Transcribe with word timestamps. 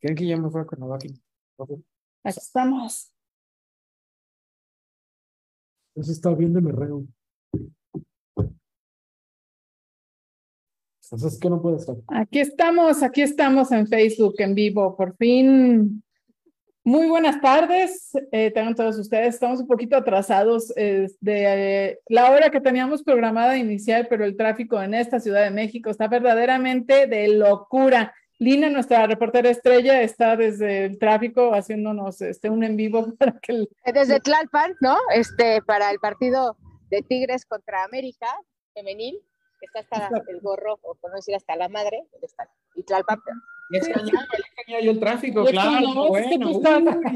¿Creen 0.00 0.16
que 0.16 0.26
ya 0.26 0.36
me 0.36 0.50
fue 0.50 0.60
a 0.60 0.64
Cuernavaca? 0.64 1.06
Aquí 1.58 2.38
estamos. 2.38 3.12
Eso 5.94 6.12
está 6.12 6.32
viendo 6.32 6.60
me 6.60 6.70
reo. 6.70 7.04
Entonces, 11.10 11.40
¿qué 11.40 11.50
no 11.50 11.60
puede 11.60 11.78
ser? 11.78 11.96
Aquí 12.08 12.38
estamos, 12.38 13.02
aquí 13.02 13.22
estamos 13.22 13.72
en 13.72 13.86
Facebook 13.86 14.34
en 14.38 14.54
vivo, 14.54 14.94
por 14.94 15.16
fin. 15.16 16.02
Muy 16.84 17.08
buenas 17.08 17.40
tardes, 17.40 18.12
eh, 18.30 18.50
tengan 18.50 18.74
todos 18.74 18.98
ustedes. 18.98 19.34
Estamos 19.34 19.60
un 19.60 19.66
poquito 19.66 19.96
atrasados 19.96 20.68
de 20.68 21.10
eh, 21.20 21.98
la 22.06 22.30
hora 22.30 22.50
que 22.50 22.60
teníamos 22.60 23.02
programada 23.02 23.56
inicial, 23.56 24.06
pero 24.08 24.24
el 24.24 24.36
tráfico 24.36 24.80
en 24.80 24.94
esta 24.94 25.18
Ciudad 25.18 25.44
de 25.44 25.50
México 25.50 25.90
está 25.90 26.08
verdaderamente 26.08 27.06
de 27.06 27.28
locura. 27.28 28.14
Lina, 28.38 28.70
nuestra 28.70 29.06
reportera 29.06 29.50
estrella, 29.50 30.00
está 30.02 30.36
desde 30.36 30.84
el 30.84 30.98
tráfico 30.98 31.54
haciéndonos 31.54 32.20
este, 32.20 32.48
un 32.50 32.62
en 32.62 32.76
vivo 32.76 33.14
para 33.18 33.38
que... 33.40 33.66
Desde 33.92 34.20
Tlalpan, 34.20 34.76
¿no? 34.80 34.96
Este, 35.12 35.60
para 35.62 35.90
el 35.90 35.98
partido 35.98 36.56
de 36.90 37.02
Tigres 37.02 37.44
contra 37.44 37.84
América, 37.84 38.28
femenil, 38.74 39.20
está 39.60 39.80
hasta 39.80 40.22
el 40.28 40.40
gorro, 40.40 40.78
o 40.82 40.94
por 40.94 41.10
no 41.10 41.16
decir 41.16 41.34
hasta 41.34 41.56
la 41.56 41.68
madre, 41.68 42.04
está, 42.22 42.48
y 42.74 42.82
Tlalpan. 42.82 43.18
Y 43.70 43.76
es 43.76 43.88
yo 44.82 44.90
el 44.90 45.00
tráfico, 45.00 45.44
claro. 45.44 46.08
bueno. 46.08 46.60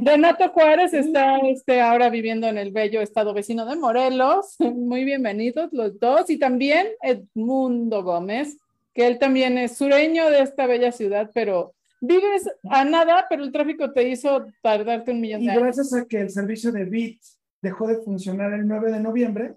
Renato 0.02 0.48
Juárez 0.50 0.92
está 0.92 1.38
este, 1.38 1.80
ahora 1.80 2.10
viviendo 2.10 2.46
en 2.46 2.58
el 2.58 2.72
bello 2.72 3.00
estado 3.00 3.32
vecino 3.32 3.64
de 3.64 3.76
Morelos. 3.76 4.56
Muy 4.58 5.04
bienvenidos 5.04 5.72
los 5.72 5.98
dos. 5.98 6.28
Y 6.30 6.38
también 6.38 6.88
Edmundo 7.00 8.02
Gómez, 8.02 8.58
que 8.94 9.06
él 9.06 9.18
también 9.18 9.58
es 9.58 9.76
sureño 9.76 10.30
de 10.30 10.40
esta 10.40 10.66
bella 10.66 10.92
ciudad, 10.92 11.30
pero 11.34 11.74
vives 12.00 12.48
a 12.68 12.84
nada, 12.84 13.26
pero 13.28 13.44
el 13.44 13.52
tráfico 13.52 13.92
te 13.92 14.08
hizo 14.08 14.46
tardarte 14.62 15.12
un 15.12 15.20
millón 15.20 15.44
de 15.44 15.50
años. 15.50 15.60
Y 15.60 15.64
gracias 15.64 15.94
a 15.94 16.04
que 16.04 16.20
el 16.20 16.30
servicio 16.30 16.72
de 16.72 16.84
Bit 16.84 17.20
dejó 17.62 17.86
de 17.86 17.98
funcionar 17.98 18.52
el 18.52 18.66
9 18.66 18.92
de 18.92 19.00
noviembre, 19.00 19.54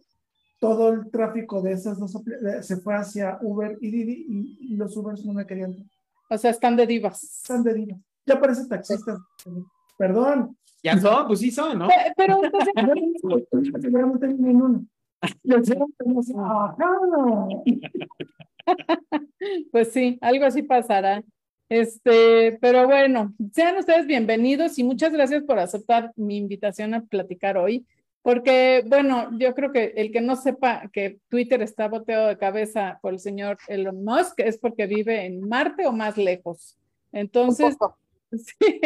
todo 0.60 0.90
el 0.90 1.10
tráfico 1.12 1.62
de 1.62 1.74
esas 1.74 2.00
dos 2.00 2.14
se 2.62 2.78
fue 2.78 2.96
hacia 2.96 3.38
Uber 3.42 3.78
y 3.82 3.92
Didi 3.92 4.58
y, 4.62 4.76
los 4.76 4.96
Ubers 4.96 5.26
no 5.26 5.34
me 5.34 5.46
querían. 5.46 5.76
O 6.30 6.38
sea, 6.38 6.52
están 6.52 6.76
de 6.76 6.88
divas. 6.88 7.24
Están 7.24 7.64
de 7.64 7.74
divas. 7.74 8.00
Ya 8.26 8.40
parece 8.40 8.68
taxista. 8.68 9.18
Perdón. 9.98 10.58
Ya 10.82 10.98
son, 11.00 11.28
pues 11.28 11.40
sí 11.40 11.52
son, 11.52 11.80
¿no? 11.80 11.88
Pero 12.16 12.44
entonces... 12.44 12.74
pues 19.72 19.92
sí, 19.92 20.18
algo 20.22 20.46
así 20.46 20.64
pasará. 20.64 21.24
Este, 21.70 22.58
pero 22.62 22.86
bueno, 22.86 23.34
sean 23.52 23.78
ustedes 23.78 24.06
bienvenidos 24.06 24.78
y 24.78 24.84
muchas 24.84 25.12
gracias 25.12 25.44
por 25.44 25.58
aceptar 25.58 26.12
mi 26.16 26.38
invitación 26.38 26.94
a 26.94 27.04
platicar 27.04 27.58
hoy, 27.58 27.88
porque 28.22 28.84
bueno, 28.86 29.30
yo 29.40 29.56
creo 29.56 29.72
que 29.72 29.94
el 29.96 30.12
que 30.12 30.22
no 30.22 30.36
sepa 30.36 30.90
que 30.94 31.20
Twitter 31.28 31.64
está 31.64 31.88
boteado 31.88 32.28
de 32.28 32.38
cabeza 32.38 33.00
por 33.02 33.14
el 33.14 33.20
señor 33.20 33.58
Elon 33.68 34.04
Musk 34.04 34.40
es 34.42 34.58
porque 34.60 34.86
vive 34.86 35.26
en 35.26 35.48
Marte 35.48 35.88
o 35.88 35.92
más 35.92 36.18
lejos. 36.18 36.78
Entonces, 37.12 37.76
sí. 38.32 38.82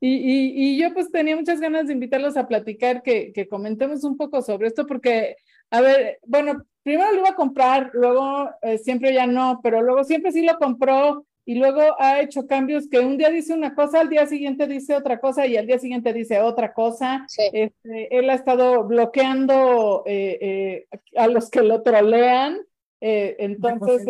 y, 0.00 0.74
y, 0.74 0.80
yo 0.80 0.92
pues 0.92 1.10
tenía 1.12 1.36
muchas 1.36 1.60
ganas 1.60 1.86
de 1.86 1.92
invitarlos 1.92 2.36
a 2.36 2.48
platicar, 2.48 3.02
que, 3.02 3.32
que 3.32 3.46
comentemos 3.46 4.02
un 4.02 4.16
poco 4.16 4.42
sobre 4.42 4.68
esto, 4.68 4.86
porque, 4.86 5.36
a 5.70 5.80
ver, 5.80 6.18
bueno, 6.26 6.64
primero 6.82 7.12
lo 7.12 7.18
iba 7.18 7.30
a 7.30 7.36
comprar, 7.36 7.90
luego 7.92 8.50
eh, 8.62 8.78
siempre 8.78 9.14
ya 9.14 9.26
no, 9.26 9.60
pero 9.62 9.82
luego 9.82 10.04
siempre 10.04 10.32
sí 10.32 10.42
lo 10.42 10.58
compró 10.58 11.24
y 11.44 11.54
luego 11.54 11.80
ha 11.98 12.20
hecho 12.20 12.46
cambios 12.46 12.88
que 12.88 13.00
un 13.00 13.16
día 13.16 13.30
dice 13.30 13.54
una 13.54 13.74
cosa, 13.74 14.00
al 14.00 14.08
día 14.08 14.26
siguiente 14.26 14.66
dice 14.66 14.94
otra 14.94 15.20
cosa 15.20 15.46
y 15.46 15.56
al 15.56 15.66
día 15.66 15.78
siguiente 15.78 16.12
dice 16.12 16.40
otra 16.40 16.72
cosa. 16.72 17.26
Este, 17.52 18.16
él 18.16 18.30
ha 18.30 18.34
estado 18.34 18.84
bloqueando 18.84 20.02
eh, 20.06 20.38
eh, 20.40 20.98
a 21.16 21.26
los 21.26 21.50
que 21.50 21.62
lo 21.62 21.82
trolean. 21.82 22.58
entonces, 23.00 24.04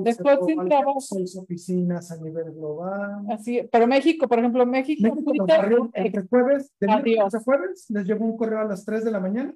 después 0.00 0.38
sin 0.46 0.58
este, 0.58 0.68
trabajo. 0.70 1.00
Seis 1.00 1.36
oficinas 1.36 2.10
a 2.10 2.16
nivel 2.16 2.52
global. 2.52 3.26
Así, 3.30 3.62
pero 3.70 3.86
México, 3.86 4.26
por 4.26 4.38
ejemplo, 4.38 4.66
México. 4.66 5.02
México 5.02 5.32
entre 5.92 6.22
jueves, 6.22 6.72
de 6.80 6.90
a 6.90 7.40
jueves, 7.44 7.86
les 7.90 8.06
llegó 8.06 8.24
un 8.24 8.36
correo 8.36 8.60
a 8.60 8.64
las 8.64 8.84
3 8.84 9.04
de 9.04 9.10
la 9.10 9.20
mañana 9.20 9.54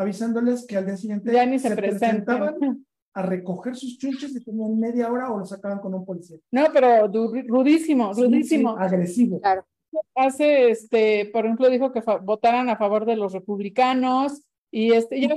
avisándoles 0.00 0.66
que 0.66 0.76
al 0.76 0.86
día 0.86 0.96
siguiente 0.96 1.32
ya 1.32 1.44
ni 1.44 1.58
se, 1.58 1.74
presentaban 1.76 2.56
a 3.14 3.22
recoger 3.22 3.76
sus 3.76 3.98
chunches 3.98 4.34
y 4.34 4.42
tenían 4.42 4.78
media 4.78 5.10
hora 5.10 5.30
o 5.30 5.38
los 5.38 5.48
sacaban 5.48 5.80
con 5.80 5.94
un 5.94 6.04
policía. 6.04 6.38
No, 6.50 6.66
pero 6.72 7.06
rudísimo, 7.06 8.12
rudísimo. 8.12 8.76
agresivo. 8.76 9.40
Claro. 9.40 9.64
Hace, 10.14 10.70
este, 10.70 11.28
por 11.32 11.44
ejemplo, 11.44 11.68
dijo 11.68 11.92
que 11.92 12.02
votaran 12.22 12.68
a 12.70 12.76
favor 12.76 13.04
de 13.04 13.16
los 13.16 13.32
republicanos 13.32 14.42
y 14.70 14.92
este, 14.92 15.20
ya 15.20 15.34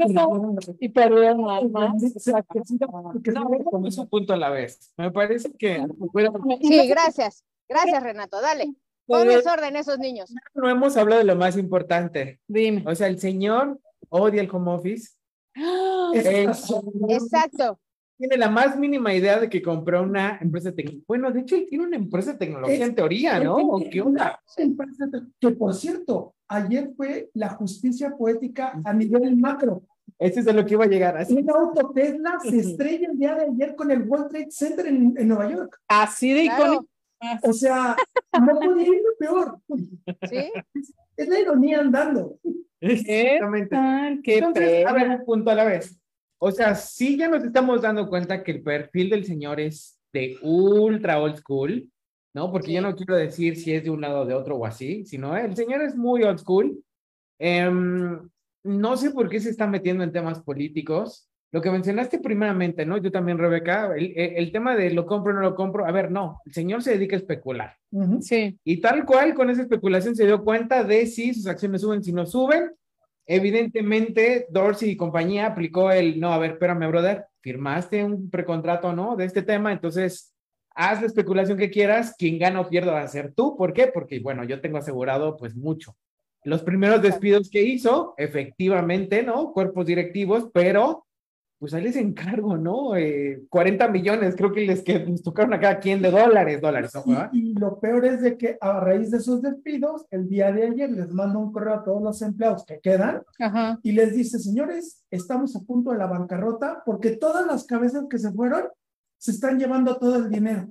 y 0.79 0.89
perdieron 0.89 1.41
más. 1.41 1.63
No, 1.63 1.97
es 3.87 3.97
un 3.97 4.07
punto 4.07 4.33
a 4.33 4.37
la 4.37 4.49
vez. 4.51 4.93
Me 4.95 5.11
parece 5.11 5.51
que. 5.53 5.83
Sí, 6.61 6.87
gracias. 6.87 7.43
Gracias, 7.67 8.03
Renato. 8.03 8.39
Dale. 8.39 8.75
Ponme 9.07 9.37
orden 9.37 9.75
esos 9.75 9.99
niños. 9.99 10.33
No 10.53 10.69
hemos 10.69 10.95
hablado 10.95 11.19
de 11.19 11.25
lo 11.25 11.35
más 11.35 11.57
importante. 11.57 12.39
Dime. 12.47 12.83
O 12.85 12.95
sea, 12.95 13.07
el 13.07 13.19
señor 13.19 13.79
odia 14.13 14.41
el 14.41 14.49
home 14.51 14.71
office. 14.71 15.11
Exacto. 17.09 17.79
Tiene 18.17 18.37
la 18.37 18.49
más 18.49 18.77
mínima 18.77 19.13
idea 19.13 19.39
de 19.39 19.49
que 19.49 19.61
compró 19.61 20.03
una 20.03 20.37
empresa 20.39 20.71
tecnológica. 20.71 21.05
Bueno, 21.07 21.31
de 21.31 21.41
hecho, 21.41 21.55
él 21.55 21.65
tiene 21.67 21.85
una 21.85 21.97
empresa 21.97 22.33
de 22.33 22.37
tecnología 22.37 22.85
en 22.85 22.95
teoría, 22.95 23.39
¿no? 23.39 23.57
¿Qué 23.91 24.01
onda? 24.01 24.39
Que 25.39 25.49
por 25.51 25.73
cierto, 25.73 26.35
ayer 26.47 26.91
fue 26.95 27.31
la 27.33 27.49
justicia 27.49 28.15
poética 28.15 28.79
a 28.85 28.93
nivel 28.93 29.35
macro. 29.35 29.83
Ese 30.19 30.41
es 30.41 30.45
de 30.45 30.53
lo 30.53 30.65
que 30.65 30.75
iba 30.75 30.85
a 30.85 30.87
llegar. 30.87 31.17
Así. 31.17 31.33
Un 31.33 31.49
auto 31.49 31.91
Tesla 31.93 32.39
se 32.39 32.59
estrella 32.59 33.09
el 33.09 33.17
día 33.17 33.35
de 33.35 33.45
ayer 33.45 33.75
con 33.75 33.89
el 33.89 34.03
World 34.03 34.29
Trade 34.29 34.51
Center 34.51 34.85
en, 34.85 35.27
Nueva 35.27 35.49
York. 35.49 35.79
Así 35.87 36.31
de 36.33 36.43
icónico. 36.43 36.87
O 37.43 37.53
sea, 37.53 37.95
no 38.39 38.59
podía 38.59 38.87
ir 38.87 39.01
peor. 39.19 39.59
¿Sí? 40.29 40.51
Es 41.15 41.27
la 41.27 41.39
ironía 41.39 41.79
andando. 41.79 42.39
Exactamente. 42.81 43.77
Qué 44.23 44.37
Entonces, 44.37 44.85
a 44.85 44.93
ver, 44.93 45.09
un 45.09 45.25
punto 45.25 45.51
a 45.51 45.55
la 45.55 45.63
vez. 45.63 45.99
O 46.39 46.51
sea, 46.51 46.75
sí 46.75 47.17
ya 47.17 47.29
nos 47.29 47.43
estamos 47.43 47.81
dando 47.81 48.09
cuenta 48.09 48.43
que 48.43 48.51
el 48.51 48.63
perfil 48.63 49.09
del 49.09 49.25
señor 49.25 49.59
es 49.59 49.97
de 50.11 50.37
ultra 50.41 51.19
old 51.21 51.37
school, 51.37 51.89
¿no? 52.35 52.51
Porque 52.51 52.73
yo 52.73 52.81
no 52.81 52.95
quiero 52.95 53.15
decir 53.15 53.55
si 53.55 53.73
es 53.73 53.83
de 53.83 53.89
un 53.89 54.01
lado 54.01 54.21
o 54.21 54.25
de 54.25 54.33
otro 54.33 54.57
o 54.57 54.65
así, 54.65 55.05
sino 55.05 55.37
el 55.37 55.55
señor 55.55 55.81
es 55.81 55.95
muy 55.95 56.23
old 56.23 56.39
school. 56.39 56.83
Em, 57.39 58.29
no 58.63 58.97
sé 58.97 59.11
por 59.11 59.29
qué 59.29 59.39
se 59.39 59.49
está 59.49 59.67
metiendo 59.67 60.03
en 60.03 60.11
temas 60.11 60.41
políticos. 60.41 61.29
Lo 61.53 61.61
que 61.61 61.69
mencionaste 61.69 62.17
primeramente, 62.17 62.83
¿no? 62.83 62.97
Yo 62.97 63.11
también, 63.11 63.37
Rebeca, 63.37 63.93
el, 63.95 64.11
el, 64.17 64.51
tema 64.51 64.75
de 64.75 64.89
lo 64.89 65.05
compro 65.05 65.33
o 65.33 65.35
no 65.35 65.41
lo 65.41 65.53
compro, 65.53 65.85
a 65.85 65.91
ver, 65.91 66.09
no, 66.09 66.41
el 66.47 66.51
señor 66.51 66.81
se 66.81 66.93
dedica 66.93 67.15
a 67.15 67.19
especular. 67.19 67.77
Sí. 68.21 68.57
Y 68.63 68.81
tal 68.81 69.05
cual, 69.05 69.35
con 69.35 69.51
esa 69.51 69.61
especulación 69.61 70.15
se 70.15 70.25
dio 70.25 70.43
cuenta 70.43 70.83
de 70.83 71.05
si 71.05 71.31
sus 71.31 71.45
acciones 71.45 71.81
suben, 71.81 72.03
si 72.03 72.11
no 72.11 72.25
suben. 72.25 72.71
Evidentemente, 73.27 74.47
Dorsey 74.49 74.89
y 74.89 74.97
compañía 74.97 75.45
aplicó 75.45 75.91
el, 75.91 76.19
no, 76.19 76.33
a 76.33 76.39
ver, 76.39 76.53
espérame, 76.53 76.87
brother, 76.87 77.25
firmaste 77.41 78.03
un 78.03 78.31
precontrato, 78.31 78.91
¿no? 78.93 79.15
De 79.15 79.25
este 79.25 79.43
tema, 79.43 79.71
entonces, 79.71 80.33
haz 80.73 81.01
la 81.01 81.07
especulación 81.07 81.59
que 81.59 81.69
quieras, 81.69 82.15
quien 82.17 82.39
gana 82.39 82.61
o 82.61 82.67
pierda 82.67 82.93
va 82.93 83.01
a 83.03 83.07
ser 83.07 83.31
tú. 83.31 83.55
¿Por 83.55 83.73
qué? 83.73 83.91
Porque, 83.93 84.19
bueno, 84.19 84.43
yo 84.43 84.59
tengo 84.59 84.79
asegurado, 84.79 85.37
pues, 85.37 85.55
mucho. 85.55 85.95
Los 86.45 86.63
primeros 86.63 86.99
despidos 87.03 87.51
que 87.51 87.61
hizo, 87.61 88.15
efectivamente, 88.17 89.21
¿no? 89.21 89.53
Cuerpos 89.53 89.85
directivos, 89.85 90.49
pero 90.51 91.05
pues 91.63 91.73
ahí 91.73 91.83
les 91.83 91.95
encargo, 91.95 92.57
¿no? 92.57 92.93
Eh, 92.97 93.45
40 93.47 93.87
millones, 93.87 94.35
creo 94.35 94.51
que 94.51 94.65
les, 94.65 94.81
que 94.81 94.99
les 94.99 95.23
tocaron 95.23 95.53
a 95.53 95.61
cada 95.61 95.79
quien 95.79 96.01
de 96.01 96.11
dólares, 96.11 96.59
dólares. 96.59 96.91
Y, 97.31 97.53
lo 97.53 97.79
peor 97.79 98.03
es 98.03 98.21
de 98.21 98.37
que 98.37 98.57
a 98.59 98.81
raíz 98.81 99.11
de 99.11 99.19
esos 99.19 99.41
despidos, 99.41 100.05
el 100.11 100.27
día 100.27 100.51
de 100.51 100.63
ayer 100.63 100.91
les 100.91 101.13
mando 101.13 101.39
un 101.39 101.53
correo 101.53 101.75
a 101.75 101.83
todos 101.85 102.03
los 102.03 102.21
empleados 102.21 102.65
que 102.65 102.81
quedan 102.81 103.21
y 103.81 103.93
les 103.93 104.13
dice, 104.13 104.39
señores, 104.39 105.05
estamos 105.09 105.55
a 105.55 105.61
punto 105.61 105.91
de 105.91 105.99
la 105.99 106.07
bancarrota 106.07 106.83
porque 106.85 107.11
todas 107.11 107.47
las 107.47 107.63
cabezas 107.63 108.07
que 108.09 108.19
se 108.19 108.33
fueron 108.33 108.63
se 109.17 109.31
están 109.31 109.57
llevando 109.57 109.95
todo 109.95 110.17
el 110.17 110.29
dinero. 110.29 110.67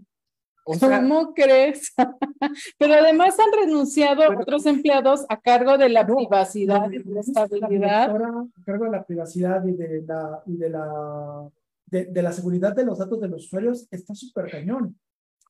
¿Cómo 0.65 1.35
crees? 1.35 1.93
Pero 2.79 2.95
además 2.95 3.37
han 3.39 3.53
renunciado 3.53 4.23
otros 4.39 4.65
empleados 4.67 5.25
a 5.29 5.41
cargo 5.41 5.77
de 5.77 5.89
la 5.89 6.07
privacidad 6.07 6.91
y 6.91 6.99
de 6.99 7.15
la 7.15 7.21
estabilidad. 7.21 8.11
A 8.11 8.65
cargo 8.65 8.85
de 8.85 8.91
la 8.91 9.05
privacidad 9.05 9.65
y 9.67 9.73
de 9.73 10.03
la, 10.03 10.43
de 10.47 10.69
la, 10.71 11.51
de, 11.87 12.23
la 12.23 12.33
seguridad 12.33 12.75
de 12.75 12.85
los 12.85 12.99
datos 12.99 13.21
de 13.21 13.29
los 13.29 13.45
usuarios 13.47 13.89
está 13.91 14.15
súper 14.15 14.51
cañón. 14.51 14.99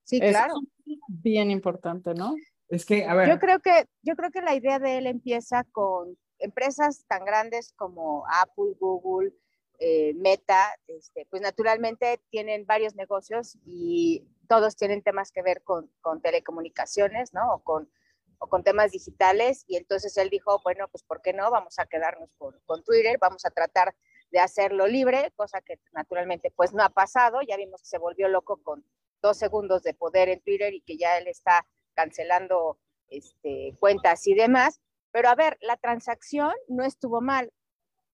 Sí, 0.05 0.19
claro. 0.19 0.55
bien 1.07 1.51
importante, 1.51 2.15
¿no? 2.15 2.35
Es 2.69 2.87
que, 2.87 3.05
a 3.05 3.15
ver. 3.15 3.29
Yo 3.29 3.39
creo 3.39 3.61
que, 3.61 3.87
yo 4.03 4.17
creo 4.17 4.31
que 4.31 4.41
la 4.41 4.55
idea 4.55 4.79
de 4.79 4.99
él 4.99 5.07
empieza 5.07 5.65
con 5.73 6.17
empresas 6.39 7.05
tan 7.07 7.25
grandes 7.25 7.73
como 7.77 8.25
Apple, 8.29 8.75
Google, 8.81 9.33
eh, 9.79 10.15
Meta, 10.15 10.69
este, 10.87 11.27
pues 11.29 11.43
naturalmente 11.43 12.21
tienen 12.31 12.67
varios 12.67 12.95
negocios 12.95 13.59
y 13.67 14.25
todos 14.49 14.77
tienen 14.77 15.03
temas 15.03 15.33
que 15.33 15.43
ver 15.43 15.63
con, 15.63 15.91
telecomunicaciones, 16.23 17.33
¿no? 17.33 17.55
O 17.55 17.63
con, 17.63 17.89
temas 18.65 18.91
digitales. 18.91 19.65
Y 19.69 19.77
entonces 19.77 20.17
él 20.17 20.29
dijo, 20.31 20.61
bueno, 20.65 20.89
pues 20.89 21.05
¿por 21.05 21.23
qué 21.23 21.33
no? 21.33 21.51
Vamos 21.51 21.79
a 21.79 21.87
quedarnos 21.87 22.35
con, 22.37 22.59
con 22.67 22.83
Twitter, 22.83 23.17
vamos 23.21 23.45
a 23.45 23.51
tratar 23.51 23.95
de 24.31 24.41
hacerlo 24.41 24.87
libre, 24.87 25.33
cosa 25.37 25.61
que 25.61 25.79
naturalmente 25.93 26.51
pues 26.51 26.73
no 26.73 26.83
ha 26.83 26.89
pasado. 26.89 27.41
Ya 27.43 27.57
vimos 27.57 27.83
que 27.83 27.89
se 27.89 27.99
volvió 27.99 28.29
loco 28.29 28.61
con 28.63 28.85
dos 29.23 29.39
segundos 29.39 29.83
de 29.83 29.95
poder 29.95 30.29
en 30.29 30.41
Twitter 30.41 30.75
y 30.75 30.81
que 30.83 30.97
ya 30.97 31.19
él 31.19 31.29
está 31.29 31.67
cancelando 31.95 32.79
este, 33.09 33.77
cuentas 33.79 34.27
y 34.27 34.35
demás. 34.35 34.81
Pero 35.13 35.29
a 35.29 35.35
ver, 35.35 35.59
la 35.61 35.77
transacción 35.77 36.53
no 36.69 36.85
estuvo 36.85 37.21
mal. 37.21 37.53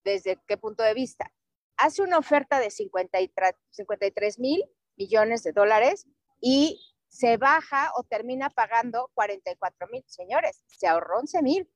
¿Desde 0.05 0.39
qué 0.47 0.57
punto 0.57 0.83
de 0.83 0.95
vista? 0.95 1.33
Hace 1.77 2.03
una 2.03 2.19
oferta 2.19 2.61
de 2.61 2.71
53 2.71 4.39
mil 4.39 4.65
millones 4.97 5.43
de 5.45 5.53
dólares 5.53 6.07
y 6.41 6.81
se 7.09 7.37
baja 7.37 7.91
o 7.97 8.05
termina 8.05 8.51
pagando 8.51 9.11
44 9.15 9.89
mil. 9.89 10.05
Señores, 10.07 10.63
se 10.67 10.87
ahorró 10.87 11.19
11 11.19 11.43
mil. 11.43 11.69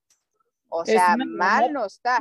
O 0.74 0.86
sea, 0.86 1.16
mal 1.18 1.72
no 1.72 1.84
está. 1.84 2.18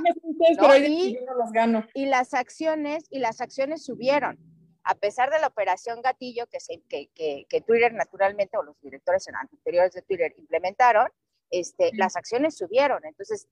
Y, 1.93 2.05
las 2.05 2.33
acciones, 2.33 3.05
y 3.09 3.19
las 3.19 3.39
acciones 3.39 3.85
subieron. 3.85 4.37
A 4.83 4.95
pesar 4.95 5.29
de 5.29 5.39
la 5.39 5.47
operación 5.47 6.01
gatillo 6.01 6.47
que, 6.47 6.59
se, 6.59 6.81
que, 6.89 7.09
que, 7.15 7.61
Twitter 7.61 7.93
naturalmente, 7.93 8.57
o 8.57 8.63
los 8.63 8.75
directores 8.81 9.25
anteriores 9.27 9.93
de 9.93 10.01
Twitter 10.01 10.33
implementaron, 10.37 11.07
este, 11.49 11.91
las 11.93 12.17
acciones 12.17 12.57
subieron. 12.57 13.05
Entonces, 13.05 13.47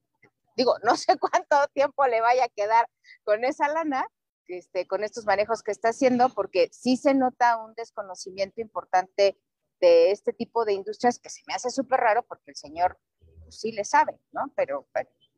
digo, 0.54 0.74
no 0.84 0.96
sé 0.96 1.16
cuánto 1.18 1.56
tiempo 1.72 2.06
le 2.06 2.20
vaya 2.20 2.44
a 2.44 2.48
quedar 2.48 2.86
con 3.24 3.44
esa 3.44 3.68
lana, 3.68 4.06
este, 4.50 4.86
con 4.86 5.04
estos 5.04 5.24
manejos 5.26 5.62
que 5.62 5.70
está 5.70 5.90
haciendo, 5.90 6.28
porque 6.30 6.68
sí 6.72 6.96
se 6.96 7.14
nota 7.14 7.56
un 7.56 7.74
desconocimiento 7.74 8.60
importante 8.60 9.38
de 9.80 10.10
este 10.10 10.32
tipo 10.32 10.64
de 10.64 10.74
industrias 10.74 11.18
que 11.18 11.30
se 11.30 11.42
me 11.46 11.54
hace 11.54 11.70
súper 11.70 12.00
raro 12.00 12.24
porque 12.28 12.50
el 12.50 12.56
señor 12.56 12.98
pues, 13.18 13.58
sí 13.58 13.72
le 13.72 13.84
sabe, 13.84 14.18
¿no? 14.32 14.52
Pero, 14.54 14.86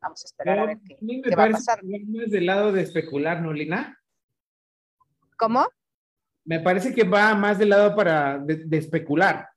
vamos 0.01 0.23
a 0.23 0.27
esperar 0.27 0.59
a 0.59 0.65
ver 0.65 0.79
qué, 0.85 0.97
qué 1.23 1.35
va 1.35 1.45
a 1.45 1.51
pasar. 1.51 1.79
más 1.83 2.29
del 2.29 2.45
lado 2.45 2.71
de 2.71 2.81
especular, 2.81 3.41
¿no, 3.41 3.53
Lina? 3.53 3.99
¿Cómo? 5.37 5.67
Me 6.45 6.59
parece 6.59 6.93
que 6.93 7.03
va 7.03 7.33
más 7.35 7.57
del 7.57 7.69
lado 7.69 7.95
para 7.95 8.37
de, 8.37 8.77
especular. 8.77 9.49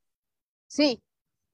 Sí, 0.69 1.03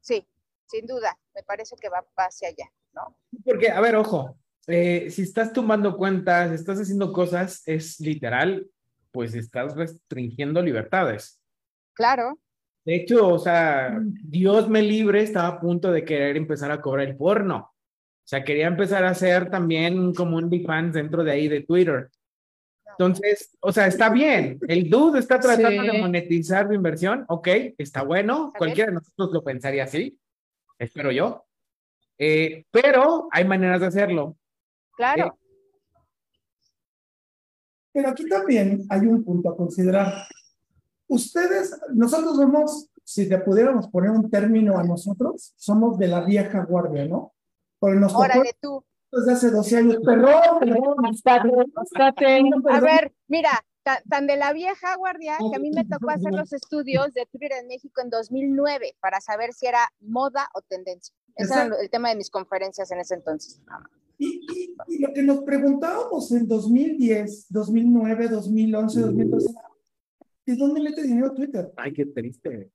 sí, 0.01 0.27
sin 0.67 0.87
duda. 0.87 1.19
Me 1.35 1.43
parece 1.43 1.75
que 1.77 1.89
va, 1.89 2.03
va 2.19 2.25
hacia 2.27 2.49
allá, 2.49 2.71
¿no? 2.93 3.17
Porque, 3.45 3.71
a 3.71 3.81
ver, 3.81 3.97
ojo, 3.97 4.39
eh, 4.67 5.11
si 5.11 5.23
estás 5.23 5.53
tomando 5.53 5.97
cuentas, 5.97 6.53
estás 6.53 6.81
haciendo 6.81 7.13
cosas, 7.13 7.63
es 7.67 7.99
literal, 8.01 8.67
pues 9.11 9.35
estás 9.35 9.77
restringiendo 9.77 10.63
libertades. 10.63 11.41
Claro. 11.95 12.39
De 12.85 12.97
hecho, 12.97 13.29
o 13.29 13.39
sea, 13.39 13.99
Dios 14.01 14.69
me 14.69 14.83
libre, 14.83 15.23
estaba 15.23 15.49
a 15.49 15.61
punto 15.61 15.93
de 15.93 16.05
querer 16.05 16.37
empezar 16.37 16.71
a 16.71 16.81
cobrar 16.81 17.07
el 17.07 17.17
porno. 17.17 17.73
O 18.25 18.29
sea, 18.29 18.45
quería 18.45 18.67
empezar 18.67 19.05
a 19.05 19.11
hacer 19.11 19.51
también 19.51 20.15
como 20.15 20.37
un 20.37 20.65
fans 20.65 20.95
dentro 20.95 21.23
de 21.23 21.33
ahí 21.33 21.49
de 21.49 21.63
Twitter. 21.63 22.09
Entonces, 22.87 23.57
o 23.61 23.73
sea, 23.73 23.87
está 23.87 24.11
bien. 24.11 24.59
El 24.69 24.89
dude 24.89 25.19
está 25.19 25.41
tratando 25.41 25.83
de 25.83 25.99
monetizar 25.99 26.67
su 26.67 26.75
inversión. 26.75 27.25
Ok, 27.29 27.49
está 27.79 28.03
bueno. 28.03 28.53
Cualquiera 28.57 28.91
de 28.91 28.97
nosotros 28.97 29.31
lo 29.33 29.43
pensaría 29.43 29.85
así. 29.85 30.19
Espero 30.79 31.11
yo. 31.11 31.45
Eh, 32.19 32.65
pero 32.71 33.29
hay 33.33 33.45
maneras 33.45 33.81
de 33.81 33.87
hacerlo. 33.87 34.37
Claro. 35.03 35.27
Eh, 35.27 35.39
pero 37.93 38.09
aquí 38.09 38.29
también 38.29 38.87
hay 38.89 39.01
un 39.01 39.25
punto 39.25 39.51
a 39.51 39.57
considerar. 39.57 40.13
Ustedes, 41.09 41.77
nosotros 41.93 42.37
somos, 42.37 42.89
si 43.05 43.29
te 43.29 43.39
pudiéramos 43.39 43.89
poner 43.89 44.11
un 44.11 44.31
término 44.31 44.79
a 44.79 44.85
nosotros, 44.85 45.53
somos 45.57 45.99
de 45.99 46.07
la 46.07 46.25
vieja 46.25 46.65
guardia, 46.65 47.07
¿no? 47.07 47.33
Pero 47.81 47.99
nos 47.99 48.15
Órale 48.15 48.57
tú. 48.61 48.85
Desde 49.11 49.33
hace 49.33 49.51
12 49.51 49.77
años. 49.77 49.97
Perdón, 50.07 50.61
perdón, 50.61 50.97
A 52.71 52.81
ver, 52.81 53.13
mira, 53.27 53.51
tan, 54.09 54.27
de 54.27 54.37
la 54.37 54.53
vieja 54.53 54.97
guardia 54.97 55.37
que 55.51 55.57
a 55.57 55.59
mí 55.59 55.71
me 55.71 55.85
tocó 55.85 56.11
hacer 56.11 56.33
los 56.33 56.53
estudios 56.53 57.13
de 57.13 57.27
Twitter 57.27 57.53
en 57.61 57.67
México 57.67 58.01
en 58.01 58.09
2009 58.09 58.97
para 59.01 59.21
saber 59.21 59.53
si 59.53 59.67
era 59.67 59.93
moda 60.01 60.49
o 60.55 60.63
tendencia. 60.63 61.15
Ese 61.35 61.53
era 61.53 61.77
el 61.79 61.91
tema 61.91 62.09
de 62.11 62.17
mis 62.17 62.31
conferencias 62.31 62.91
en 62.91 63.01
ese 63.01 63.15
entonces. 63.15 63.61
Y, 64.23 64.99
lo 65.01 65.13
que 65.13 65.23
nos 65.23 65.41
preguntábamos 65.43 66.31
en 66.33 66.47
2010, 66.47 67.47
2009, 67.49 68.29
2011, 68.29 69.01
2012, 69.01 69.55
¿de 70.47 70.57
dónde 70.57 70.81
mete 70.81 71.03
dinero 71.03 71.33
Twitter? 71.33 71.73
Ay, 71.77 71.93
qué 71.93 72.07
triste. 72.07 72.71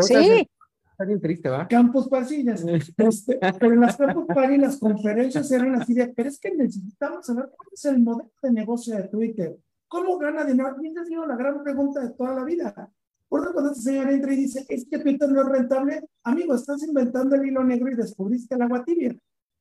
sí. 0.00 0.48
Está 0.92 1.04
bien 1.04 1.20
triste, 1.20 1.48
¿va? 1.48 1.68
Campos 1.68 2.08
Pasillas. 2.08 2.64
Este, 2.96 3.38
pero 3.60 3.74
en 3.74 3.80
las 3.80 3.96
Campos 3.96 4.26
Pasillas 4.26 4.60
las 4.60 4.76
conferencias 4.78 5.52
eran 5.52 5.74
así 5.76 5.94
de, 5.94 6.08
pero 6.08 6.28
es 6.28 6.40
que 6.40 6.52
necesitamos 6.52 7.24
saber 7.26 7.50
cuál 7.54 7.68
es 7.72 7.84
el 7.84 8.00
modelo 8.00 8.30
de 8.42 8.52
negocio 8.52 8.96
de 8.96 9.04
Twitter. 9.04 9.56
¿Cómo 9.86 10.18
gana 10.18 10.44
dinero? 10.44 10.74
Y 10.82 10.88
esa 10.88 11.02
ha 11.02 11.04
sido 11.04 11.26
la 11.26 11.36
gran 11.36 11.62
pregunta 11.62 12.00
de 12.00 12.10
toda 12.10 12.34
la 12.34 12.44
vida. 12.44 12.90
Por 13.28 13.42
eso 13.42 13.52
cuando 13.52 13.72
este 13.72 13.82
señor 13.84 14.10
entra 14.10 14.32
y 14.32 14.36
dice, 14.36 14.64
es 14.68 14.86
que 14.86 14.98
Twitter 14.98 15.30
no 15.30 15.42
es 15.42 15.48
rentable, 15.48 16.02
amigo, 16.24 16.54
estás 16.54 16.82
inventando 16.82 17.36
el 17.36 17.46
hilo 17.46 17.62
negro 17.62 17.90
y 17.90 17.94
descubriste 17.94 18.54
el 18.54 18.62
agua 18.62 18.84
tibia. 18.84 19.14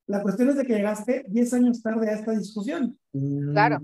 La 0.07 0.21
cuestión 0.21 0.49
es 0.49 0.55
de 0.55 0.65
que 0.65 0.75
llegaste 0.75 1.25
10 1.27 1.53
años 1.53 1.81
tarde 1.81 2.09
a 2.09 2.13
esta 2.13 2.31
discusión. 2.31 2.97
Mm, 3.13 3.51
claro. 3.51 3.81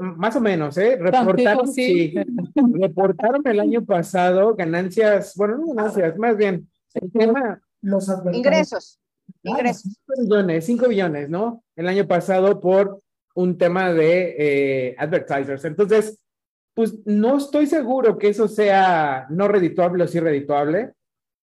más 0.00 0.36
o 0.36 0.40
menos, 0.40 0.76
¿eh? 0.76 0.96
Reportaron, 1.00 1.66
sí. 1.72 2.14
reportaron 2.74 3.42
el 3.46 3.60
año 3.60 3.84
pasado 3.84 4.54
ganancias, 4.54 5.34
bueno, 5.36 5.58
no 5.58 5.74
ganancias, 5.74 6.18
más 6.18 6.36
bien, 6.36 6.68
el 6.94 7.10
tema. 7.10 7.60
Los 7.80 8.08
ingresos. 8.32 9.00
ingresos. 9.42 9.98
5 10.06 10.22
billones, 10.22 10.66
5 10.66 10.88
billones, 10.88 11.30
¿no? 11.30 11.64
El 11.74 11.88
año 11.88 12.06
pasado 12.06 12.60
por 12.60 13.00
un 13.34 13.56
tema 13.56 13.92
de 13.92 14.36
eh, 14.38 14.96
advertisers. 14.98 15.64
Entonces, 15.64 16.20
pues 16.74 16.94
no 17.06 17.38
estoy 17.38 17.66
seguro 17.66 18.18
que 18.18 18.28
eso 18.28 18.48
sea 18.48 19.26
no 19.30 19.48
redituable 19.48 20.04
o 20.04 20.08
sí 20.08 20.20
redituable. 20.20 20.92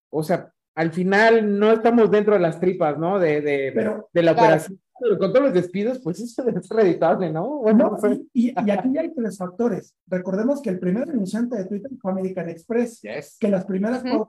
O 0.09 0.23
sea, 0.23 0.53
al 0.77 0.91
final 0.91 1.57
no 1.57 1.71
estamos 1.71 2.11
dentro 2.11 2.35
de 2.35 2.39
las 2.39 2.59
tripas, 2.59 2.99
¿no? 2.99 3.17
De, 3.17 3.41
de, 3.41 3.71
de 4.13 4.23
la 4.23 4.31
operación. 4.33 4.79
Pero 4.99 5.17
con 5.17 5.33
todos 5.33 5.45
los 5.45 5.53
despidos, 5.55 5.99
pues 6.03 6.19
eso 6.19 6.47
es 6.47 6.69
reditable, 6.69 7.31
¿no? 7.31 7.57
Bueno, 7.57 7.97
y, 8.31 8.49
y, 8.49 8.53
aquí 8.71 8.95
hay 8.95 9.11
tres 9.11 9.37
factores. 9.39 9.95
Recordemos 10.05 10.61
que 10.61 10.69
el 10.69 10.79
primer 10.79 11.09
anunciante 11.09 11.57
de 11.57 11.65
Twitter 11.65 11.89
fue 11.99 12.11
American 12.11 12.49
Express, 12.49 13.01
que 13.39 13.47
las 13.49 13.65
primeras 13.65 14.03
uh 14.05 14.27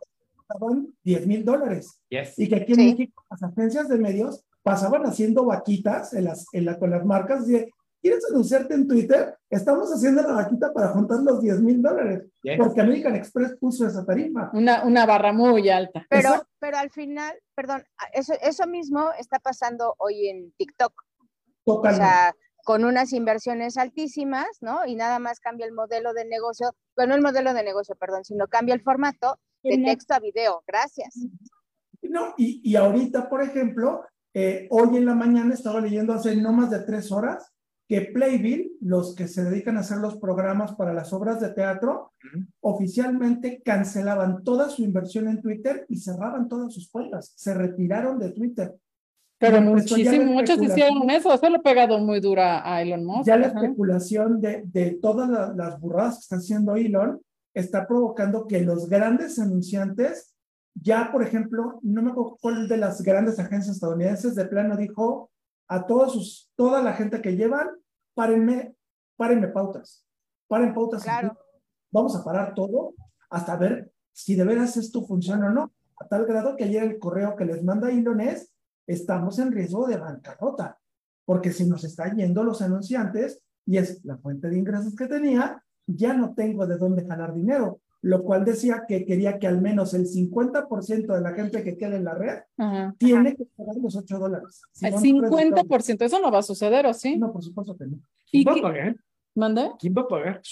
10 1.05 1.27
mil 1.27 1.45
dólares. 1.45 2.01
Y 2.09 2.49
que 2.49 2.57
aquí 2.57 2.73
en 2.73 2.79
México 2.79 3.23
las 3.31 3.43
agencias 3.43 3.87
de 3.87 3.99
medios 3.99 4.47
pasaban 4.63 5.05
haciendo 5.05 5.45
vaquitas 5.45 6.15
en 6.15 6.25
las, 6.25 6.47
en 6.55 6.65
la, 6.65 6.79
con 6.79 6.89
las 6.89 7.05
marcas 7.05 7.47
de 7.47 7.71
¿Quieres 8.01 8.25
anunciarte 8.31 8.75
en 8.75 8.87
Twitter? 8.87 9.37
Estamos 9.51 9.91
haciendo 9.93 10.23
la 10.23 10.35
vaquita 10.35 10.73
para 10.73 10.89
juntar 10.89 11.21
los 11.21 11.41
10 11.41 11.61
mil 11.63 11.83
dólares, 11.83 12.27
porque 12.57 12.81
American 12.81 13.17
Express 13.17 13.57
puso 13.59 13.87
esa 13.87 14.05
tarifa. 14.05 14.51
Una, 14.53 14.85
una 14.85 15.05
barra 15.05 15.33
muy 15.33 15.69
alta. 15.69 16.07
Pero, 16.09 16.47
pero 16.61 16.79
al 16.79 16.91
final, 16.91 17.37
perdón, 17.55 17.85
eso, 18.13 18.35
eso 18.41 18.67
mismo 18.67 19.11
está 19.19 19.39
pasando 19.41 19.95
hoy 19.99 20.29
en 20.29 20.53
TikTok. 20.53 20.93
O 21.65 21.83
sea, 21.93 22.35
con 22.65 22.85
unas 22.85 23.13
inversiones 23.13 23.77
altísimas, 23.77 24.47
¿no? 24.61 24.87
Y 24.87 24.95
nada 24.95 25.19
más 25.19 25.41
cambia 25.41 25.67
el 25.67 25.73
modelo 25.73 26.15
de 26.15 26.25
negocio, 26.25 26.75
bueno, 26.97 27.15
el 27.15 27.23
modelo 27.23 27.53
de 27.53 27.65
negocio, 27.65 27.97
perdón, 27.97 28.25
sino 28.25 28.47
cambia 28.47 28.75
el 28.75 28.83
formato 28.83 29.39
de 29.63 29.79
texto 29.79 30.15
a 30.15 30.21
video. 30.21 30.63
Gracias. 30.67 31.15
No, 32.03 32.35
y, 32.37 32.61
y 32.63 32.77
ahorita, 32.77 33.29
por 33.29 33.43
ejemplo, 33.43 34.05
eh, 34.35 34.69
hoy 34.71 34.97
en 34.97 35.07
la 35.07 35.15
mañana 35.15 35.53
estaba 35.53 35.81
leyendo 35.81 36.13
hace 36.13 36.37
no 36.37 36.53
más 36.53 36.71
de 36.71 36.81
tres 36.81 37.11
horas 37.11 37.53
que 37.89 38.03
Playbill, 38.03 38.77
los 38.83 39.15
que 39.15 39.27
se 39.27 39.43
dedican 39.45 39.79
a 39.79 39.81
hacer 39.81 39.97
los 39.97 40.19
programas 40.19 40.75
para 40.75 40.93
las 40.93 41.13
obras 41.15 41.41
de 41.41 41.49
teatro, 41.49 42.13
oficialmente 42.61 43.63
cancelaban 43.65 44.45
toda 44.45 44.69
su 44.69 44.83
inversión 44.83 45.27
en 45.27 45.41
Twitter 45.41 45.87
y 45.89 45.97
cerraban 45.97 46.49
todas 46.49 46.75
sus 46.75 46.91
cuentas. 46.91 47.33
Se 47.35 47.55
retiraron 47.55 48.19
de 48.19 48.33
Twitter. 48.33 48.75
Pero 49.39 49.63
muchísimo, 49.63 50.33
muchos 50.33 50.61
hicieron 50.61 51.09
eso, 51.09 51.33
eso 51.33 51.49
lo 51.49 51.57
ha 51.57 51.63
pegado 51.63 51.99
muy 51.99 52.21
dura 52.21 52.61
a 52.71 52.83
Elon 52.83 53.05
Musk. 53.05 53.27
Ya 53.27 53.39
la 53.39 53.47
especulación 53.47 54.41
de, 54.41 54.65
de 54.67 54.99
todas 55.01 55.57
las 55.57 55.81
burradas 55.81 56.17
que 56.17 56.21
está 56.21 56.37
haciendo 56.37 56.77
Elon 56.77 57.21
está 57.55 57.87
provocando 57.87 58.47
que 58.47 58.61
los 58.61 58.89
grandes 58.89 59.39
anunciantes, 59.39 60.35
ya 60.75 61.11
por 61.11 61.23
ejemplo, 61.23 61.79
no 61.83 62.03
me 62.03 62.11
acuerdo 62.11 62.37
cuál 62.41 62.69
de 62.69 62.77
las 62.77 63.01
grandes 63.01 63.39
agencias 63.39 63.77
estadounidenses 63.77 64.35
de 64.35 64.45
plano 64.45 64.77
dijo, 64.77 65.31
a 65.69 65.87
todos 65.87 66.13
sus, 66.15 66.51
toda 66.57 66.83
la 66.83 66.95
gente 66.95 67.21
que 67.21 67.37
llevan, 67.37 67.69
párenme, 68.15 68.75
párenme 69.17 69.49
pautas, 69.49 70.05
paren 70.49 70.75
pautas. 70.75 71.05
Vamos 71.91 72.17
a 72.17 72.25
parar 72.25 72.55
todo 72.55 72.95
hasta 73.31 73.57
ver 73.57 73.93
si 74.13 74.35
de 74.35 74.45
veras 74.45 74.77
esto 74.77 75.07
funciona 75.07 75.49
o 75.49 75.51
no. 75.51 75.73
A 76.01 76.09
tal 76.09 76.27
grado 76.27 76.57
que 76.57 76.65
ayer 76.65 76.83
el 76.83 76.99
correo 76.99 77.37
que 77.37 77.45
les 77.45 77.63
manda 77.63 77.91
Elon 77.91 78.21
es, 78.21 78.53
estamos 78.87 79.39
en 79.39 79.53
riesgo 79.53 79.87
de 79.87 79.97
bancarrota, 79.97 80.79
porque 81.25 81.53
si 81.53 81.67
nos 81.67 81.85
están 81.85 82.17
yendo 82.17 82.43
los 82.43 82.63
anunciantes 82.63 83.43
y 83.67 83.77
es 83.77 84.05
la 84.05 84.17
fuente 84.17 84.49
de 84.49 84.59
ingresos 84.59 84.95
que 84.95 85.07
tenía, 85.07 85.63
ya 85.87 86.15
no 86.15 86.35
tengo 86.35 86.67
de 86.67 86.79
dónde 86.79 87.03
ganar 87.03 87.35
dinero. 87.35 87.81
Lo 88.01 88.23
cual 88.23 88.45
decía 88.45 88.85
que 88.87 89.05
quería 89.05 89.39
que 89.39 89.47
al 89.47 89.61
menos 89.61 89.93
el 89.95 90.07
50% 90.07 91.15
de 91.15 91.21
la 91.21 91.33
gente 91.33 91.65
que 91.65 91.77
quede 91.77 91.97
en 91.97 92.05
la 92.05 92.15
red 92.15 92.39
tiene 92.99 93.35
que 93.37 93.45
pagar 93.57 93.77
los 93.77 93.97
8 93.97 94.19
dólares. 94.19 94.63
el 94.81 94.95
50%, 94.95 96.03
eso 96.03 96.21
no 96.21 96.31
va 96.31 96.39
a 96.39 96.43
suceder, 96.43 96.87
¿o 96.87 96.95
sí? 96.95 97.17
No, 97.17 97.33
por 97.33 97.43
supuesto 97.43 97.77
que 97.77 97.87
no. 97.87 97.99
¿Quién 98.31 98.45
va 98.47 98.53
a 98.53 98.63
pagar? 98.63 98.97
¿Mande? 99.35 99.71
¿Quién 99.79 99.95
va 99.97 100.03
a 100.03 100.09
pagar? 100.09 100.43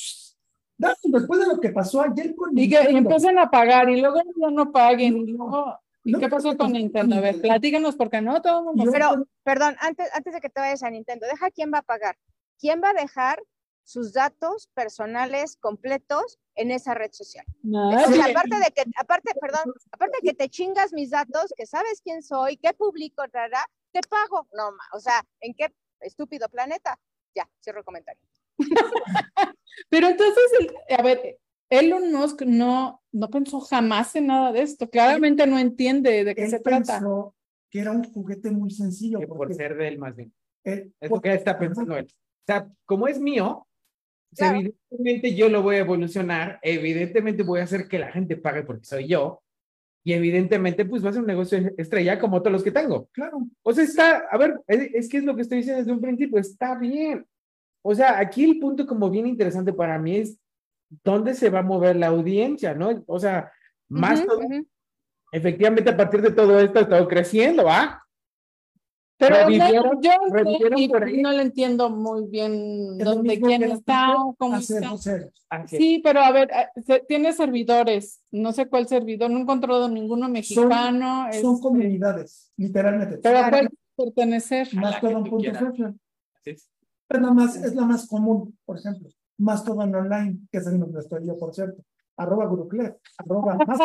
Después 0.78 1.40
de 1.40 1.46
lo 1.46 1.58
que 1.60 1.70
pasó 1.70 2.02
ayer 2.02 2.34
con 2.34 2.56
Y 2.56 2.68
que 2.68 2.78
empiezan 2.78 3.38
a 3.38 3.50
pagar 3.50 3.88
y 3.88 4.00
luego 4.00 4.20
ya 4.36 4.50
no 4.50 4.70
paguen. 4.70 5.16
Y 5.16 5.32
luego, 5.32 5.78
¿Y 6.04 6.14
qué 6.18 6.28
pasó 6.28 6.56
con 6.56 6.72
Nintendo? 6.72 7.16
A 7.16 7.20
ver, 7.20 7.40
platícanos, 7.40 7.96
porque 7.96 8.20
no 8.20 8.40
todo 8.42 8.64
mundo. 8.64 8.92
Pero, 8.92 9.26
perdón, 9.42 9.74
antes, 9.80 10.08
antes 10.14 10.34
de 10.34 10.40
que 10.40 10.48
te 10.48 10.60
vayas 10.60 10.82
a 10.82 10.90
Nintendo, 10.90 11.26
deja 11.26 11.50
quién 11.50 11.72
va 11.72 11.78
a 11.78 11.82
pagar. 11.82 12.16
¿Quién 12.58 12.80
va 12.82 12.90
a 12.90 12.94
dejar 12.94 13.42
sus 13.86 14.12
datos 14.12 14.68
personales 14.74 15.56
completos 15.56 16.40
en 16.56 16.72
esa 16.72 16.94
red 16.94 17.12
social. 17.12 17.46
aparte 18.28 18.56
de 18.56 18.72
que, 18.74 18.84
aparte, 18.96 19.32
perdón, 19.40 19.72
aparte 19.92 20.18
de 20.20 20.28
que 20.28 20.34
te 20.34 20.48
chingas 20.48 20.92
mis 20.92 21.10
datos, 21.10 21.54
que 21.56 21.66
sabes 21.66 22.00
quién 22.02 22.22
soy, 22.22 22.56
qué 22.56 22.74
publico, 22.74 23.22
rara, 23.32 23.64
te 23.92 24.00
pago. 24.00 24.48
No, 24.52 24.70
o 24.92 24.98
sea, 24.98 25.22
¿en 25.40 25.54
qué 25.54 25.72
estúpido 26.00 26.48
planeta? 26.48 26.98
Ya, 27.32 27.48
cierro 27.62 27.78
el 27.78 27.84
comentario. 27.84 28.20
Pero 29.88 30.08
entonces, 30.08 30.44
a 30.98 31.02
ver, 31.02 31.38
Elon 31.70 32.12
Musk 32.12 32.42
no, 32.42 33.04
no 33.12 33.30
pensó 33.30 33.60
jamás 33.60 34.16
en 34.16 34.26
nada 34.26 34.50
de 34.50 34.62
esto. 34.62 34.90
Claramente 34.90 35.46
no 35.46 35.60
entiende 35.60 36.24
de 36.24 36.34
qué 36.34 36.50
se 36.50 36.58
trata. 36.58 37.00
Que 37.70 37.80
era 37.80 37.92
un 37.92 38.02
juguete 38.02 38.50
muy 38.50 38.72
sencillo. 38.72 39.20
por 39.28 39.54
ser 39.54 39.76
de 39.76 39.86
él, 39.86 39.98
más 39.98 40.16
bien. 40.16 40.34
es 40.64 40.90
lo 41.08 41.20
que 41.20 41.34
está 41.34 41.56
pensando 41.56 41.96
él. 41.96 42.06
O 42.08 42.46
sea, 42.46 42.68
como 42.84 43.06
es 43.06 43.20
mío, 43.20 43.66
Evidentemente 44.38 45.34
yo 45.34 45.48
lo 45.48 45.62
voy 45.62 45.76
a 45.76 45.80
evolucionar, 45.80 46.58
evidentemente 46.62 47.42
voy 47.42 47.60
a 47.60 47.64
hacer 47.64 47.88
que 47.88 47.98
la 47.98 48.12
gente 48.12 48.36
pague 48.36 48.62
porque 48.62 48.84
soy 48.84 49.08
yo, 49.08 49.42
y 50.06 50.12
evidentemente 50.12 50.84
pues 50.84 51.04
va 51.04 51.10
a 51.10 51.12
ser 51.12 51.22
un 51.22 51.26
negocio 51.26 51.58
estrella 51.76 52.20
como 52.20 52.40
todos 52.40 52.52
los 52.52 52.62
que 52.62 52.70
tengo. 52.70 53.08
Claro. 53.12 53.38
O 53.64 53.72
sea, 53.72 53.82
está, 53.82 54.18
a 54.30 54.38
ver, 54.38 54.60
es, 54.68 55.08
que 55.08 55.18
es 55.18 55.24
lo 55.24 55.34
que 55.34 55.42
estoy 55.42 55.58
diciendo 55.58 55.80
desde 55.80 55.92
un 55.92 56.00
principio, 56.00 56.38
está 56.38 56.78
bien. 56.78 57.26
O 57.82 57.92
sea, 57.92 58.20
aquí 58.20 58.44
el 58.44 58.60
punto 58.60 58.86
como 58.86 59.10
bien 59.10 59.26
interesante 59.26 59.72
para 59.72 59.98
mí 59.98 60.18
es 60.18 60.38
dónde 61.02 61.34
se 61.34 61.50
va 61.50 61.58
a 61.58 61.64
mover 61.64 61.96
la 61.96 62.06
audiencia, 62.06 62.72
¿no? 62.72 63.02
O 63.08 63.18
sea, 63.18 63.50
más 63.88 64.24
efectivamente 65.32 65.90
a 65.90 65.96
partir 65.96 66.22
de 66.22 66.30
todo 66.30 66.60
esto 66.60 66.78
ha 66.78 66.82
estado 66.82 67.08
creciendo, 67.08 67.64
¿va? 67.64 68.05
Pero 69.18 69.49
yo 69.49 69.82
no 71.23 71.32
le 71.32 71.42
entiendo 71.42 71.88
muy 71.88 72.26
bien 72.26 72.99
dónde 72.99 73.40
quién 73.40 73.62
está, 73.64 74.14
cómo 74.37 74.56
está. 74.56 74.96
Sí, 75.66 76.00
pero 76.04 76.20
a 76.20 76.32
ver, 76.32 76.50
eh, 76.50 77.02
tiene 77.08 77.32
servidores, 77.32 78.20
no 78.30 78.52
sé 78.52 78.66
cuál 78.66 78.87
servidor, 78.87 79.30
no 79.30 79.38
he 79.38 79.42
encontrado 79.42 79.88
ninguno 79.88 80.28
mexicano. 80.28 81.28
Son, 81.32 81.54
este, 81.54 81.62
comunidades, 81.62 82.52
literalmente. 82.56 83.18
Pero 83.18 83.49
puede 83.49 83.68
pertenecer. 83.96 84.75
Más 84.75 85.00
todo 85.00 85.18
un 85.18 85.25
punto 85.25 85.50
Es 86.44 86.68
la 87.08 87.30
más, 87.30 87.56
es 87.56 87.75
la 87.75 87.87
más 87.87 88.06
común, 88.06 88.58
por 88.66 88.78
ejemplo. 88.78 89.08
Más 89.38 89.64
todo 89.64 89.82
en 89.82 89.94
online, 89.94 90.38
que 90.50 90.58
es 90.58 90.66
el 90.66 90.78
nombre 90.78 91.00
estoy 91.00 91.26
yo, 91.26 91.38
por 91.38 91.54
cierto. 91.54 91.82
Arroba 92.18 92.46
Guruclef, 92.46 92.96
arroba 93.18 93.56
más 93.66 93.78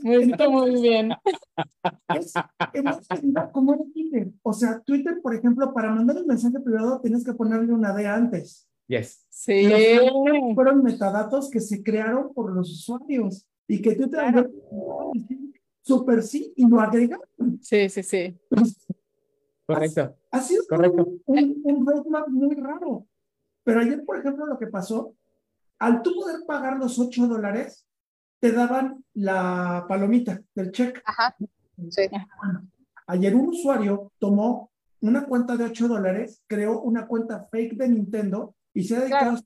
punto 0.00 0.50
muy, 0.50 0.80
bien. 0.80 1.10
Es, 2.14 2.32
como 3.52 3.74
era 3.74 3.82
Twitter. 3.92 4.30
O 4.42 4.52
sea, 4.52 4.80
Twitter, 4.80 5.20
por 5.22 5.34
ejemplo, 5.34 5.72
para 5.74 5.92
mandar 5.94 6.16
un 6.16 6.26
mensaje 6.26 6.58
privado 6.60 7.00
tienes 7.00 7.24
que 7.24 7.34
ponerle 7.34 7.72
una 7.72 7.94
D 7.94 8.06
antes. 8.06 8.68
Yes. 8.86 9.26
Sí. 9.28 9.68
fueron 10.54 10.82
metadatos 10.82 11.50
que 11.50 11.60
se 11.60 11.82
crearon 11.82 12.32
por 12.32 12.54
los 12.54 12.70
usuarios 12.70 13.46
y 13.68 13.82
que 13.82 13.94
Twitter 13.94 14.20
claro. 14.20 14.50
super 15.82 16.22
sí 16.22 16.52
y 16.56 16.66
lo 16.68 16.80
agregaron. 16.80 17.26
Sí, 17.60 17.88
sí, 17.88 18.02
sí. 18.02 18.38
Correcto. 19.66 20.16
Ha, 20.30 20.40
sido 20.40 20.62
Correcto. 20.68 21.08
Un, 21.26 21.60
un 21.64 21.86
roadmap 21.86 22.28
muy 22.28 22.54
raro. 22.54 23.06
Pero 23.64 23.80
ayer, 23.80 24.04
por 24.04 24.16
ejemplo, 24.18 24.46
lo 24.46 24.58
que 24.58 24.68
pasó, 24.68 25.14
al 25.78 26.02
tú 26.02 26.14
poder 26.14 26.46
pagar 26.46 26.78
los 26.78 26.98
8 26.98 27.26
dólares, 27.26 27.85
te 28.40 28.52
daban 28.52 29.04
la 29.14 29.84
palomita 29.88 30.40
del 30.54 30.72
check. 30.72 31.02
Ajá. 31.04 31.34
Sí. 31.90 32.08
ayer 33.06 33.34
un 33.34 33.48
usuario 33.48 34.12
tomó 34.18 34.70
una 35.00 35.26
cuenta 35.26 35.56
de 35.56 35.64
8 35.64 35.88
dólares, 35.88 36.42
creó 36.46 36.80
una 36.80 37.06
cuenta 37.06 37.46
fake 37.50 37.76
de 37.76 37.88
Nintendo 37.88 38.54
y 38.72 38.84
se 38.84 38.96
ha 38.96 39.00
dedicado 39.00 39.36
a 39.36 39.40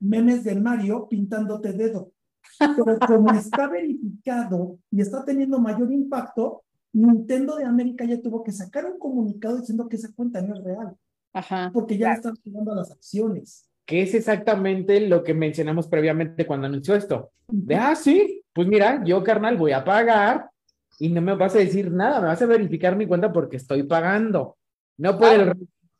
memes 0.00 0.44
de 0.44 0.58
Mario 0.58 1.06
pintándote 1.08 1.72
dedo. 1.72 2.12
Pero 2.58 2.98
como 3.06 3.30
está 3.32 3.68
verificado 3.68 4.78
y 4.90 5.02
está 5.02 5.24
teniendo 5.24 5.60
mayor 5.60 5.92
impacto, 5.92 6.64
Nintendo 6.92 7.56
de 7.56 7.64
América 7.64 8.04
ya 8.04 8.20
tuvo 8.20 8.42
que 8.42 8.50
sacar 8.50 8.86
un 8.86 8.98
comunicado 8.98 9.58
diciendo 9.58 9.88
que 9.88 9.96
esa 9.96 10.12
cuenta 10.12 10.40
no 10.40 10.56
es 10.56 10.64
real. 10.64 10.96
Ajá. 11.34 11.70
Porque 11.72 11.98
ya 11.98 12.12
están 12.12 12.34
jugando 12.42 12.74
las 12.74 12.90
acciones 12.90 13.67
que 13.88 14.02
es 14.02 14.14
exactamente 14.14 15.00
lo 15.00 15.24
que 15.24 15.32
mencionamos 15.32 15.88
previamente 15.88 16.46
cuando 16.46 16.66
anunció 16.66 16.94
esto. 16.94 17.30
De, 17.48 17.74
ah, 17.74 17.96
sí, 17.96 18.42
pues 18.52 18.68
mira, 18.68 19.02
yo 19.02 19.24
carnal 19.24 19.56
voy 19.56 19.72
a 19.72 19.82
pagar 19.82 20.50
y 20.98 21.08
no 21.08 21.22
me 21.22 21.34
vas 21.34 21.54
a 21.54 21.60
decir 21.60 21.90
nada, 21.90 22.20
me 22.20 22.26
vas 22.26 22.42
a 22.42 22.44
verificar 22.44 22.94
mi 22.96 23.06
cuenta 23.06 23.32
porque 23.32 23.56
estoy 23.56 23.84
pagando. 23.84 24.58
No 24.98 25.18
por 25.18 25.32
el 25.32 25.46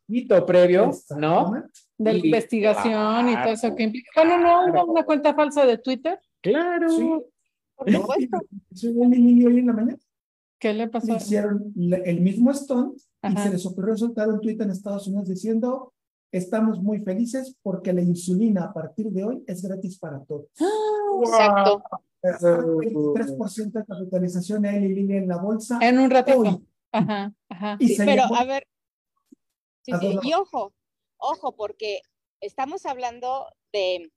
requisito 0.06 0.44
previo, 0.44 0.90
¿no? 1.16 1.64
De 1.96 2.12
la 2.12 2.18
investigación 2.18 3.30
y 3.30 3.36
todo 3.36 3.52
eso 3.54 3.74
que 3.74 3.84
implica. 3.84 4.10
Bueno, 4.16 4.38
no, 4.38 4.66
no, 4.70 4.84
una 4.84 5.06
cuenta 5.06 5.32
falsa 5.32 5.64
de 5.64 5.78
Twitter. 5.78 6.20
Claro. 6.42 6.90
Sí. 6.90 7.10
Por 7.74 7.90
supuesto. 7.90 8.38
hoy 8.84 9.58
en 9.60 9.66
la 9.66 9.72
mañana. 9.72 9.98
¿Qué 10.58 10.74
le 10.74 10.88
pasó? 10.88 11.16
hicieron 11.16 11.72
el 12.04 12.20
mismo 12.20 12.52
stunt 12.52 13.00
y 13.22 13.36
se 13.38 13.48
les 13.48 13.64
ocurrió 13.64 13.96
soltar 13.96 14.28
un 14.28 14.42
tweet 14.42 14.58
en 14.60 14.72
Estados 14.72 15.06
Unidos 15.06 15.26
diciendo 15.26 15.94
Estamos 16.30 16.82
muy 16.82 17.00
felices 17.00 17.56
porque 17.62 17.92
la 17.92 18.02
insulina 18.02 18.64
a 18.64 18.72
partir 18.72 19.10
de 19.10 19.24
hoy 19.24 19.44
es 19.46 19.62
gratis 19.62 19.98
para 19.98 20.22
todos. 20.24 20.48
Exacto. 21.22 21.82
3% 22.22 23.72
de 23.72 23.84
capitalización 23.84 24.64
en 24.64 25.10
en 25.10 25.28
la 25.28 25.38
bolsa. 25.38 25.78
En 25.80 25.98
un 25.98 26.10
ratito. 26.10 26.62
Ajá, 26.92 27.32
ajá. 27.48 27.78
pero 28.04 28.22
a 28.34 28.44
ver, 28.44 28.66
y 29.86 30.34
ojo, 30.34 30.74
ojo, 31.16 31.54
porque 31.54 32.02
estamos 32.40 32.86
hablando 32.86 33.46
de 33.72 34.10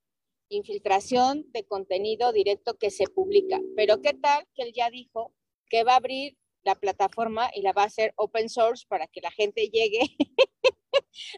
infiltración 0.48 1.46
de 1.52 1.64
contenido 1.64 2.32
directo 2.32 2.76
que 2.76 2.90
se 2.90 3.04
publica, 3.06 3.60
pero 3.76 4.00
¿qué 4.00 4.12
tal 4.14 4.46
que 4.54 4.64
él 4.64 4.72
ya 4.74 4.90
dijo 4.90 5.32
que 5.68 5.84
va 5.84 5.92
a 5.92 5.96
abrir 5.96 6.36
la 6.62 6.74
plataforma 6.74 7.50
y 7.54 7.62
la 7.62 7.72
va 7.72 7.82
a 7.82 7.86
hacer 7.86 8.12
open 8.16 8.48
source 8.48 8.84
para 8.86 9.06
que 9.06 9.20
la 9.20 9.30
gente 9.30 9.68
llegue 9.68 10.00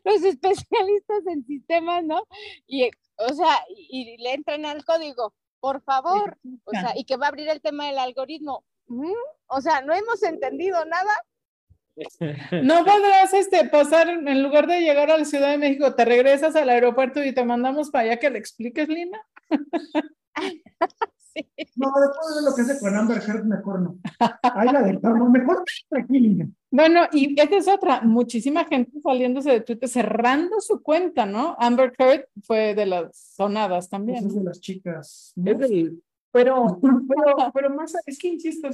los 0.04 0.23
especialistas 0.23 1.26
en 1.26 1.45
sistemas, 1.47 2.04
¿no? 2.04 2.26
Y, 2.66 2.90
o 3.16 3.35
sea, 3.35 3.64
y, 3.69 4.16
le 4.19 4.35
entran 4.35 4.64
al 4.66 4.85
código, 4.85 5.35
por 5.61 5.83
favor, 5.83 6.38
o 6.64 6.71
sea, 6.71 6.93
y 6.97 7.04
que 7.04 7.16
va 7.16 7.26
a 7.26 7.28
abrir 7.31 7.49
el 7.49 7.61
tema 7.61 7.87
del 7.87 7.99
algoritmo. 7.99 8.64
Mm, 8.87 9.12
o 9.47 9.61
sea, 9.61 9.81
no 9.83 9.95
hemos 9.95 10.23
entendido 10.23 10.85
nada. 10.85 11.12
No 12.64 12.85
podrás 12.85 13.33
este, 13.35 13.69
pasar, 13.69 14.09
en 14.09 14.43
lugar 14.43 14.66
de 14.66 14.81
llegar 14.81 15.12
a 15.12 15.19
la 15.19 15.25
Ciudad 15.25 15.50
de 15.50 15.59
México, 15.59 15.95
te 15.95 16.04
regresas 16.04 16.57
al 16.57 16.69
aeropuerto 16.69 17.23
y 17.23 17.33
te 17.33 17.45
mandamos 17.45 17.90
para 17.90 18.04
allá 18.04 18.19
que 18.19 18.31
le 18.31 18.38
expliques, 18.38 18.88
Lina. 18.88 19.25
No, 21.85 22.00
después 22.00 22.37
de 22.37 22.43
lo 22.43 22.55
que 22.55 22.62
hace 22.62 22.81
con 22.81 22.97
Amber 22.97 23.19
Heard, 23.19 23.45
mejor 23.45 23.81
no. 23.81 23.99
Ahí 24.43 24.69
la 24.73 24.83
dejamos, 24.83 25.31
mejor 25.31 25.64
tranquila. 25.88 26.47
Bueno, 26.71 27.03
y 27.12 27.38
esta 27.41 27.57
es 27.57 27.69
otra, 27.69 28.00
muchísima 28.00 28.64
gente 28.64 29.00
saliéndose 29.00 29.50
de 29.50 29.61
Twitter, 29.61 29.88
cerrando 29.88 30.61
su 30.61 30.83
cuenta, 30.83 31.26
¿no? 31.26 31.57
Amber 31.59 31.93
Heard 31.99 32.26
fue 32.43 32.75
de 32.75 32.87
las 32.87 33.17
sonadas 33.37 33.88
también. 33.88 34.26
es 34.26 34.35
de 34.35 34.43
las 34.43 34.61
chicas. 34.61 35.33
pero, 36.33 36.81
pero, 37.09 37.53
pero 37.53 37.71
más, 37.71 37.95
es 38.07 38.19
que 38.19 38.29
insisto, 38.29 38.69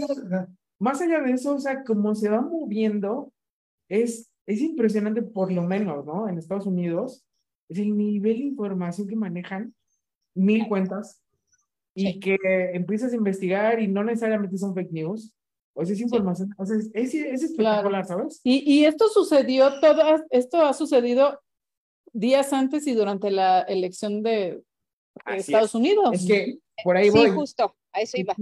más 0.79 1.01
allá 1.01 1.21
de 1.21 1.33
eso, 1.33 1.55
o 1.55 1.61
sea, 1.61 1.85
como 1.85 2.15
se 2.15 2.31
va 2.31 2.41
moviendo, 2.41 3.33
es, 3.89 4.31
es 4.47 4.61
impresionante 4.61 5.23
por 5.23 5.53
lo 5.53 5.63
menos, 5.63 6.07
¿no? 6.07 6.29
En 6.29 6.39
Estados 6.39 6.67
Unidos, 6.67 7.25
es 7.69 7.79
el 7.79 7.97
nivel 7.97 8.39
de 8.39 8.45
información 8.45 9.07
que 9.07 9.17
manejan, 9.17 9.75
mil 10.35 10.67
cuentas, 10.69 11.23
y 11.95 12.21
que 12.21 12.37
empiezas 12.73 13.13
a 13.13 13.17
investigar 13.17 13.81
y 13.81 13.89
no 13.89 14.05
necesariamente 14.05 14.57
son 14.59 14.75
fake 14.75 14.93
news. 14.93 15.35
O 15.75 15.85
sea, 15.85 15.95
es 15.95 16.01
información, 16.01 16.53
o 16.59 16.67
sea, 16.67 16.77
es, 16.77 17.15
es, 17.15 17.43
espectacular, 17.43 18.05
¿sabes? 18.05 18.41
Y, 18.43 18.71
y 18.71 18.85
esto 18.85 19.09
sucedió, 19.09 19.81
todo 19.81 20.03
esto 20.31 20.63
ha 20.63 20.73
sucedido 20.73 21.41
días 22.13 22.53
antes 22.53 22.87
y 22.87 22.95
durante 22.95 23.31
la 23.31 23.61
elección 23.63 24.23
de 24.23 24.63
Estados 25.27 25.75
Unidos. 25.75 26.13
Es 26.13 26.27
que 26.27 26.59
por 26.83 26.97
ahí 26.97 27.11
voy. 27.11 27.29
Sí, 27.29 27.31
justo, 27.31 27.77
a 27.93 28.01
eso 28.01 28.17
iba. 28.19 28.35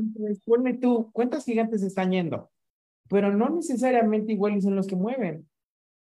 Ponme 0.44 0.74
tú, 0.74 1.10
¿cuántas 1.12 1.44
gigantes 1.44 1.82
están 1.82 2.12
yendo? 2.12 2.50
Pero 3.08 3.32
no 3.34 3.50
necesariamente 3.50 4.32
igual 4.32 4.60
son 4.62 4.76
los 4.76 4.86
que 4.86 4.96
mueven. 4.96 5.46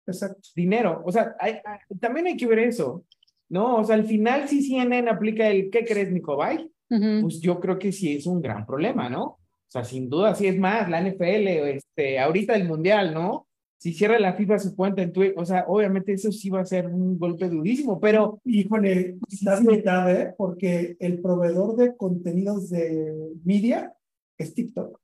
Exacto. 0.06 0.48
Dinero. 0.54 1.02
O 1.06 1.12
sea, 1.12 1.36
hay, 1.38 1.60
también 2.00 2.26
hay 2.26 2.36
que 2.36 2.46
ver 2.46 2.58
eso. 2.58 3.04
¿no? 3.48 3.76
O 3.76 3.84
sea, 3.84 3.94
al 3.96 4.04
final 4.04 4.48
si 4.48 4.62
CNN 4.62 5.08
aplica 5.08 5.48
el 5.48 5.70
¿qué 5.70 5.84
crees, 5.84 6.10
Nicobay? 6.10 6.70
Pues 6.88 7.40
yo 7.40 7.58
creo 7.60 7.78
que 7.78 7.92
sí 7.92 8.16
es 8.16 8.26
un 8.26 8.40
gran 8.40 8.66
problema, 8.66 9.08
¿no? 9.08 9.24
O 9.24 9.38
sea, 9.68 9.84
sin 9.84 10.08
duda, 10.08 10.34
sí 10.34 10.46
es 10.46 10.58
más, 10.58 10.88
la 10.88 11.00
NFL, 11.00 11.48
este, 11.74 12.18
ahorita 12.18 12.54
el 12.54 12.68
Mundial, 12.68 13.12
¿no? 13.12 13.48
Si 13.78 13.92
cierra 13.92 14.18
la 14.18 14.34
FIFA 14.34 14.58
su 14.58 14.76
cuenta 14.76 15.02
en 15.02 15.12
Twitter, 15.12 15.34
o 15.36 15.44
sea, 15.44 15.64
obviamente 15.66 16.12
eso 16.12 16.30
sí 16.30 16.48
va 16.48 16.60
a 16.60 16.64
ser 16.64 16.86
un 16.86 17.18
golpe 17.18 17.48
durísimo, 17.48 17.98
pero... 18.00 18.40
Híjole, 18.44 19.16
estás 19.28 19.62
mitad, 19.62 20.10
¿eh? 20.10 20.34
Porque 20.38 20.96
el 21.00 21.20
proveedor 21.20 21.76
de 21.76 21.96
contenidos 21.96 22.70
de 22.70 23.32
media 23.44 23.92
es 24.38 24.54
TikTok. 24.54 25.00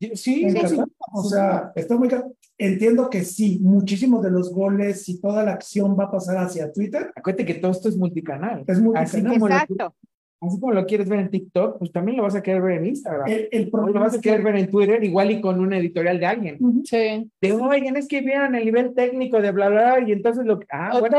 Sí, 0.00 0.10
sí, 0.14 0.50
sí, 0.50 0.76
O 1.12 1.24
sea, 1.24 1.72
está 1.74 1.96
muy 1.96 2.08
Entiendo 2.56 3.10
que 3.10 3.24
sí, 3.24 3.58
muchísimos 3.60 4.22
de 4.22 4.30
los 4.30 4.52
goles 4.52 5.06
y 5.08 5.20
toda 5.20 5.44
la 5.44 5.52
acción 5.52 5.96
va 5.98 6.04
a 6.04 6.10
pasar 6.10 6.38
hacia 6.38 6.72
Twitter. 6.72 7.12
Acuérdate 7.14 7.44
que 7.44 7.54
todo 7.54 7.72
esto 7.72 7.88
es 7.88 7.96
multicanal. 7.96 8.64
Es 8.66 8.80
multicanal. 8.80 9.34
Exacto 9.34 9.94
así 10.40 10.60
como 10.60 10.72
lo 10.72 10.86
quieres 10.86 11.08
ver 11.08 11.20
en 11.20 11.30
TikTok, 11.30 11.78
pues 11.78 11.92
también 11.92 12.16
lo 12.16 12.22
vas 12.22 12.34
a 12.34 12.42
querer 12.42 12.62
ver 12.62 12.78
en 12.78 12.86
Instagram. 12.86 13.26
El, 13.28 13.70
o 13.72 13.88
lo 13.88 14.00
vas 14.00 14.16
a 14.16 14.20
querer 14.20 14.42
ver 14.42 14.56
en 14.56 14.70
Twitter, 14.70 15.02
igual 15.02 15.30
y 15.30 15.40
con 15.40 15.60
una 15.60 15.78
editorial 15.78 16.18
de 16.18 16.26
alguien. 16.26 16.58
Sí. 16.84 17.30
De, 17.40 17.52
oigan, 17.52 17.96
es 17.96 18.08
que 18.08 18.20
vieron 18.20 18.54
el 18.54 18.64
nivel 18.64 18.94
técnico 18.94 19.40
de 19.40 19.52
bla, 19.52 19.68
bla, 19.68 20.00
y 20.06 20.12
entonces 20.12 20.44
lo 20.44 20.60
Ah, 20.70 20.98
bueno, 21.00 21.18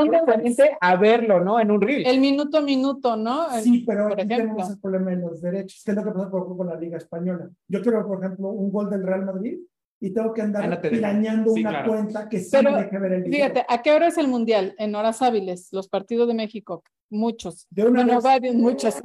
a 0.79 0.95
verlo, 0.95 1.43
¿no? 1.43 1.59
En 1.59 1.71
un 1.71 1.81
reel. 1.81 2.05
El 2.05 2.19
minuto 2.19 2.57
a 2.57 2.61
minuto, 2.61 3.15
¿no? 3.15 3.49
Sí, 3.61 3.83
pero 3.85 4.07
aquí 4.07 4.27
tenemos 4.27 4.69
el 4.69 4.79
problema 4.79 5.11
de 5.11 5.17
los 5.17 5.41
derechos, 5.41 5.81
que 5.83 5.91
es 5.91 5.97
lo 5.97 6.03
que 6.03 6.11
pasa, 6.11 6.29
por 6.29 6.41
ejemplo, 6.41 6.57
con 6.57 6.67
la 6.67 6.75
Liga 6.75 6.97
Española. 6.97 7.49
Yo 7.67 7.81
quiero, 7.81 8.07
por 8.07 8.23
ejemplo, 8.23 8.49
un 8.49 8.71
gol 8.71 8.89
del 8.89 9.03
Real 9.03 9.25
Madrid 9.25 9.59
y 10.03 10.09
tengo 10.09 10.33
que 10.33 10.41
andar 10.41 10.81
pirañando 10.81 11.53
una 11.53 11.85
cuenta 11.85 12.27
que 12.27 12.39
sí 12.39 12.49
Pero, 12.51 12.71
me 12.71 12.83
deje 12.83 12.97
ver 12.97 13.13
el 13.13 13.23
video. 13.23 13.35
Fíjate, 13.35 13.65
¿a 13.69 13.81
qué 13.83 13.91
hora 13.91 14.07
es 14.07 14.17
el 14.17 14.27
mundial? 14.27 14.73
En 14.79 14.95
horas 14.95 15.21
hábiles, 15.21 15.69
los 15.71 15.87
partidos 15.87 16.27
de 16.27 16.33
México, 16.33 16.83
muchos. 17.11 17.67
De 17.69 17.85
una 17.85 18.03
bueno, 18.03 18.19
varios, 18.19 18.55
muchos. 18.55 18.95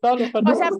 todos 0.00 0.20
los 0.20 0.30
partidos. 0.30 0.58
O 0.58 0.58
sea, 0.58 0.70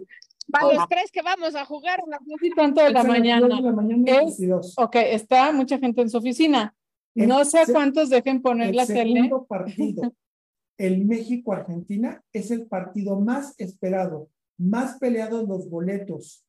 para 0.51 0.73
los 0.73 0.87
tres 0.89 1.11
que 1.11 1.21
vamos 1.21 1.55
a 1.55 1.63
jugar. 1.63 2.03
No 2.05 2.37
sé 2.37 2.49
tanto 2.53 2.83
de 2.83 2.91
la 2.91 3.05
mañana. 3.05 3.55
De 3.55 3.61
la 3.61 3.71
mañana 3.71 4.21
es, 4.23 4.37
ok, 4.75 4.95
está 4.97 5.53
mucha 5.53 5.79
gente 5.79 6.01
en 6.01 6.09
su 6.09 6.17
oficina. 6.17 6.75
no 7.15 7.45
sé 7.45 7.59
cuántos 7.71 8.09
dejen 8.09 8.41
poner 8.41 8.75
la 8.75 8.85
tele. 8.85 9.01
El 9.01 9.13
segundo 9.13 9.45
partido, 9.45 10.13
el 10.77 11.05
México-Argentina, 11.05 12.21
es 12.33 12.51
el 12.51 12.67
partido 12.67 13.17
más 13.17 13.57
esperado, 13.57 14.27
más 14.57 14.97
peleado 14.97 15.39
en 15.39 15.47
los 15.47 15.69
boletos 15.69 16.43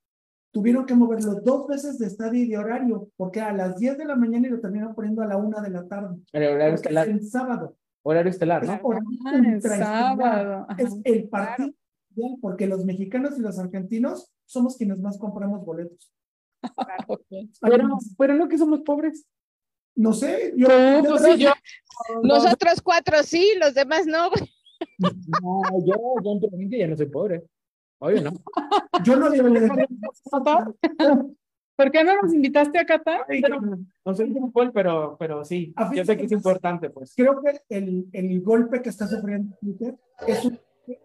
tuvieron 0.54 0.86
que 0.86 0.94
moverlo 0.94 1.34
dos 1.40 1.66
veces 1.66 1.98
de 1.98 2.06
estadio 2.06 2.44
y 2.44 2.48
de 2.48 2.56
horario, 2.56 3.10
porque 3.16 3.40
a 3.40 3.52
las 3.52 3.76
10 3.76 3.98
de 3.98 4.04
la 4.04 4.14
mañana 4.14 4.46
y 4.46 4.50
lo 4.50 4.60
terminaron 4.60 4.94
poniendo 4.94 5.20
a 5.20 5.26
la 5.26 5.36
1 5.36 5.60
de 5.60 5.70
la 5.70 5.88
tarde. 5.88 6.16
El 6.32 6.44
horario 6.44 6.76
estelar. 6.76 7.08
Es 7.08 7.14
el 7.14 7.26
sábado. 7.28 7.76
Horario 8.04 8.30
estelar, 8.30 8.64
¿no? 8.64 8.72
Ah, 8.72 8.80
el 9.34 9.60
sábado. 9.60 10.66
Es 10.78 10.96
el 11.02 11.28
partido, 11.28 11.74
porque 12.40 12.68
los 12.68 12.84
mexicanos 12.84 13.36
y 13.36 13.42
los 13.42 13.58
argentinos 13.58 14.32
somos 14.46 14.76
quienes 14.76 15.00
más 15.00 15.18
compramos 15.18 15.64
boletos. 15.64 16.12
pero, 17.60 17.98
pero 18.16 18.34
no 18.34 18.48
que 18.48 18.56
somos 18.56 18.80
pobres. 18.82 19.26
No 19.96 20.12
sé, 20.12 20.54
yo, 20.56 20.68
pues 20.68 21.38
yo, 21.38 21.50
Nosotros 22.22 22.80
cuatro 22.80 23.22
sí, 23.24 23.54
los 23.60 23.74
demás 23.74 24.06
no. 24.06 24.30
No, 24.98 25.62
yo, 25.84 25.94
yo 26.22 26.32
en 26.32 26.40
provincia 26.40 26.78
ya 26.78 26.86
no 26.86 26.96
soy 26.96 27.06
pobre. 27.06 27.44
Oye, 28.04 28.20
no. 28.20 28.32
Yo 29.02 29.16
no 29.16 29.30
¿Por 31.76 31.90
qué 31.90 32.04
no 32.04 32.22
nos 32.22 32.32
invitaste 32.32 32.78
a 32.78 32.84
Qatar? 32.86 33.26
no 34.04 34.14
sé 34.14 34.26
fútbol, 34.26 34.70
pero, 34.72 35.16
pero 35.18 35.44
sí, 35.44 35.74
yo 35.94 36.04
sé 36.04 36.16
que 36.16 36.26
es 36.26 36.32
importante, 36.32 36.90
pues. 36.90 37.14
Creo 37.16 37.42
que 37.42 37.62
el, 37.68 38.06
el 38.12 38.42
golpe 38.42 38.82
que 38.82 38.90
está 38.90 39.08
sufriendo 39.08 39.56
Twitter 39.60 39.96
es 40.26 40.44
un 40.44 40.58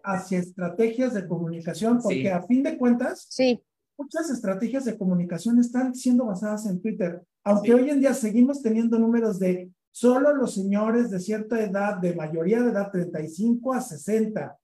hacia 0.04 0.38
estrategias 0.38 1.14
de 1.14 1.26
comunicación, 1.26 2.00
porque 2.02 2.30
a 2.30 2.42
fin 2.42 2.62
de 2.62 2.76
cuentas, 2.76 3.26
sí. 3.30 3.62
muchas 3.96 4.28
estrategias 4.28 4.84
de 4.84 4.98
comunicación 4.98 5.58
están 5.58 5.94
siendo 5.94 6.26
basadas 6.26 6.66
en 6.66 6.82
Twitter. 6.82 7.22
Aunque 7.44 7.72
hoy 7.72 7.88
en 7.88 8.00
día 8.00 8.12
seguimos 8.12 8.60
teniendo 8.62 8.98
números 8.98 9.38
de 9.38 9.70
solo 9.90 10.34
los 10.34 10.52
señores 10.54 11.10
de 11.10 11.18
cierta 11.18 11.58
edad, 11.64 11.96
de 11.96 12.14
mayoría 12.14 12.60
de 12.60 12.72
edad, 12.72 12.90
35 12.90 13.72
a 13.72 13.80
60, 13.80 14.58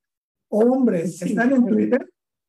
hombres, 0.51 1.22
están 1.22 1.53
en 1.55 1.66
Twitter 1.66 2.07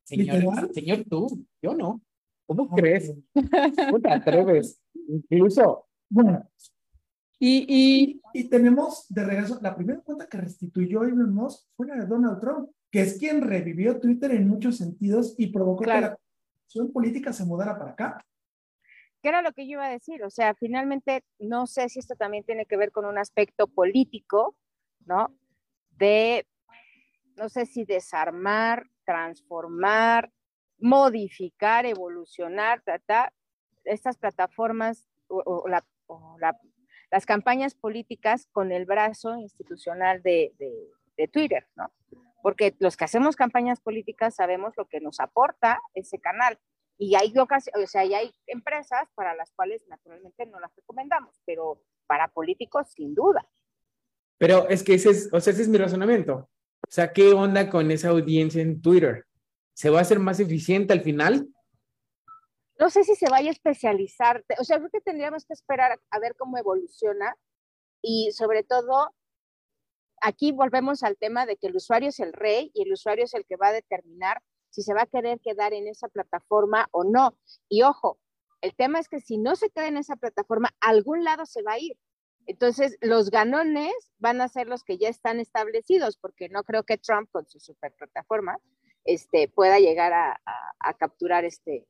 Señor, 0.08 0.72
señor 0.72 1.04
tú, 1.04 1.46
yo 1.62 1.74
no. 1.74 2.00
¿Cómo 2.46 2.70
crees? 2.70 3.14
¿Cómo 3.34 4.00
te 4.00 4.10
atreves? 4.10 4.80
Incluso. 5.06 5.86
Bueno. 6.08 6.48
Y, 7.38 7.66
y, 7.68 8.22
y, 8.32 8.48
tenemos 8.48 9.06
de 9.10 9.24
regreso, 9.24 9.58
la 9.60 9.76
primera 9.76 10.00
cuenta 10.00 10.26
que 10.26 10.38
restituyó 10.38 11.04
Elon 11.04 11.32
Musk 11.32 11.68
fue 11.76 11.86
la 11.86 11.96
de 11.96 12.06
Donald 12.06 12.40
Trump, 12.40 12.70
que 12.90 13.02
es 13.02 13.18
quien 13.18 13.42
revivió 13.42 14.00
Twitter 14.00 14.32
en 14.32 14.48
muchos 14.48 14.78
sentidos 14.78 15.34
y 15.36 15.48
provocó 15.48 15.84
que 15.84 15.90
la 15.90 16.18
acción 16.64 16.90
política 16.90 17.32
se 17.32 17.44
mudara 17.44 17.78
para 17.78 17.92
acá. 17.92 18.26
¿Qué 19.22 19.28
era 19.28 19.42
lo 19.42 19.52
que 19.52 19.66
yo 19.66 19.72
iba 19.72 19.86
a 19.86 19.90
decir? 19.90 20.24
O 20.24 20.30
sea, 20.30 20.54
finalmente, 20.54 21.22
no 21.38 21.66
sé 21.66 21.88
si 21.90 21.98
esto 21.98 22.16
también 22.16 22.44
tiene 22.44 22.64
que 22.66 22.78
ver 22.78 22.92
con 22.92 23.04
un 23.04 23.18
aspecto 23.18 23.68
político, 23.68 24.56
¿no? 25.04 25.36
De, 25.90 26.46
no 27.36 27.48
sé 27.50 27.66
si 27.66 27.84
desarmar 27.84 28.86
transformar, 29.08 30.30
modificar, 30.78 31.86
evolucionar, 31.86 32.82
estas 33.84 34.18
plataformas 34.18 35.08
o, 35.28 35.64
las 37.10 37.24
campañas 37.24 37.74
políticas 37.74 38.46
con 38.52 38.70
el 38.70 38.84
brazo 38.84 39.34
institucional 39.36 40.22
de, 40.22 40.52
Twitter, 41.32 41.66
¿no? 41.74 41.90
Porque 42.42 42.76
los 42.80 42.98
que 42.98 43.04
hacemos 43.06 43.34
campañas 43.34 43.80
políticas 43.80 44.34
sabemos 44.34 44.74
lo 44.76 44.84
que 44.84 45.00
nos 45.00 45.20
aporta 45.20 45.80
ese 45.94 46.18
canal. 46.18 46.58
Y 46.98 47.14
hay, 47.14 47.32
o 47.36 47.86
sea, 47.86 48.02
hay 48.02 48.30
empresas 48.46 49.08
para 49.14 49.34
las 49.34 49.50
cuales 49.52 49.88
naturalmente 49.88 50.44
no 50.44 50.60
las 50.60 50.76
recomendamos, 50.76 51.40
pero 51.46 51.80
para 52.06 52.28
políticos 52.28 52.88
sin 52.90 53.14
duda. 53.14 53.48
Pero 54.36 54.68
es 54.68 54.84
que 54.84 54.94
ese 54.94 55.10
es, 55.10 55.30
o 55.32 55.40
sea, 55.40 55.54
ese 55.54 55.62
es 55.62 55.68
mi 55.68 55.78
razonamiento. 55.78 56.48
O 56.82 56.90
sea, 56.90 57.12
¿qué 57.12 57.32
onda 57.32 57.68
con 57.70 57.90
esa 57.90 58.08
audiencia 58.10 58.62
en 58.62 58.80
Twitter? 58.80 59.26
¿Se 59.74 59.90
va 59.90 59.98
a 59.98 60.02
hacer 60.02 60.18
más 60.18 60.40
eficiente 60.40 60.92
al 60.92 61.02
final? 61.02 61.48
No 62.78 62.90
sé 62.90 63.04
si 63.04 63.14
se 63.14 63.28
vaya 63.28 63.48
a 63.48 63.52
especializar. 63.52 64.44
O 64.58 64.64
sea, 64.64 64.78
creo 64.78 64.90
que 64.90 65.00
tendríamos 65.00 65.44
que 65.44 65.52
esperar 65.52 66.00
a 66.10 66.18
ver 66.18 66.34
cómo 66.36 66.56
evoluciona 66.58 67.36
y 68.02 68.30
sobre 68.32 68.62
todo, 68.62 69.14
aquí 70.20 70.52
volvemos 70.52 71.02
al 71.02 71.16
tema 71.16 71.46
de 71.46 71.56
que 71.56 71.66
el 71.66 71.76
usuario 71.76 72.10
es 72.10 72.20
el 72.20 72.32
rey 72.32 72.70
y 72.74 72.82
el 72.82 72.92
usuario 72.92 73.24
es 73.24 73.34
el 73.34 73.44
que 73.44 73.56
va 73.56 73.68
a 73.68 73.72
determinar 73.72 74.42
si 74.70 74.82
se 74.82 74.94
va 74.94 75.02
a 75.02 75.06
querer 75.06 75.40
quedar 75.40 75.72
en 75.72 75.88
esa 75.88 76.08
plataforma 76.08 76.88
o 76.92 77.04
no. 77.04 77.36
Y 77.68 77.82
ojo, 77.82 78.18
el 78.60 78.74
tema 78.74 78.98
es 78.98 79.08
que 79.08 79.20
si 79.20 79.38
no 79.38 79.56
se 79.56 79.70
queda 79.70 79.88
en 79.88 79.96
esa 79.96 80.16
plataforma, 80.16 80.70
a 80.80 80.90
algún 80.90 81.24
lado 81.24 81.46
se 81.46 81.62
va 81.62 81.72
a 81.72 81.78
ir. 81.78 81.96
Entonces, 82.48 82.96
los 83.02 83.30
ganones 83.30 83.92
van 84.18 84.40
a 84.40 84.48
ser 84.48 84.68
los 84.68 84.82
que 84.82 84.96
ya 84.96 85.10
están 85.10 85.38
establecidos, 85.38 86.16
porque 86.16 86.48
no 86.48 86.64
creo 86.64 86.82
que 86.82 86.96
Trump 86.96 87.28
con 87.30 87.46
su 87.46 87.60
super 87.60 87.92
plataforma 87.92 88.58
este, 89.04 89.48
pueda 89.48 89.78
llegar 89.78 90.14
a, 90.14 90.40
capturar 90.98 91.44
este, 91.44 91.86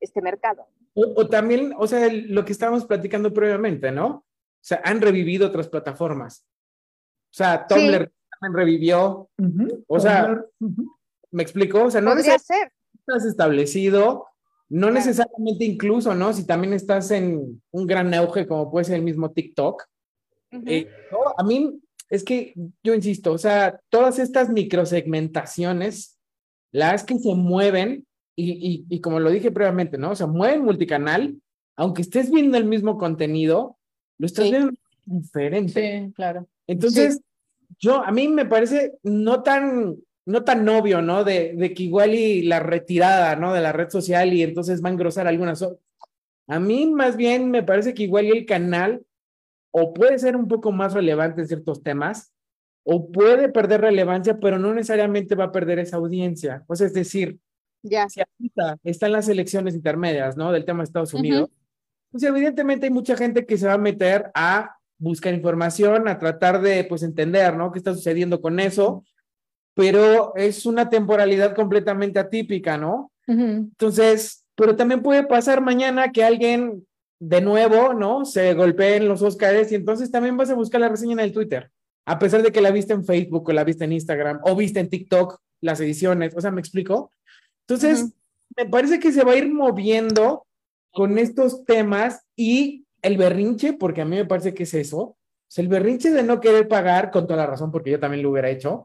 este 0.00 0.20
mercado. 0.20 0.68
O, 0.94 1.26
también, 1.28 1.72
o 1.78 1.86
sea, 1.86 2.12
lo 2.12 2.44
que 2.44 2.52
estábamos 2.52 2.84
platicando 2.84 3.32
previamente, 3.32 3.90
¿no? 3.90 4.06
O 4.08 4.24
sea, 4.60 4.82
han 4.84 5.00
revivido 5.00 5.48
otras 5.48 5.68
plataformas. 5.68 6.46
O 7.30 7.34
sea, 7.34 7.66
Tumblr 7.66 8.12
también 8.38 8.54
revivió. 8.54 9.30
O 9.86 9.98
sea, 9.98 10.44
¿me 11.30 11.42
explico? 11.42 11.84
O 11.84 11.90
sea, 11.90 12.02
no 12.02 12.10
Podría 12.10 12.38
ser. 12.38 12.70
estás 12.98 13.24
establecido, 13.24 14.26
no 14.68 14.90
necesariamente 14.90 15.64
incluso, 15.64 16.14
¿no? 16.14 16.34
Si 16.34 16.46
también 16.46 16.74
estás 16.74 17.10
en 17.12 17.62
un 17.70 17.86
gran 17.86 18.12
auge 18.12 18.46
como 18.46 18.70
puede 18.70 18.84
ser 18.84 18.96
el 18.96 19.02
mismo 19.02 19.30
TikTok, 19.30 19.84
eh, 20.66 20.88
a 21.36 21.42
mí 21.42 21.80
es 22.10 22.24
que 22.24 22.54
yo 22.82 22.94
insisto, 22.94 23.32
o 23.32 23.38
sea, 23.38 23.80
todas 23.88 24.18
estas 24.18 24.50
microsegmentaciones, 24.50 26.18
las 26.70 27.04
que 27.04 27.18
se 27.18 27.34
mueven, 27.34 28.06
y, 28.36 28.86
y, 28.88 29.00
como 29.00 29.20
lo 29.20 29.30
dije 29.30 29.50
previamente, 29.50 29.98
¿no? 29.98 30.10
O 30.12 30.14
sea, 30.16 30.26
mueven 30.26 30.64
multicanal, 30.64 31.36
aunque 31.76 32.02
estés 32.02 32.30
viendo 32.30 32.56
el 32.56 32.64
mismo 32.64 32.96
contenido, 32.98 33.78
lo 34.18 34.26
estás 34.26 34.50
viendo 34.50 34.72
diferente. 35.04 36.04
Sí, 36.06 36.12
claro. 36.14 36.46
Entonces, 36.66 37.20
yo, 37.78 38.02
a 38.02 38.10
mí 38.10 38.28
me 38.28 38.46
parece 38.46 38.94
no 39.02 39.42
tan, 39.42 39.96
no 40.26 40.44
tan 40.44 40.68
obvio, 40.68 41.02
¿no? 41.02 41.24
De, 41.24 41.54
de, 41.56 41.74
que 41.74 41.84
igual 41.84 42.14
y 42.14 42.42
la 42.42 42.60
retirada, 42.60 43.36
¿no? 43.36 43.52
De 43.52 43.60
la 43.60 43.72
red 43.72 43.90
social 43.90 44.32
y 44.32 44.42
entonces 44.42 44.82
va 44.82 44.88
a 44.88 44.92
engrosar 44.92 45.26
algunas. 45.26 45.64
A 46.46 46.60
mí 46.60 46.86
más 46.86 47.16
bien 47.16 47.50
me 47.50 47.62
parece 47.62 47.94
que 47.94 48.04
igual 48.04 48.26
y 48.26 48.30
el 48.30 48.46
canal 48.46 49.02
o 49.72 49.92
puede 49.92 50.18
ser 50.18 50.36
un 50.36 50.46
poco 50.46 50.70
más 50.70 50.92
relevante 50.92 51.40
en 51.40 51.48
ciertos 51.48 51.82
temas, 51.82 52.32
o 52.84 53.10
puede 53.10 53.48
perder 53.48 53.80
relevancia, 53.80 54.38
pero 54.38 54.58
no 54.58 54.74
necesariamente 54.74 55.34
va 55.34 55.44
a 55.44 55.52
perder 55.52 55.78
esa 55.78 55.96
audiencia. 55.96 56.64
Pues 56.66 56.80
es 56.80 56.92
decir, 56.92 57.38
ya. 57.82 58.08
si 58.08 58.20
ahorita 58.20 58.78
están 58.84 59.12
las 59.12 59.28
elecciones 59.28 59.74
intermedias, 59.74 60.36
¿no? 60.36 60.52
Del 60.52 60.64
tema 60.64 60.78
de 60.78 60.84
Estados 60.84 61.14
Unidos, 61.14 61.50
pues 62.10 62.22
evidentemente 62.24 62.86
hay 62.86 62.92
mucha 62.92 63.16
gente 63.16 63.46
que 63.46 63.56
se 63.56 63.66
va 63.66 63.74
a 63.74 63.78
meter 63.78 64.30
a 64.34 64.76
buscar 64.98 65.32
información, 65.32 66.06
a 66.06 66.18
tratar 66.18 66.60
de 66.60 66.84
pues 66.84 67.02
entender, 67.02 67.56
¿no? 67.56 67.72
¿Qué 67.72 67.78
está 67.78 67.94
sucediendo 67.94 68.40
con 68.40 68.60
eso? 68.60 69.04
Pero 69.74 70.34
es 70.36 70.66
una 70.66 70.90
temporalidad 70.90 71.54
completamente 71.54 72.18
atípica, 72.18 72.76
¿no? 72.76 73.10
Entonces, 73.26 74.44
pero 74.54 74.76
también 74.76 75.00
puede 75.00 75.24
pasar 75.24 75.62
mañana 75.62 76.12
que 76.12 76.22
alguien 76.22 76.86
de 77.24 77.40
nuevo, 77.40 77.94
¿no? 77.94 78.24
Se 78.24 78.52
golpee 78.52 78.96
en 78.96 79.06
los 79.06 79.22
Oscars 79.22 79.70
y 79.70 79.76
entonces 79.76 80.10
también 80.10 80.36
vas 80.36 80.50
a 80.50 80.56
buscar 80.56 80.80
la 80.80 80.88
reseña 80.88 81.12
en 81.12 81.20
el 81.20 81.32
Twitter, 81.32 81.70
a 82.04 82.18
pesar 82.18 82.42
de 82.42 82.50
que 82.50 82.60
la 82.60 82.72
viste 82.72 82.94
en 82.94 83.04
Facebook 83.04 83.48
o 83.48 83.52
la 83.52 83.62
viste 83.62 83.84
en 83.84 83.92
Instagram 83.92 84.40
o 84.42 84.56
viste 84.56 84.80
en 84.80 84.90
TikTok 84.90 85.40
las 85.60 85.78
ediciones, 85.78 86.34
o 86.36 86.40
sea, 86.40 86.50
¿me 86.50 86.60
explico? 86.60 87.12
Entonces, 87.60 88.12
me 88.56 88.66
parece 88.66 88.98
que 88.98 89.12
se 89.12 89.22
va 89.22 89.32
a 89.32 89.36
ir 89.36 89.52
moviendo 89.52 90.48
con 90.90 91.16
estos 91.16 91.64
temas 91.64 92.26
y 92.34 92.86
el 93.02 93.16
berrinche, 93.16 93.72
porque 93.72 94.00
a 94.00 94.04
mí 94.04 94.16
me 94.16 94.24
parece 94.24 94.52
que 94.52 94.64
es 94.64 94.74
eso, 94.74 95.16
es 95.48 95.58
el 95.58 95.68
berrinche 95.68 96.10
de 96.10 96.24
no 96.24 96.40
querer 96.40 96.66
pagar 96.66 97.12
con 97.12 97.28
toda 97.28 97.36
la 97.36 97.46
razón, 97.46 97.70
porque 97.70 97.92
yo 97.92 98.00
también 98.00 98.24
lo 98.24 98.32
hubiera 98.32 98.50
hecho, 98.50 98.82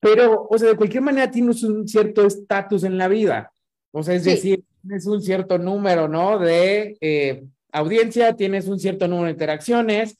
pero, 0.00 0.48
o 0.50 0.58
sea, 0.58 0.70
de 0.70 0.76
cualquier 0.76 1.04
manera 1.04 1.30
tienes 1.30 1.62
un 1.62 1.86
cierto 1.86 2.26
estatus 2.26 2.82
en 2.82 2.98
la 2.98 3.06
vida, 3.06 3.52
o 3.92 4.02
sea, 4.02 4.16
es 4.16 4.24
decir, 4.24 4.64
tienes 4.84 5.06
un 5.06 5.22
cierto 5.22 5.58
número, 5.58 6.08
¿no? 6.08 6.38
De 6.38 6.96
eh, 7.00 7.44
audiencia, 7.72 8.34
tienes 8.34 8.68
un 8.68 8.78
cierto 8.78 9.08
número 9.08 9.26
de 9.26 9.32
interacciones, 9.32 10.18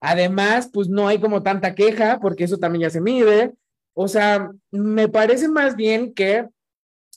además, 0.00 0.68
pues 0.72 0.88
no 0.88 1.08
hay 1.08 1.18
como 1.18 1.42
tanta 1.42 1.74
queja, 1.74 2.18
porque 2.20 2.44
eso 2.44 2.58
también 2.58 2.82
ya 2.82 2.90
se 2.90 3.00
mide, 3.00 3.54
o 3.94 4.08
sea, 4.08 4.50
me 4.70 5.08
parece 5.08 5.48
más 5.48 5.76
bien 5.76 6.14
que 6.14 6.46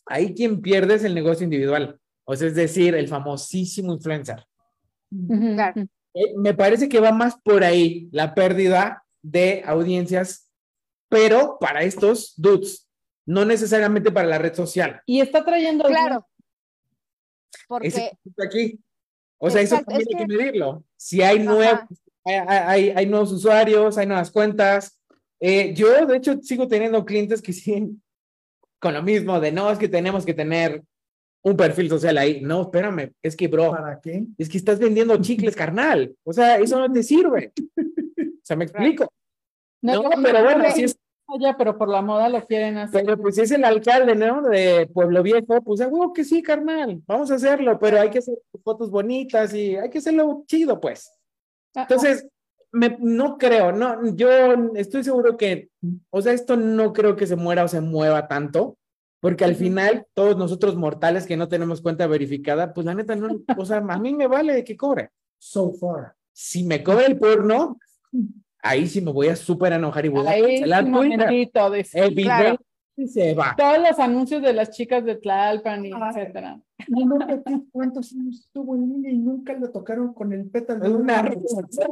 ahí 0.05 0.34
quien 0.34 0.62
pierde 0.62 0.95
es 0.95 1.03
el 1.03 1.15
negocio 1.15 1.43
individual. 1.43 1.99
O 2.25 2.36
sea, 2.36 2.47
es 2.47 2.55
decir, 2.55 2.95
el 2.95 3.08
famosísimo 3.08 3.93
influencer. 3.93 4.45
Eh, 5.12 6.34
me 6.38 6.53
parece 6.53 6.89
que 6.89 6.99
va 6.99 7.12
más 7.12 7.36
por 7.43 7.63
ahí 7.63 8.10
la 8.12 8.34
pérdida 8.34 9.03
de 9.21 9.63
audiencias, 9.65 10.49
pero 11.10 11.58
para 11.60 11.84
estos 11.84 12.34
dudes, 12.38 12.89
no 13.25 13.45
necesariamente 13.45 14.12
para 14.12 14.27
la 14.27 14.38
red 14.38 14.53
social. 14.53 15.01
Y 15.05 15.21
está 15.21 15.45
trayendo. 15.45 15.86
Claro. 15.86 16.27
Porque. 17.67 18.11
aquí. 18.43 18.79
O 19.37 19.49
sea, 19.49 19.61
eso 19.61 19.75
también 19.77 20.07
hay 20.09 20.25
que 20.25 20.27
medirlo. 20.27 20.83
Si 20.97 21.21
hay 21.21 21.39
nuevos, 21.39 21.81
hay, 22.23 22.89
hay, 22.89 23.05
nuevos 23.05 23.31
usuarios, 23.31 23.97
hay 23.97 24.07
nuevas 24.07 24.31
cuentas. 24.31 24.99
Eh, 25.39 25.73
yo, 25.73 26.05
de 26.05 26.17
hecho, 26.17 26.41
sigo 26.41 26.67
teniendo 26.67 27.05
clientes 27.05 27.41
que 27.41 27.53
siguen 27.53 28.01
con 28.79 28.93
lo 28.93 29.03
mismo 29.03 29.39
de 29.39 29.51
no, 29.51 29.71
es 29.71 29.79
que 29.79 29.87
tenemos 29.87 30.25
que 30.25 30.33
tener 30.33 30.83
un 31.43 31.55
perfil 31.55 31.89
social 31.89 32.17
ahí. 32.17 32.41
No, 32.41 32.63
espérame, 32.63 33.11
es 33.21 33.35
que, 33.35 33.47
bro, 33.47 33.71
¿para 33.71 33.99
qué? 33.99 34.25
Es 34.37 34.49
que 34.49 34.57
estás 34.57 34.79
vendiendo 34.79 35.21
chicles, 35.21 35.55
carnal. 35.55 36.15
O 36.23 36.33
sea, 36.33 36.57
eso 36.57 36.79
no 36.79 36.91
te 36.91 37.03
sirve. 37.03 37.53
O 38.17 38.47
sea, 38.47 38.55
me 38.55 38.65
explico. 38.65 39.11
No, 39.81 40.03
pero 40.21 40.43
bueno, 40.43 40.69
si 40.69 40.83
es. 40.83 40.95
Ya, 41.39 41.57
pero 41.57 41.77
por 41.77 41.89
la 41.89 42.01
moda 42.01 42.29
lo 42.29 42.45
quieren 42.45 42.77
hacer. 42.77 43.03
Pero 43.03 43.17
pues 43.17 43.35
si 43.35 43.41
es 43.41 43.51
el 43.51 43.63
alcalde, 43.63 44.15
¿no? 44.15 44.43
De 44.43 44.88
Pueblo 44.93 45.23
Viejo, 45.23 45.61
pues 45.61 45.81
a 45.81 45.89
que 46.13 46.23
sí, 46.23 46.41
carnal, 46.41 47.01
vamos 47.07 47.31
a 47.31 47.35
hacerlo, 47.35 47.79
pero 47.79 47.99
hay 47.99 48.09
que 48.09 48.19
hacer 48.19 48.35
fotos 48.63 48.91
bonitas 48.91 49.53
y 49.53 49.75
hay 49.75 49.89
que 49.89 49.97
hacerlo 49.97 50.43
chido, 50.47 50.79
pues. 50.79 51.11
Entonces, 51.73 52.27
me, 52.71 52.97
no 52.99 53.38
creo, 53.38 53.71
no, 53.71 54.15
yo 54.15 54.29
estoy 54.75 55.03
seguro 55.03 55.38
que, 55.38 55.69
o 56.09 56.21
sea, 56.21 56.33
esto 56.33 56.57
no 56.57 56.93
creo 56.93 57.15
que 57.15 57.27
se 57.27 57.35
muera 57.35 57.63
o 57.63 57.67
se 57.67 57.81
mueva 57.81 58.27
tanto, 58.27 58.77
porque 59.19 59.45
al 59.45 59.55
final 59.55 60.05
todos 60.13 60.38
nosotros 60.38 60.75
mortales 60.75 61.25
que 61.25 61.38
no 61.38 61.47
tenemos 61.47 61.81
cuenta 61.81 62.05
verificada, 62.05 62.73
pues 62.73 62.85
la 62.85 62.93
neta 62.93 63.15
no, 63.15 63.41
o 63.57 63.65
sea, 63.65 63.77
a 63.77 63.99
mí 63.99 64.13
me 64.13 64.27
vale 64.27 64.63
que 64.63 64.77
cobre. 64.77 65.09
So 65.39 65.73
far. 65.73 66.15
Si 66.33 66.63
me 66.63 66.83
cobra 66.83 67.05
el 67.05 67.17
porno, 67.17 67.79
ahí 68.65 68.88
sí 68.88 68.99
me 69.01 69.12
voy 69.12 69.28
a 69.28 69.36
súper 69.36 69.73
enojar 69.73 70.06
y 70.06 70.10
voy 70.10 70.28
a 70.28 70.32
cancelar 70.32 70.86
El 71.93 72.15
video 72.15 72.58
se 73.08 73.34
va. 73.34 73.56
Todos 73.58 73.78
los 73.78 73.99
anuncios 73.99 74.41
de 74.41 74.54
las 74.54 74.71
chicas 74.71 75.04
de 75.04 75.15
Tlalpan 75.15 75.86
y 75.86 75.91
etcétera. 75.91 76.62
¿Cuántos 77.71 78.13
años 78.13 78.39
estuvo 78.39 78.75
en 78.75 78.89
línea 78.89 79.12
y 79.12 79.17
nunca 79.17 79.54
lo 79.54 79.69
tocaron 79.69 80.13
con 80.13 80.32
el 80.32 80.49
pétalo 80.49 80.86
de 80.86 80.95
una 80.95 81.21
rosa? 81.21 81.88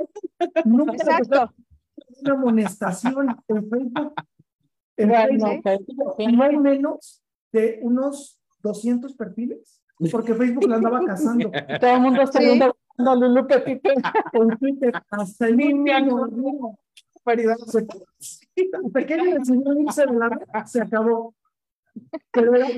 Nunca 0.66 0.94
Exacto. 0.94 1.54
Una 2.22 2.34
amonestación 2.34 3.36
en 3.48 3.70
Facebook. 3.70 4.14
En 4.96 5.10
Facebook, 5.64 6.16
no 6.32 6.44
hay 6.44 6.58
menos 6.58 7.22
de 7.52 7.80
unos 7.82 8.40
200 8.62 9.14
perfiles, 9.16 9.82
porque 10.12 10.34
Facebook 10.34 10.70
la 10.70 10.78
andaba 10.78 11.04
cazando. 11.04 11.52
Todo 11.52 11.96
el 11.96 12.00
mundo 12.00 12.22
está 12.22 12.40
viendo 12.40 12.76
a 12.97 13.15
Lulu 13.15 13.47
Pepito 13.47 13.89
en 14.34 14.58
Twitter. 14.58 14.93
Hasta 15.10 15.47
el 15.47 15.58
niño. 15.58 16.17
Pequeño 18.93 19.45
señor 19.45 19.77
se 20.65 20.82
acabó. 20.82 21.34
Pero 22.32 22.56
es 22.56 22.77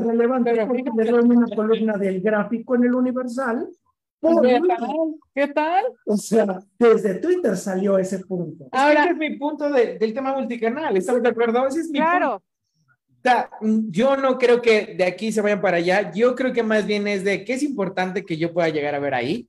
relevante 0.00 0.66
porque 0.66 0.90
le 0.96 1.10
doy 1.10 1.30
una 1.30 1.46
columna 1.54 1.96
del 1.96 2.20
gráfico 2.20 2.74
en 2.74 2.84
el 2.84 2.94
Universal. 2.94 3.68
¿Qué 5.34 5.48
tal? 5.48 5.84
O 6.06 6.16
sea, 6.16 6.58
desde 6.78 7.14
Twitter 7.20 7.56
salió 7.56 7.98
ese 7.98 8.18
punto. 8.20 8.66
Ahora 8.72 9.04
es 9.10 9.16
mi 9.16 9.36
punto 9.38 9.70
del 9.70 10.12
tema 10.12 10.34
multicanal. 10.34 10.96
¿Estás 10.96 11.22
de 11.22 11.28
acuerdo? 11.28 11.66
Ese 11.66 11.80
es 11.80 11.90
mi 11.90 11.98
claro. 11.98 12.42
Yo 13.60 14.16
no 14.16 14.38
creo 14.38 14.62
que 14.62 14.94
de 14.96 15.04
aquí 15.04 15.32
se 15.32 15.40
vayan 15.40 15.60
para 15.60 15.78
allá. 15.78 16.12
Yo 16.12 16.34
creo 16.34 16.52
que 16.52 16.62
más 16.62 16.86
bien 16.86 17.06
es 17.06 17.24
de 17.24 17.44
qué 17.44 17.54
es 17.54 17.62
importante 17.62 18.24
que 18.24 18.36
yo 18.36 18.52
pueda 18.52 18.68
llegar 18.68 18.94
a 18.94 18.98
ver 18.98 19.14
ahí. 19.14 19.48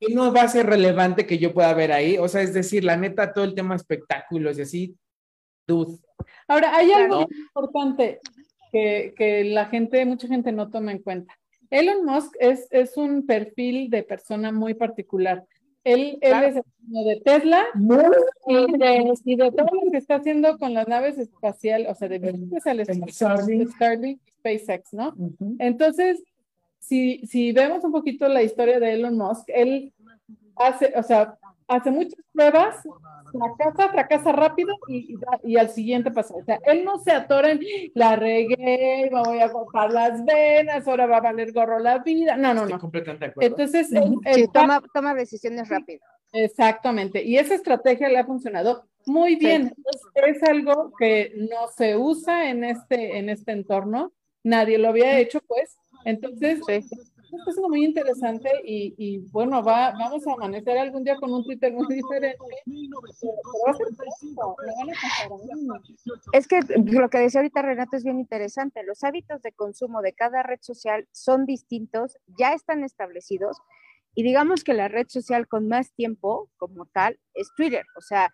Y 0.00 0.14
no 0.14 0.32
va 0.32 0.42
a 0.42 0.48
ser 0.48 0.66
relevante 0.66 1.26
que 1.26 1.38
yo 1.38 1.52
pueda 1.52 1.72
ver 1.74 1.92
ahí. 1.92 2.18
O 2.18 2.28
sea, 2.28 2.42
es 2.42 2.54
decir, 2.54 2.84
la 2.84 2.96
neta, 2.96 3.32
todo 3.32 3.44
el 3.44 3.54
tema 3.54 3.76
espectáculos 3.76 4.58
y 4.58 4.62
así, 4.62 4.96
dude, 5.66 5.98
Ahora, 6.48 6.74
hay 6.74 6.92
algo 6.92 7.26
importante 7.30 8.18
que, 8.72 9.14
que, 9.16 9.44
la 9.44 9.66
gente, 9.66 10.04
mucha 10.04 10.26
gente 10.28 10.52
no 10.52 10.70
toma 10.70 10.92
en 10.92 10.98
cuenta. 10.98 11.34
Elon 11.70 12.04
Musk 12.04 12.34
es, 12.40 12.66
es 12.70 12.96
un 12.96 13.26
perfil 13.26 13.88
de 13.90 14.02
persona 14.02 14.50
muy 14.50 14.74
particular. 14.74 15.44
Él, 15.84 16.18
él 16.20 16.44
es 16.44 16.56
el 16.56 17.04
de 17.04 17.20
Tesla. 17.24 17.66
Y 18.46 18.54
de, 18.54 19.14
y 19.24 19.36
de, 19.36 19.50
todo 19.50 19.68
lo 19.84 19.90
que 19.90 19.96
está 19.96 20.16
haciendo 20.16 20.58
con 20.58 20.74
las 20.74 20.88
naves 20.88 21.18
espaciales, 21.18 21.88
o 21.90 21.94
sea, 21.94 22.08
de, 22.08 22.18
de 22.18 23.68
Starlink, 23.70 24.20
SpaceX, 24.38 24.92
¿no? 24.92 25.14
Entonces, 25.58 26.22
si, 26.78 27.20
si 27.26 27.52
vemos 27.52 27.84
un 27.84 27.92
poquito 27.92 28.28
la 28.28 28.42
historia 28.42 28.80
de 28.80 28.94
Elon 28.94 29.16
Musk, 29.16 29.48
él 29.48 29.92
hace, 30.56 30.92
o 30.96 31.02
sea, 31.02 31.38
hace 31.70 31.90
muchas 31.90 32.20
pruebas, 32.32 32.76
fracasa, 33.32 33.88
fracasa 33.90 34.32
rápido 34.32 34.74
y, 34.88 35.14
y, 35.44 35.56
al 35.56 35.70
siguiente 35.70 36.10
pasa. 36.10 36.34
O 36.34 36.44
sea, 36.44 36.58
él 36.66 36.84
no 36.84 36.98
se 36.98 37.12
atora 37.12 37.52
en 37.52 37.60
la 37.94 38.16
regué, 38.16 39.08
me 39.10 39.22
voy 39.22 39.40
a 39.40 39.50
cortar 39.50 39.92
las 39.92 40.24
venas, 40.24 40.86
ahora 40.86 41.06
va 41.06 41.18
a 41.18 41.20
valer 41.20 41.52
gorro 41.52 41.78
la 41.78 41.98
vida. 41.98 42.36
No, 42.36 42.52
no, 42.52 42.66
no. 42.66 42.78
completamente 42.78 43.26
de 43.26 43.30
acuerdo. 43.30 43.48
Entonces, 43.50 43.88
toma, 44.52 44.82
toma 44.92 45.14
decisiones 45.14 45.68
rápido. 45.68 46.00
Exactamente. 46.32 47.22
Y 47.22 47.38
esa 47.38 47.54
estrategia 47.54 48.08
le 48.08 48.18
ha 48.18 48.24
funcionado 48.24 48.84
muy 49.06 49.36
bien. 49.36 49.72
Es, 50.14 50.42
algo 50.42 50.92
que 50.98 51.32
no 51.36 51.68
se 51.76 51.96
usa 51.96 52.50
en 52.50 52.64
este, 52.64 53.18
en 53.18 53.28
este 53.28 53.52
entorno. 53.52 54.12
Nadie 54.42 54.78
lo 54.78 54.88
había 54.88 55.18
hecho, 55.18 55.40
pues. 55.46 55.76
Entonces, 56.04 56.60
es 57.46 57.58
muy 57.58 57.84
interesante 57.84 58.50
y, 58.64 59.18
bueno, 59.30 59.62
va, 59.62 59.92
vamos 59.92 60.26
a 60.26 60.32
amanecer 60.32 60.78
algún 60.78 61.04
día 61.04 61.16
con 61.16 61.32
un 61.32 61.44
Twitter 61.44 61.72
muy 61.72 61.86
diferente. 61.94 62.38
Es 66.32 66.48
que 66.48 66.60
lo 66.68 67.08
que 67.08 67.18
decía 67.18 67.40
ahorita 67.40 67.62
Renato 67.62 67.96
es 67.96 68.04
bien 68.04 68.20
interesante. 68.20 68.82
Los 68.82 69.04
hábitos 69.04 69.42
de 69.42 69.52
consumo 69.52 70.02
de 70.02 70.12
cada 70.12 70.42
red 70.42 70.58
social 70.60 71.08
son 71.12 71.46
distintos, 71.46 72.16
ya 72.38 72.52
están 72.52 72.84
establecidos 72.84 73.58
y 74.14 74.22
digamos 74.22 74.64
que 74.64 74.74
la 74.74 74.88
red 74.88 75.06
social 75.08 75.46
con 75.46 75.68
más 75.68 75.92
tiempo 75.92 76.50
como 76.56 76.86
tal 76.86 77.18
es 77.34 77.50
Twitter. 77.56 77.84
O 77.96 78.00
sea, 78.00 78.32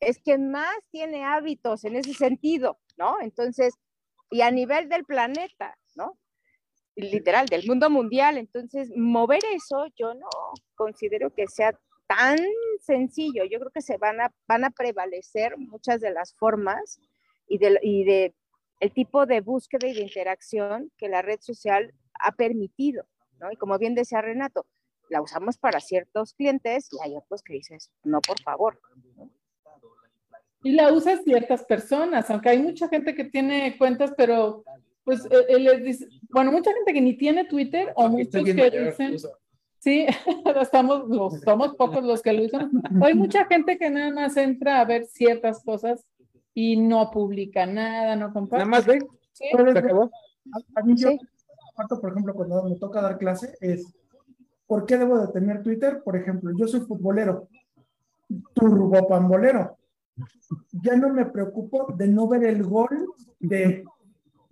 es 0.00 0.18
quien 0.18 0.50
más 0.50 0.74
tiene 0.90 1.24
hábitos 1.24 1.84
en 1.84 1.96
ese 1.96 2.14
sentido, 2.14 2.78
¿no? 2.96 3.16
Entonces, 3.20 3.74
y 4.30 4.40
a 4.40 4.50
nivel 4.50 4.88
del 4.88 5.04
planeta, 5.04 5.78
¿no? 5.94 6.18
Literal, 6.94 7.46
del 7.46 7.66
mundo 7.66 7.90
mundial. 7.90 8.38
Entonces, 8.38 8.90
mover 8.94 9.42
eso 9.54 9.86
yo 9.96 10.14
no 10.14 10.28
considero 10.74 11.30
que 11.34 11.46
sea 11.46 11.78
tan 12.06 12.38
sencillo. 12.80 13.44
Yo 13.44 13.58
creo 13.58 13.70
que 13.70 13.82
se 13.82 13.96
van 13.96 14.20
a, 14.20 14.32
van 14.46 14.64
a 14.64 14.70
prevalecer 14.70 15.56
muchas 15.56 16.00
de 16.00 16.10
las 16.10 16.34
formas 16.34 17.00
y 17.48 17.58
de, 17.58 17.78
y 17.82 18.04
de 18.04 18.34
el 18.80 18.92
tipo 18.92 19.26
de 19.26 19.40
búsqueda 19.40 19.86
y 19.88 19.94
de 19.94 20.02
interacción 20.02 20.90
que 20.98 21.08
la 21.08 21.22
red 21.22 21.38
social 21.40 21.94
ha 22.14 22.32
permitido, 22.32 23.04
¿no? 23.38 23.52
Y 23.52 23.56
como 23.56 23.78
bien 23.78 23.94
decía 23.94 24.20
Renato, 24.20 24.66
la 25.08 25.22
usamos 25.22 25.58
para 25.58 25.78
ciertos 25.80 26.34
clientes 26.34 26.88
y 26.92 26.96
hay 27.04 27.16
otros 27.16 27.42
que 27.42 27.54
dices, 27.54 27.90
no, 28.02 28.20
por 28.20 28.40
favor. 28.40 28.80
Y 30.64 30.72
la 30.72 30.92
usan 30.92 31.22
ciertas 31.22 31.64
personas, 31.64 32.30
aunque 32.30 32.50
hay 32.50 32.58
mucha 32.58 32.88
gente 32.88 33.14
que 33.14 33.24
tiene 33.24 33.76
cuentas, 33.78 34.12
pero 34.16 34.64
pues 35.04 35.26
él 35.26 35.44
eh, 35.48 35.58
les 35.58 35.84
dice, 35.84 36.08
bueno, 36.30 36.52
mucha 36.52 36.72
gente 36.72 36.92
que 36.92 37.00
ni 37.00 37.16
tiene 37.16 37.44
Twitter 37.44 37.92
o 37.96 38.08
muchos 38.08 38.44
que 38.44 38.52
dicen, 38.54 39.16
Sí, 39.82 40.06
estamos, 40.62 41.08
los, 41.08 41.40
somos 41.40 41.74
pocos 41.74 42.04
los 42.04 42.22
que 42.22 42.32
lo 42.32 42.44
usan. 42.44 42.70
Hay 43.02 43.14
mucha 43.14 43.46
gente 43.46 43.78
que 43.78 43.90
nada 43.90 44.12
más 44.12 44.36
entra 44.36 44.80
a 44.80 44.84
ver 44.84 45.06
ciertas 45.06 45.64
cosas 45.64 46.06
y 46.54 46.76
no 46.76 47.10
publica 47.10 47.66
nada, 47.66 48.14
no 48.14 48.32
comparte. 48.32 48.64
Nada 48.64 48.70
más 48.70 48.86
ve. 48.86 49.00
Sí. 49.32 49.46
Se 49.50 49.78
acabó. 49.78 50.08
A, 50.76 50.82
mí 50.82 50.94
yo, 50.96 51.10
por 52.00 52.12
ejemplo, 52.12 52.32
cuando 52.34 52.62
me 52.62 52.76
toca 52.76 53.02
dar 53.02 53.18
clase, 53.18 53.56
es 53.60 53.92
¿por 54.68 54.86
qué 54.86 54.98
debo 54.98 55.18
de 55.18 55.32
tener 55.32 55.64
Twitter? 55.64 56.00
Por 56.04 56.16
ejemplo, 56.16 56.52
yo 56.56 56.68
soy 56.68 56.80
futbolero, 56.80 57.48
turbopambolero. 58.54 59.76
Ya 60.84 60.94
no 60.94 61.08
me 61.08 61.26
preocupo 61.26 61.92
de 61.96 62.06
no 62.06 62.28
ver 62.28 62.44
el 62.44 62.62
gol 62.62 63.08
de 63.40 63.84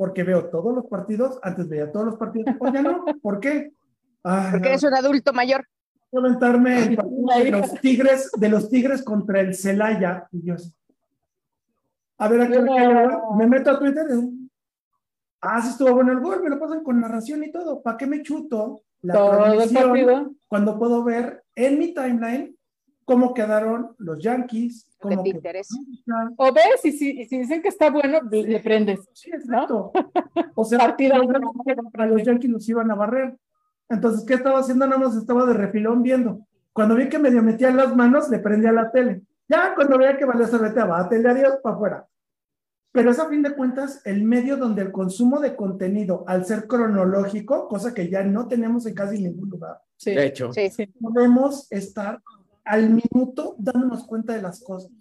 porque 0.00 0.24
veo 0.24 0.46
todos 0.46 0.74
los 0.74 0.86
partidos, 0.86 1.38
antes 1.42 1.68
veía 1.68 1.92
todos 1.92 2.06
los 2.06 2.16
partidos, 2.16 2.56
o 2.58 2.72
ya 2.72 2.80
no, 2.80 3.04
¿por 3.22 3.38
qué? 3.38 3.74
porque 4.22 4.68
eres 4.68 4.82
un 4.82 4.94
adulto 4.94 5.34
mayor. 5.34 5.66
Comentarme 6.10 6.84
el 6.84 6.96
de 6.96 7.50
los 7.50 7.74
Tigres, 7.82 8.30
de 8.34 8.48
los 8.48 8.70
Tigres 8.70 9.02
contra 9.02 9.40
el 9.40 9.54
Celaya. 9.54 10.26
Y 10.32 10.42
yo, 10.42 10.54
a 12.16 12.28
ver, 12.28 12.40
aquí 12.40 12.54
me 13.36 13.46
meto 13.46 13.72
a 13.72 13.78
Twitter. 13.78 14.06
ah, 15.42 15.60
sí 15.60 15.68
estuvo 15.68 15.92
bueno 15.92 16.12
el 16.12 16.20
gol, 16.20 16.42
me 16.42 16.48
lo 16.48 16.58
pasan 16.58 16.82
con 16.82 16.98
narración 16.98 17.44
y 17.44 17.52
todo. 17.52 17.82
¿Para 17.82 17.98
qué 17.98 18.06
me 18.06 18.22
chuto 18.22 18.80
la 19.02 19.12
transmisión 19.12 20.38
cuando 20.48 20.78
puedo 20.78 21.04
ver 21.04 21.44
en 21.54 21.78
mi 21.78 21.92
timeline 21.92 22.56
cómo 23.04 23.34
quedaron 23.34 23.94
los 23.98 24.18
Yankees? 24.18 24.89
Cómo 25.00 25.22
te 25.22 25.30
interesa. 25.30 25.74
O 26.36 26.52
ves 26.52 26.84
y 26.84 26.92
si, 26.92 27.24
si, 27.24 27.38
dicen 27.38 27.62
que 27.62 27.68
está 27.68 27.90
bueno, 27.90 28.20
le 28.30 28.60
prendes. 28.60 29.00
Sí, 29.14 29.30
exacto. 29.32 29.92
O 30.54 30.64
sea, 30.64 30.78
Partida, 30.78 31.18
para 31.92 32.06
los 32.06 32.22
Yankees 32.22 32.50
nos 32.50 32.68
iban 32.68 32.90
a 32.90 32.94
barrer. 32.94 33.36
Entonces, 33.88 34.24
¿qué 34.26 34.34
estaba 34.34 34.60
haciendo? 34.60 34.86
Nada 34.86 35.00
más 35.00 35.16
estaba 35.16 35.46
de 35.46 35.54
refilón 35.54 36.02
viendo. 36.02 36.46
Cuando 36.72 36.94
vi 36.94 37.08
que 37.08 37.18
medio 37.18 37.42
metía 37.42 37.70
las 37.70 37.96
manos, 37.96 38.28
le 38.28 38.38
prendía 38.38 38.72
la 38.72 38.90
tele. 38.92 39.22
Ya 39.48 39.74
cuando 39.74 39.98
veía 39.98 40.16
que 40.16 40.24
valía 40.24 40.46
se 40.46 40.58
va 40.58 41.00
a 41.00 41.08
tele, 41.08 41.28
adiós, 41.28 41.56
para 41.62 41.74
afuera. 41.74 42.06
Pero 42.92 43.10
es 43.10 43.18
a 43.18 43.28
fin 43.28 43.42
de 43.42 43.54
cuentas 43.54 44.02
el 44.04 44.22
medio 44.22 44.56
donde 44.56 44.82
el 44.82 44.92
consumo 44.92 45.40
de 45.40 45.56
contenido, 45.56 46.24
al 46.26 46.44
ser 46.44 46.66
cronológico, 46.66 47.68
cosa 47.68 47.94
que 47.94 48.08
ya 48.08 48.22
no 48.22 48.48
tenemos 48.48 48.84
en 48.86 48.94
casi 48.94 49.22
ningún 49.22 49.48
lugar. 49.48 49.80
Sí. 49.96 50.14
De 50.14 50.26
hecho, 50.26 50.52
sí. 50.52 50.70
podemos 51.00 51.70
estar 51.70 52.20
al 52.70 52.90
minuto 52.90 53.56
dándonos 53.59 54.06
cuenta 54.06 54.35
de 54.35 54.42
las 54.42 54.62
cosas. 54.62 54.92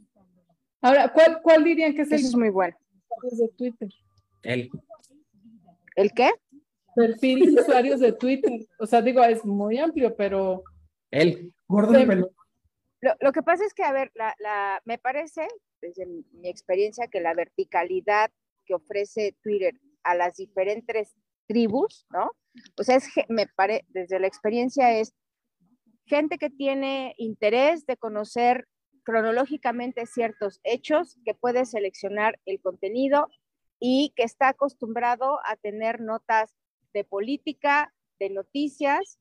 Ahora, 0.81 1.11
¿cuál, 1.13 1.39
cuál 1.43 1.63
dirían 1.63 1.93
que 1.93 2.01
es 2.01 2.11
Eso 2.11 2.27
es 2.27 2.35
muy 2.35 2.49
bueno. 2.49 2.75
De 3.31 3.47
Twitter. 3.49 3.89
El. 4.41 4.69
¿El 5.95 6.11
qué? 6.13 6.31
perfil 6.95 7.55
de 7.55 7.61
usuarios 7.61 7.99
de 7.99 8.11
Twitter. 8.13 8.65
O 8.79 8.85
sea, 8.85 9.01
digo, 9.01 9.23
es 9.23 9.45
muy 9.45 9.77
amplio, 9.77 10.15
pero... 10.15 10.63
Él. 11.11 11.53
Gordo 11.67 11.93
Lo, 13.01 13.15
lo, 13.19 13.31
que 13.31 13.43
pasa 13.43 13.65
es 13.65 13.73
que, 13.73 13.83
a 13.83 13.91
ver, 13.91 14.11
la, 14.15 14.33
la, 14.39 14.81
me 14.85 14.97
parece, 14.97 15.47
desde 15.81 16.05
mi 16.05 16.49
experiencia, 16.49 17.07
que 17.07 17.21
la 17.21 17.33
verticalidad 17.33 18.31
que 18.65 18.73
ofrece 18.73 19.35
Twitter 19.41 19.79
a 20.03 20.15
las 20.15 20.35
diferentes 20.35 21.15
tribus, 21.47 22.05
¿no? 22.11 22.31
O 22.77 22.83
sea, 22.83 22.97
es, 22.97 23.07
me 23.29 23.47
pare, 23.47 23.85
desde 23.89 24.19
la 24.19 24.27
experiencia 24.27 24.99
es 24.99 25.13
gente 26.09 26.37
que 26.37 26.49
tiene 26.49 27.13
interés 27.17 27.85
de 27.85 27.95
conocer 27.95 28.67
cronológicamente 29.03 30.05
ciertos 30.05 30.59
hechos, 30.63 31.17
que 31.23 31.33
puede 31.33 31.65
seleccionar 31.65 32.39
el 32.45 32.59
contenido 32.59 33.27
y 33.79 34.13
que 34.15 34.23
está 34.23 34.49
acostumbrado 34.49 35.39
a 35.45 35.55
tener 35.55 36.01
notas 36.01 36.55
de 36.93 37.03
política, 37.03 37.93
de 38.19 38.29
noticias. 38.29 39.19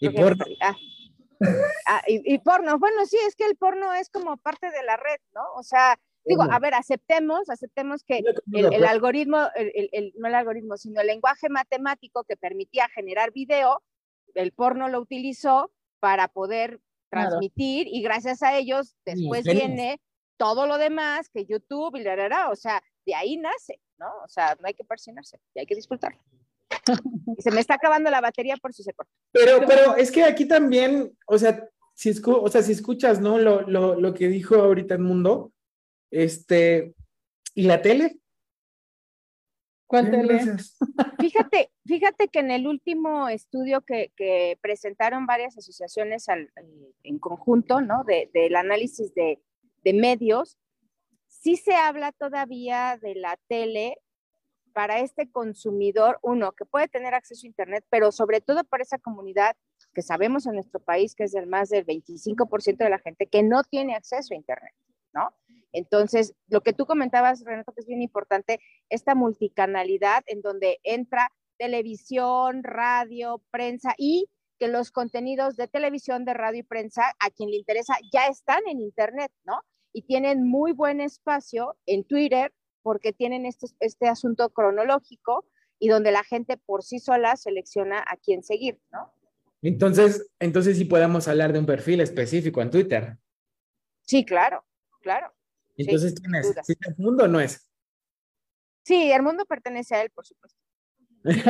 Y 0.00 0.08
porno. 0.10 0.44
Ah, 0.60 0.76
ah, 1.86 2.02
y, 2.06 2.38
porno. 2.38 2.78
Bueno, 2.78 3.04
sí, 3.06 3.18
es 3.26 3.36
que 3.36 3.44
el 3.44 3.56
porno 3.56 3.92
es 3.92 4.08
como 4.08 4.36
parte 4.38 4.70
de 4.70 4.82
la 4.82 4.96
red, 4.96 5.18
¿no? 5.34 5.42
O 5.56 5.62
sea, 5.62 5.98
digo, 6.24 6.42
a 6.42 6.58
ver, 6.58 6.74
aceptemos, 6.74 7.50
aceptemos 7.50 8.02
que 8.04 8.22
el, 8.52 8.84
algoritmo, 8.84 9.48
el, 9.54 10.12
no 10.16 10.28
el 10.28 10.34
algoritmo, 10.34 10.76
sino 10.76 11.00
el 11.00 11.08
lenguaje 11.08 11.48
matemático 11.48 12.24
que 12.24 12.36
permitía 12.36 12.88
generar 12.88 13.32
video, 13.32 13.82
el 14.34 14.52
porno 14.52 14.88
lo 14.88 15.00
utilizó 15.00 15.72
para 16.00 16.28
poder 16.28 16.80
transmitir 17.10 17.86
y 17.88 18.02
gracias 18.02 18.42
a 18.42 18.56
ellos 18.56 18.96
después 19.04 19.44
viene 19.44 20.00
todo 20.36 20.66
lo 20.66 20.78
demás 20.78 21.28
que 21.28 21.44
YouTube 21.44 21.96
y 21.96 22.02
la, 22.02 22.28
la, 22.28 22.50
o 22.50 22.56
sea, 22.56 22.82
de 23.06 23.14
ahí 23.14 23.36
nace. 23.36 23.80
¿no? 23.98 24.06
O 24.24 24.28
sea, 24.28 24.56
no 24.60 24.66
hay 24.66 24.74
que 24.74 24.84
presionarse, 24.84 25.38
hay 25.54 25.66
que 25.66 25.74
disfrutar. 25.74 26.18
se 27.38 27.50
me 27.50 27.60
está 27.60 27.74
acabando 27.74 28.10
la 28.10 28.20
batería 28.20 28.56
por 28.56 28.72
si 28.72 28.82
se 28.82 28.92
corta. 28.92 29.12
Pero, 29.32 29.66
pero 29.66 29.96
es 29.96 30.10
que 30.10 30.24
aquí 30.24 30.46
también, 30.46 31.16
o 31.26 31.38
sea, 31.38 31.68
si, 31.94 32.12
o 32.24 32.48
sea, 32.48 32.62
si 32.62 32.72
escuchas, 32.72 33.20
¿no? 33.20 33.38
Lo, 33.38 33.62
lo, 33.62 34.00
lo 34.00 34.14
que 34.14 34.28
dijo 34.28 34.56
ahorita 34.56 34.94
el 34.94 35.00
mundo, 35.00 35.52
este, 36.10 36.94
¿y 37.54 37.64
la 37.64 37.82
tele? 37.82 38.18
¿Cuál 39.94 40.10
tele? 40.10 40.40
Fíjate, 41.20 41.70
fíjate 41.86 42.26
que 42.26 42.40
en 42.40 42.50
el 42.50 42.66
último 42.66 43.28
estudio 43.28 43.82
que, 43.82 44.12
que 44.16 44.58
presentaron 44.60 45.24
varias 45.24 45.56
asociaciones 45.56 46.28
al, 46.28 46.50
en 47.04 47.18
conjunto, 47.20 47.80
¿no? 47.80 48.02
De, 48.02 48.28
del 48.34 48.56
análisis 48.56 49.14
de, 49.14 49.40
de 49.84 49.92
medios, 49.92 50.58
sí 51.28 51.54
se 51.54 51.76
habla 51.76 52.10
todavía 52.10 52.98
de 53.00 53.14
la 53.14 53.38
tele 53.46 53.98
para 54.72 54.98
este 54.98 55.30
consumidor, 55.30 56.18
uno, 56.22 56.50
que 56.50 56.64
puede 56.64 56.88
tener 56.88 57.14
acceso 57.14 57.46
a 57.46 57.50
Internet, 57.50 57.84
pero 57.88 58.10
sobre 58.10 58.40
todo 58.40 58.64
para 58.64 58.82
esa 58.82 58.98
comunidad 58.98 59.54
que 59.94 60.02
sabemos 60.02 60.44
en 60.46 60.54
nuestro 60.54 60.80
país 60.80 61.14
que 61.14 61.22
es 61.22 61.32
del 61.32 61.46
más 61.46 61.68
del 61.68 61.86
25% 61.86 62.78
de 62.78 62.90
la 62.90 62.98
gente 62.98 63.28
que 63.28 63.44
no 63.44 63.62
tiene 63.62 63.94
acceso 63.94 64.34
a 64.34 64.36
Internet, 64.36 64.74
¿no? 65.12 65.32
Entonces, 65.74 66.34
lo 66.48 66.62
que 66.62 66.72
tú 66.72 66.86
comentabas, 66.86 67.44
Renato, 67.44 67.72
que 67.72 67.82
es 67.82 67.86
bien 67.86 68.00
importante, 68.00 68.60
esta 68.88 69.14
multicanalidad 69.14 70.24
en 70.26 70.40
donde 70.40 70.78
entra 70.82 71.30
televisión, 71.58 72.62
radio, 72.62 73.42
prensa 73.50 73.94
y 73.98 74.30
que 74.58 74.68
los 74.68 74.90
contenidos 74.90 75.56
de 75.56 75.68
televisión, 75.68 76.24
de 76.24 76.32
radio 76.32 76.60
y 76.60 76.62
prensa, 76.62 77.12
a 77.18 77.28
quien 77.30 77.50
le 77.50 77.56
interesa, 77.56 77.96
ya 78.10 78.28
están 78.28 78.62
en 78.66 78.80
Internet, 78.80 79.30
¿no? 79.44 79.60
y 79.94 80.02
tienen 80.02 80.46
muy 80.46 80.72
buen 80.72 81.00
espacio 81.00 81.76
en 81.86 82.04
Twitter 82.04 82.52
porque 82.82 83.12
tienen 83.12 83.46
este, 83.46 83.68
este 83.80 84.08
asunto 84.08 84.50
cronológico 84.50 85.46
y 85.78 85.88
donde 85.88 86.12
la 86.12 86.24
gente 86.24 86.58
por 86.58 86.82
sí 86.82 86.98
sola 86.98 87.36
selecciona 87.36 88.00
a 88.00 88.16
quién 88.16 88.42
seguir, 88.42 88.78
¿no? 88.92 89.14
Entonces, 89.62 90.28
entonces 90.40 90.76
sí 90.76 90.84
podemos 90.84 91.26
hablar 91.26 91.54
de 91.54 91.60
un 91.60 91.64
perfil 91.64 92.00
específico 92.00 92.60
en 92.60 92.70
Twitter. 92.70 93.16
Sí, 94.02 94.26
claro, 94.26 94.66
claro. 95.00 95.32
Entonces, 95.76 96.14
¿quién 96.14 96.34
es? 96.34 96.54
¿El 96.68 96.96
mundo 96.96 97.24
o 97.24 97.28
no 97.28 97.40
es? 97.40 97.68
Sí, 98.84 99.10
el 99.10 99.22
mundo 99.22 99.46
pertenece 99.46 99.94
a 99.94 100.02
él, 100.02 100.10
por 100.10 100.26
supuesto. 100.26 100.58
de 101.24 101.42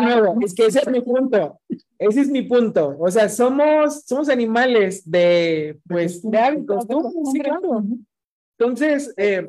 nuevo, 0.00 0.36
es 0.42 0.52
que 0.52 0.66
ese 0.66 0.80
es 0.80 0.88
mi 0.88 1.00
punto. 1.00 1.60
Ese 1.96 2.22
es 2.22 2.28
mi 2.28 2.42
punto. 2.42 2.96
O 2.98 3.08
sea, 3.10 3.28
somos, 3.28 4.02
somos 4.04 4.28
animales 4.28 5.08
de, 5.08 5.78
pues, 5.86 6.28
de 6.28 6.38
hábitos. 6.38 6.86
Sí, 7.32 7.40
claro. 7.40 7.84
Entonces, 8.58 9.14
eh, 9.16 9.48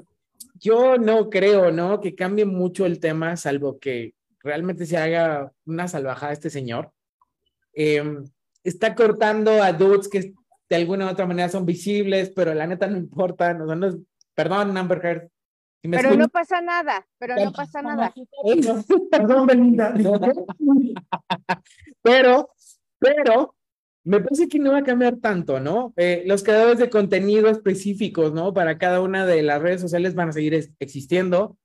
yo 0.60 0.98
no 0.98 1.30
creo, 1.30 1.72
¿no? 1.72 2.00
Que 2.00 2.14
cambie 2.14 2.46
mucho 2.46 2.86
el 2.86 3.00
tema, 3.00 3.36
salvo 3.36 3.80
que 3.80 4.14
realmente 4.44 4.86
se 4.86 4.98
haga 4.98 5.52
una 5.66 5.88
salvajada 5.88 6.34
este 6.34 6.52
señor. 6.52 6.92
Em, 7.74 8.26
está 8.64 8.94
cortando 8.94 9.64
a 9.64 9.74
dudes 9.74 10.08
que 10.08 10.36
de 10.72 10.78
alguna 10.78 11.06
u 11.06 11.10
otra 11.10 11.26
manera 11.26 11.50
son 11.50 11.66
visibles, 11.66 12.32
pero 12.34 12.54
la 12.54 12.66
neta 12.66 12.88
no 12.88 12.98
importa. 12.98 13.54
No, 13.54 13.76
no, 13.76 13.90
perdón, 14.34 14.78
Amber 14.78 15.06
Heard, 15.06 15.30
pero 15.82 16.16
no 16.16 16.30
pasa 16.30 16.62
nada, 16.62 17.06
pero 17.18 17.36
no 17.36 17.52
pasa 17.52 17.82
nada. 17.82 18.14
Perdón, 19.12 19.48
Belinda. 19.48 19.94
pero, 22.02 22.52
pero, 22.98 23.54
me 24.06 24.22
parece 24.22 24.48
que 24.48 24.60
no 24.60 24.72
va 24.72 24.78
a 24.78 24.84
cambiar 24.84 25.18
tanto, 25.18 25.60
¿no? 25.60 25.94
Eh, 25.98 26.24
los 26.26 26.42
creadores 26.44 26.80
de 26.80 26.90
contenido 26.90 27.50
específicos, 27.50 28.32
¿no? 28.32 28.54
Para 28.54 28.78
cada 28.78 29.02
una 29.02 29.26
de 29.26 29.42
las 29.42 29.62
redes 29.62 29.82
sociales 29.82 30.16
van 30.16 30.30
a 30.30 30.34
seguir 30.34 30.54
existiendo. 30.80 31.58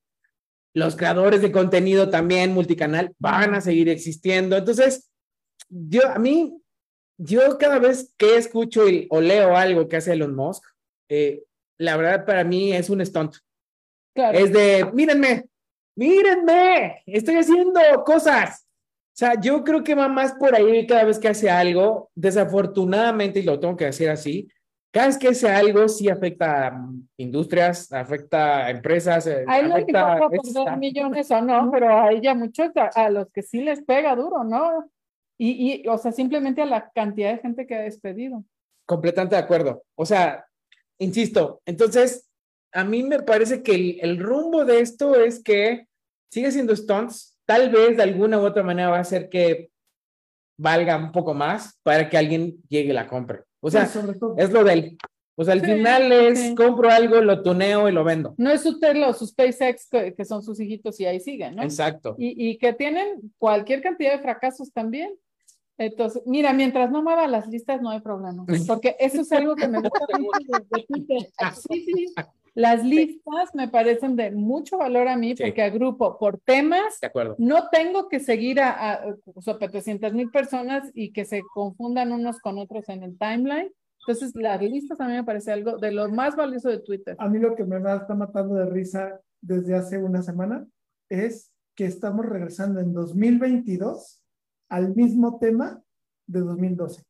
Los 0.75 0.97
creadores 0.97 1.43
de 1.43 1.53
contenido 1.53 2.11
también 2.11 2.53
multicanal 2.53 3.15
van 3.21 3.55
a 3.55 3.61
seguir 3.61 3.89
existiendo. 3.89 4.57
Entonces, 4.57 5.13
yo, 5.69 6.09
a 6.09 6.19
mí, 6.19 6.61
yo 7.19 7.59
cada 7.59 7.79
vez 7.79 8.15
que 8.17 8.37
escucho 8.37 8.85
o 9.11 9.21
leo 9.21 9.57
algo 9.57 9.89
que 9.89 9.97
hace 9.97 10.13
Elon 10.13 10.35
Musk, 10.35 10.65
eh, 11.09 11.45
la 11.79 11.97
verdad 11.97 12.25
para 12.25 12.45
mí 12.45 12.73
es 12.73 12.91
un 12.91 13.05
stunt. 13.05 13.37
Es 14.15 14.53
de, 14.53 14.91
mírenme, 14.95 15.47
mírenme, 15.95 17.03
estoy 17.07 17.37
haciendo 17.37 17.81
cosas. 18.05 18.67
O 19.17 19.19
sea, 19.19 19.41
yo 19.41 19.65
creo 19.65 19.83
que 19.83 19.95
va 19.95 20.09
más 20.09 20.35
por 20.35 20.55
ahí 20.55 20.87
cada 20.87 21.05
vez 21.05 21.19
que 21.19 21.29
hace 21.29 21.51
algo, 21.51 22.11
desafortunadamente, 22.15 23.41
y 23.41 23.45
lo 23.45 23.59
tengo 23.59 23.77
que 23.77 23.87
decir 23.87 24.11
así, 24.11 24.49
cada 24.93 25.09
vez 25.09 25.19
que 25.19 25.29
hace 25.29 25.49
algo 25.51 25.89
sí 25.89 26.09
afecta 26.09 26.69
a 26.69 26.89
industrias, 27.19 27.93
afecta 27.93 28.65
a 28.65 28.71
empresas. 28.71 29.27
Eh, 29.27 29.45
a 29.47 29.59
él 29.59 29.69
no 29.69 29.77
le 29.77 29.85
perder 29.85 30.77
millones 30.79 31.31
o 31.31 31.43
no, 31.43 31.71
pero 31.71 31.99
a 31.99 32.13
ella 32.13 32.35
muchos, 32.35 32.71
a, 32.75 33.11
los 33.11 33.29
que 33.31 33.43
sí 33.43 33.61
les 33.61 33.83
pega 33.83 34.17
duro, 34.17 34.45
¿no? 34.45 34.91
Y, 35.39 35.83
y, 35.85 35.89
o 35.89 35.99
sea, 35.99 36.13
simplemente 36.13 36.63
a 36.63 36.67
la 36.67 36.91
cantidad 36.91 37.33
de 37.33 37.39
gente 37.39 37.67
que 37.67 37.75
ha 37.75 37.81
despedido. 37.81 38.45
Completamente 38.87 39.37
de 39.37 39.43
acuerdo. 39.43 39.83
O 39.95 40.07
sea, 40.07 40.47
insisto, 40.99 41.61
entonces, 41.67 42.29
a 42.73 42.85
mí 42.85 43.03
me 43.03 43.23
parece 43.23 43.63
que 43.63 43.75
el, 43.75 43.99
el 44.01 44.19
rumbo 44.19 44.65
de 44.65 44.81
esto 44.81 45.15
es 45.15 45.43
que 45.43 45.87
sigue 46.31 46.51
siendo 46.51 46.75
stunts, 46.75 47.37
tal 47.47 47.71
vez 47.71 47.97
de 47.97 48.03
alguna 48.03 48.39
u 48.39 48.45
otra 48.45 48.63
manera 48.63 48.91
va 48.91 48.99
a 48.99 49.05
ser 49.05 49.29
que 49.29 49.71
valga 50.59 50.97
un 50.97 51.13
poco 51.13 51.35
más 51.35 51.79
para 51.83 52.09
que 52.09 52.17
alguien 52.17 52.57
llegue 52.69 52.91
y 52.91 52.93
la 52.93 53.07
compre. 53.07 53.45
O 53.61 53.71
sea, 53.71 53.89
es 54.37 54.51
lo 54.53 54.65
del. 54.65 54.97
O 55.39 55.45
sea, 55.45 55.53
al 55.53 55.61
final 55.61 56.11
es 56.13 56.55
compro 56.57 56.89
algo, 56.89 57.21
lo 57.21 57.43
tuneo 57.43 57.89
y 57.89 57.93
lo 57.93 58.05
vendo. 58.05 58.35
No 58.39 58.51
es 58.51 58.63
su 58.63 58.81
Tesla 58.81 59.09
o 59.09 59.13
su 59.13 59.27
SpaceX 59.27 59.89
que, 59.91 60.25
son 60.25 60.43
sus 60.43 60.59
hijitos 60.59 60.99
y 60.99 61.05
ahí 61.05 61.21
siguen, 61.21 61.57
¿no? 61.57 61.63
Exacto. 61.63 62.15
Y, 62.17 62.51
y, 62.51 62.57
que 62.57 62.73
tienen 62.73 63.35
cualquier 63.37 63.83
cantidad 63.83 64.13
de 64.13 64.23
fracasos 64.23 64.73
también. 64.73 65.15
Entonces, 65.79 66.23
mira, 66.27 66.53
mientras 66.53 66.91
no 66.91 67.03
mueva 67.03 67.27
las 67.27 67.47
listas 67.49 67.83
no 67.83 67.91
hay 67.91 68.01
problema, 68.01 68.45
porque 68.67 68.97
eso 68.99 69.21
es 69.21 69.33
algo 69.33 69.55
que 69.55 69.69
me 69.69 69.81
gusta 69.81 70.07
mucho 70.19 70.65
de 70.71 71.31
Sí, 71.55 71.85
sí. 71.85 72.15
Las 72.55 72.83
listas 72.83 73.55
me 73.55 73.69
parecen 73.69 74.17
de 74.17 74.31
mucho 74.31 74.79
valor 74.79 75.09
a 75.09 75.17
mí 75.19 75.35
porque 75.35 75.61
agrupo 75.61 76.19
por 76.19 76.39
temas. 76.39 76.99
De 77.01 77.09
acuerdo. 77.09 77.37
No 77.39 77.69
tengo 77.71 78.09
que 78.09 78.19
seguir 78.19 78.61
a, 78.61 78.95
a, 78.95 79.17
700 79.39 80.15
mil 80.15 80.31
personas 80.31 80.91
y 80.95 81.13
que 81.13 81.27
se 81.27 81.43
confundan 81.53 82.13
unos 82.13 82.41
con 82.41 82.57
otros 82.59 82.89
en 82.89 83.03
el 83.03 83.19
timeline. 83.19 83.71
Entonces, 84.01 84.35
las 84.35 84.63
listas 84.63 84.99
a 85.01 85.07
mí 85.07 85.13
me 85.13 85.25
parece 85.25 85.53
algo 85.53 85.77
de 85.77 85.93
lo 85.93 86.09
más 86.09 86.35
valioso 86.35 86.71
de 86.71 86.79
Twitter. 86.79 87.15
A 87.19 87.29
mí 87.29 87.39
lo 87.39 87.55
que 87.55 87.65
me 87.65 87.77
está 87.77 88.15
matando 88.15 88.55
de 88.55 88.65
risa 88.65 89.21
desde 89.43 89.75
hace 89.75 89.99
una 89.99 90.23
semana 90.23 90.67
es 91.11 91.53
que 91.75 91.85
estamos 91.85 92.25
regresando 92.25 92.81
en 92.81 92.95
2022 92.95 94.23
al 94.69 94.95
mismo 94.95 95.39
tema 95.39 95.83
de 96.27 96.41
2012. 96.41 97.03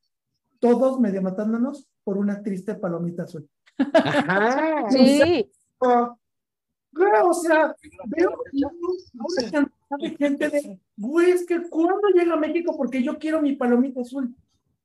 Todos 0.58 1.00
medio 1.00 1.22
matándonos 1.22 1.88
por 2.04 2.18
una 2.18 2.42
triste 2.42 2.74
palomita 2.74 3.24
azul. 3.24 3.48
Ajá. 3.92 4.86
Sí. 4.90 5.50
O 5.78 7.34
sea, 7.34 7.74
veo 8.06 8.38
una 8.52 10.16
gente 10.16 10.48
de, 10.48 10.80
güey, 10.96 11.30
es 11.30 11.44
que 11.44 11.68
cuando 11.68 12.08
llega 12.14 12.34
a 12.34 12.38
México 12.38 12.74
porque 12.76 13.02
yo 13.02 13.18
quiero 13.18 13.42
mi 13.42 13.54
palomita 13.54 14.00
azul. 14.00 14.34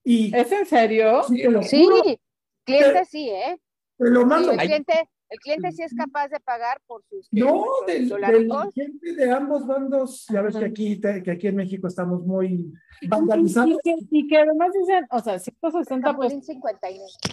Y, 0.04 0.36
¿Es 0.36 0.52
en 0.52 0.66
serio? 0.66 1.24
Sí, 1.24 1.44
sí. 1.64 2.20
cliente 2.66 3.06
sí, 3.06 3.30
¿eh? 3.30 3.60
Te 3.98 4.10
lo 4.10 4.26
mando. 4.26 4.52
el 4.52 4.58
cliente, 4.58 5.10
el 5.32 5.40
cliente 5.40 5.72
sí 5.72 5.82
es 5.82 5.96
capaz 5.96 6.28
de 6.28 6.42
pagar 6.42 6.82
por 6.86 7.04
sus 7.06 7.30
No, 7.32 7.64
del, 7.88 8.12
gente 8.76 9.16
de 9.16 9.32
ambos 9.32 9.66
bandos, 9.66 10.26
ya 10.30 10.42
ves 10.42 10.58
que 10.58 10.66
aquí, 10.66 11.00
que 11.00 11.32
aquí 11.32 11.48
en 11.48 11.56
México 11.56 11.88
estamos 11.88 12.26
muy 12.26 12.74
vandalizados. 13.08 13.78
Y 13.86 14.28
que, 14.28 14.38
además 14.38 14.72
dicen, 14.78 15.06
o 15.10 15.20
sea, 15.22 15.40
160 15.40 16.16
pues, 16.18 16.34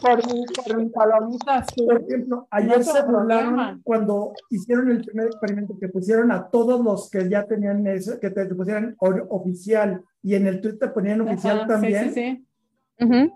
por, 0.00 0.64
por 0.64 0.76
mi 0.76 0.88
palomita. 0.90 1.66
Por 1.76 2.02
ejemplo, 2.02 2.46
ayer 2.52 2.84
se 2.84 2.98
hablaron 2.98 3.82
cuando 3.82 4.32
hicieron 4.48 4.92
el 4.92 5.04
primer 5.04 5.26
experimento 5.26 5.76
que 5.80 5.88
pusieron 5.88 6.30
a 6.30 6.48
todos 6.48 6.80
los 6.80 7.10
que 7.10 7.28
ya 7.28 7.46
tenían 7.46 7.84
eso, 7.88 8.20
que 8.20 8.30
te 8.30 8.46
pusieran 8.46 8.96
oficial 9.00 10.04
y 10.22 10.36
en 10.36 10.46
el 10.46 10.60
Twitter 10.60 10.92
ponían 10.92 11.20
oficial 11.22 11.66
también. 11.66 12.14
Sí, 12.14 12.46
sí, 12.96 13.06
sí. 13.10 13.32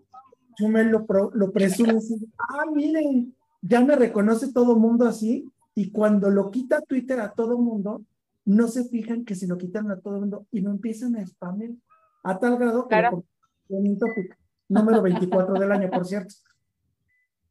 Yo 0.59 0.69
me 0.69 0.85
lo, 0.85 1.05
lo 1.35 1.51
presumo. 1.51 1.99
ah, 2.39 2.65
miren, 2.73 3.35
ya 3.63 3.81
me 3.81 3.97
reconoce 3.97 4.53
todo 4.53 4.77
mundo 4.77 5.07
así 5.07 5.49
y 5.75 5.91
cuando 5.91 6.29
lo 6.31 6.51
quita 6.51 6.83
Twitter 6.83 7.21
a 7.21 7.33
todo 7.33 7.57
mundo, 7.57 8.05
no 8.45 8.69
se 8.69 8.85
fijan 8.85 9.25
que 9.25 9.37
si 9.37 9.47
lo 9.47 9.57
quitan 9.57 9.91
a 9.91 10.01
todo 10.01 10.21
mundo 10.21 10.47
y 10.51 10.61
no 10.61 10.73
empiezan 10.73 11.17
a 11.17 11.25
spamear 11.25 11.71
a 12.25 12.39
tal 12.39 12.59
grado 12.59 12.89
que 12.89 12.97
claro. 12.97 13.25
un 13.69 13.99
topic, 13.99 14.37
número 14.69 15.01
24 15.01 15.55
del 15.55 15.73
año, 15.73 15.91
por 15.91 16.05
cierto. 16.05 16.35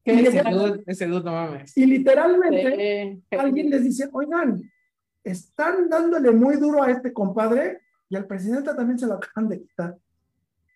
Y 0.03 0.25
ese, 0.25 0.41
dude, 0.41 0.83
ese 0.87 1.07
no 1.07 1.21
mames. 1.21 1.77
Y 1.77 1.85
literalmente 1.85 3.21
alguien 3.29 3.69
les 3.69 3.83
dice, 3.83 4.09
oigan, 4.11 4.59
están 5.23 5.89
dándole 5.89 6.31
muy 6.31 6.57
duro 6.57 6.81
a 6.81 6.89
este 6.89 7.13
compadre 7.13 7.81
y 8.09 8.15
al 8.15 8.25
presidente 8.25 8.73
también 8.73 8.97
se 8.97 9.05
lo 9.05 9.13
acaban 9.13 9.47
de 9.47 9.61
quitar. 9.61 9.95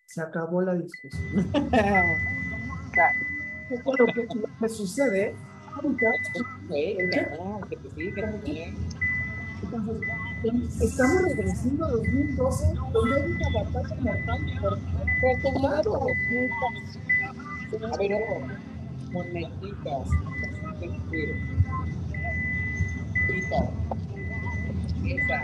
Se 0.06 0.22
acabó 0.22 0.62
la 0.62 0.76
discusión. 0.76 1.50
lo 3.70 4.06
que, 4.06 4.28
lo 4.60 4.70
sucede 4.70 5.36
estamos 10.82 11.22
regresando 11.24 11.86
a 11.86 11.92
2012, 11.92 12.74
donde 12.94 13.16
hay 13.16 13.32
una 13.32 13.50
batalla 13.50 13.96
mortal 13.96 14.40
por. 14.62 14.80
A 17.84 17.98
ver, 17.98 18.14
ojo, 18.14 18.36
moneditas, 19.12 20.08
esa 25.06 25.42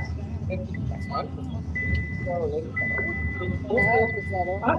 ah, 4.61 4.75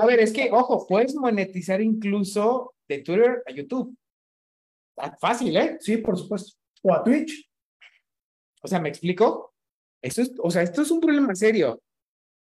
a 0.00 0.06
ver, 0.06 0.20
es 0.20 0.32
que, 0.32 0.50
ojo, 0.52 0.86
puedes 0.86 1.14
monetizar 1.14 1.80
incluso 1.80 2.74
de 2.88 2.98
Twitter 2.98 3.42
a 3.46 3.52
YouTube. 3.52 3.96
Fácil, 5.20 5.56
¿eh? 5.56 5.76
Sí, 5.80 5.96
por 5.98 6.18
supuesto. 6.18 6.52
O 6.82 6.92
a 6.92 7.02
Twitch. 7.02 7.48
O 8.62 8.68
sea, 8.68 8.80
¿me 8.80 8.88
explico? 8.88 9.54
Eso 10.02 10.22
es, 10.22 10.32
o 10.38 10.50
sea, 10.50 10.62
esto 10.62 10.82
es 10.82 10.90
un 10.90 11.00
problema 11.00 11.34
serio. 11.34 11.80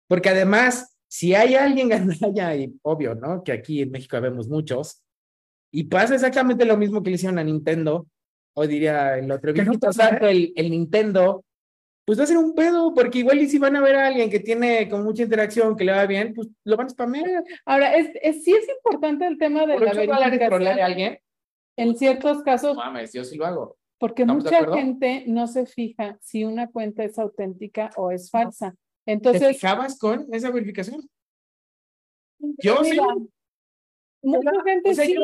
Porque 0.08 0.30
además, 0.30 0.96
si 1.08 1.34
hay 1.34 1.54
alguien 1.54 1.92
allá, 2.22 2.56
y 2.56 2.74
obvio, 2.82 3.14
¿no? 3.14 3.44
Que 3.44 3.52
aquí 3.52 3.82
en 3.82 3.90
México 3.90 4.20
vemos 4.20 4.48
muchos, 4.48 5.02
y 5.72 5.84
pasa 5.84 6.14
exactamente 6.14 6.64
lo 6.64 6.76
mismo 6.76 7.02
que 7.02 7.10
le 7.10 7.16
hicieron 7.16 7.38
a 7.38 7.44
Nintendo, 7.44 8.06
o 8.54 8.66
diría 8.66 9.16
el 9.18 9.30
otro, 9.30 9.54
que 9.54 9.62
no 9.62 9.72
el, 10.22 10.52
el 10.56 10.70
Nintendo 10.70 11.44
pues 12.04 12.18
va 12.18 12.24
a 12.24 12.26
ser 12.26 12.38
un 12.38 12.54
pedo, 12.54 12.92
porque 12.94 13.20
igual 13.20 13.40
y 13.40 13.48
si 13.48 13.58
van 13.58 13.76
a 13.76 13.80
ver 13.80 13.96
a 13.96 14.06
alguien 14.06 14.30
que 14.30 14.40
tiene 14.40 14.88
con 14.88 15.04
mucha 15.04 15.22
interacción, 15.22 15.76
que 15.76 15.84
le 15.84 15.92
va 15.92 16.06
bien, 16.06 16.34
pues 16.34 16.48
lo 16.64 16.76
van 16.76 16.86
a 16.86 16.90
spamear. 16.90 17.44
Ahora, 17.64 17.94
es, 17.96 18.10
es 18.22 18.42
sí 18.42 18.52
es 18.52 18.68
importante 18.68 19.26
el 19.26 19.38
tema 19.38 19.60
de 19.66 19.78
la 19.78 19.92
verificación. 19.92 20.66
a 20.66 20.84
alguien? 20.84 21.18
En 21.76 21.96
ciertos 21.96 22.42
casos. 22.42 22.76
No 22.76 22.82
mames, 22.82 23.12
yo 23.12 23.24
sí 23.24 23.36
lo 23.36 23.46
hago. 23.46 23.76
Porque 23.98 24.24
mucha 24.24 24.64
gente 24.72 25.24
no 25.26 25.46
se 25.46 25.66
fija 25.66 26.18
si 26.20 26.44
una 26.44 26.68
cuenta 26.70 27.04
es 27.04 27.18
auténtica 27.18 27.90
o 27.96 28.10
es 28.10 28.30
falsa. 28.30 28.74
Entonces. 29.06 29.42
¿Te 29.42 29.54
fijabas 29.54 29.98
con 29.98 30.26
esa 30.32 30.50
verificación? 30.50 31.08
Yo 32.38 32.82
sí. 32.82 32.98
Mucha 34.22 34.50
gente 34.64 34.94
sí, 34.94 35.16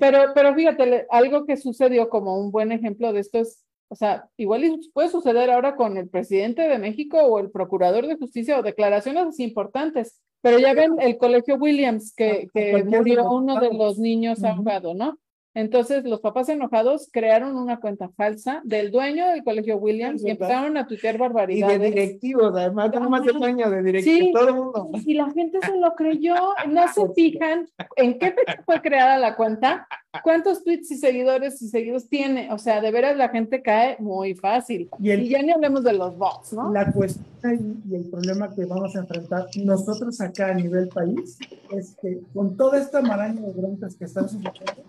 pero, 0.00 0.32
pero 0.34 0.54
fíjate, 0.54 1.06
algo 1.10 1.46
que 1.46 1.56
sucedió 1.56 2.08
como 2.08 2.40
un 2.40 2.50
buen 2.50 2.72
ejemplo 2.72 3.12
de 3.12 3.20
esto 3.20 3.38
es 3.38 3.65
o 3.88 3.94
sea, 3.94 4.28
igual 4.36 4.80
puede 4.92 5.08
suceder 5.08 5.50
ahora 5.50 5.76
con 5.76 5.96
el 5.96 6.08
presidente 6.08 6.62
de 6.62 6.78
México 6.78 7.18
o 7.18 7.38
el 7.38 7.50
procurador 7.50 8.06
de 8.06 8.16
justicia 8.16 8.58
o 8.58 8.62
declaraciones 8.62 9.26
así 9.26 9.44
importantes. 9.44 10.20
Pero 10.42 10.58
ya 10.58 10.74
ven 10.74 10.96
el 11.00 11.16
colegio 11.18 11.56
Williams 11.56 12.14
que, 12.14 12.48
que 12.52 12.84
murió 12.84 13.28
uno 13.30 13.58
de 13.60 13.72
los 13.72 13.98
niños 13.98 14.44
ahogado, 14.44 14.94
¿no? 14.94 15.18
Entonces, 15.56 16.04
los 16.04 16.20
papás 16.20 16.50
enojados 16.50 17.08
crearon 17.10 17.56
una 17.56 17.80
cuenta 17.80 18.10
falsa 18.10 18.60
del 18.62 18.90
dueño 18.90 19.26
del 19.28 19.42
colegio 19.42 19.78
Williams 19.78 20.22
y 20.22 20.28
empezaron 20.28 20.76
a 20.76 20.86
tuitear 20.86 21.16
barbaridades. 21.16 21.78
Y 21.78 21.80
de 21.80 21.86
directivos, 21.88 22.52
además, 22.54 22.90
no 22.92 23.08
más 23.08 23.26
el 23.26 23.38
dueño 23.38 23.70
de 23.70 23.82
directivos, 23.82 24.18
sí, 24.18 24.32
todo 24.34 24.48
el 24.48 24.54
mundo. 24.54 24.90
Y 25.06 25.14
la 25.14 25.30
gente 25.30 25.58
se 25.64 25.78
lo 25.78 25.94
creyó, 25.94 26.34
no 26.68 26.82
se 26.92 27.08
fijan 27.14 27.66
en 27.96 28.18
qué 28.18 28.32
fecha 28.32 28.62
fue 28.66 28.82
creada 28.82 29.16
la 29.16 29.34
cuenta, 29.34 29.88
cuántos 30.22 30.62
tweets 30.62 30.90
y 30.90 30.96
seguidores 30.98 31.62
y 31.62 31.68
seguidores 31.68 32.06
tiene. 32.10 32.52
O 32.52 32.58
sea, 32.58 32.82
de 32.82 32.90
veras 32.90 33.16
la 33.16 33.30
gente 33.30 33.62
cae 33.62 33.96
muy 33.98 34.34
fácil. 34.34 34.90
Y, 34.98 35.28
ya 35.30 35.40
ni 35.40 35.52
hablemos 35.52 35.82
de 35.84 35.94
los 35.94 36.18
bots, 36.18 36.52
¿no? 36.52 36.70
La 36.70 36.92
cuestión 36.92 37.26
y 37.88 37.94
el 37.94 38.04
problema 38.10 38.54
que 38.54 38.64
vamos 38.64 38.96
a 38.96 39.00
enfrentar 39.00 39.46
nosotros 39.64 40.20
acá 40.20 40.48
a 40.48 40.54
nivel 40.54 40.88
país 40.88 41.38
es 41.70 41.96
que 42.00 42.20
con 42.34 42.56
toda 42.56 42.78
esta 42.78 43.00
maraña 43.00 43.40
de 43.40 43.52
broncas 43.52 43.94
que 43.96 44.04
están 44.04 44.28
sucediendo, 44.28 44.82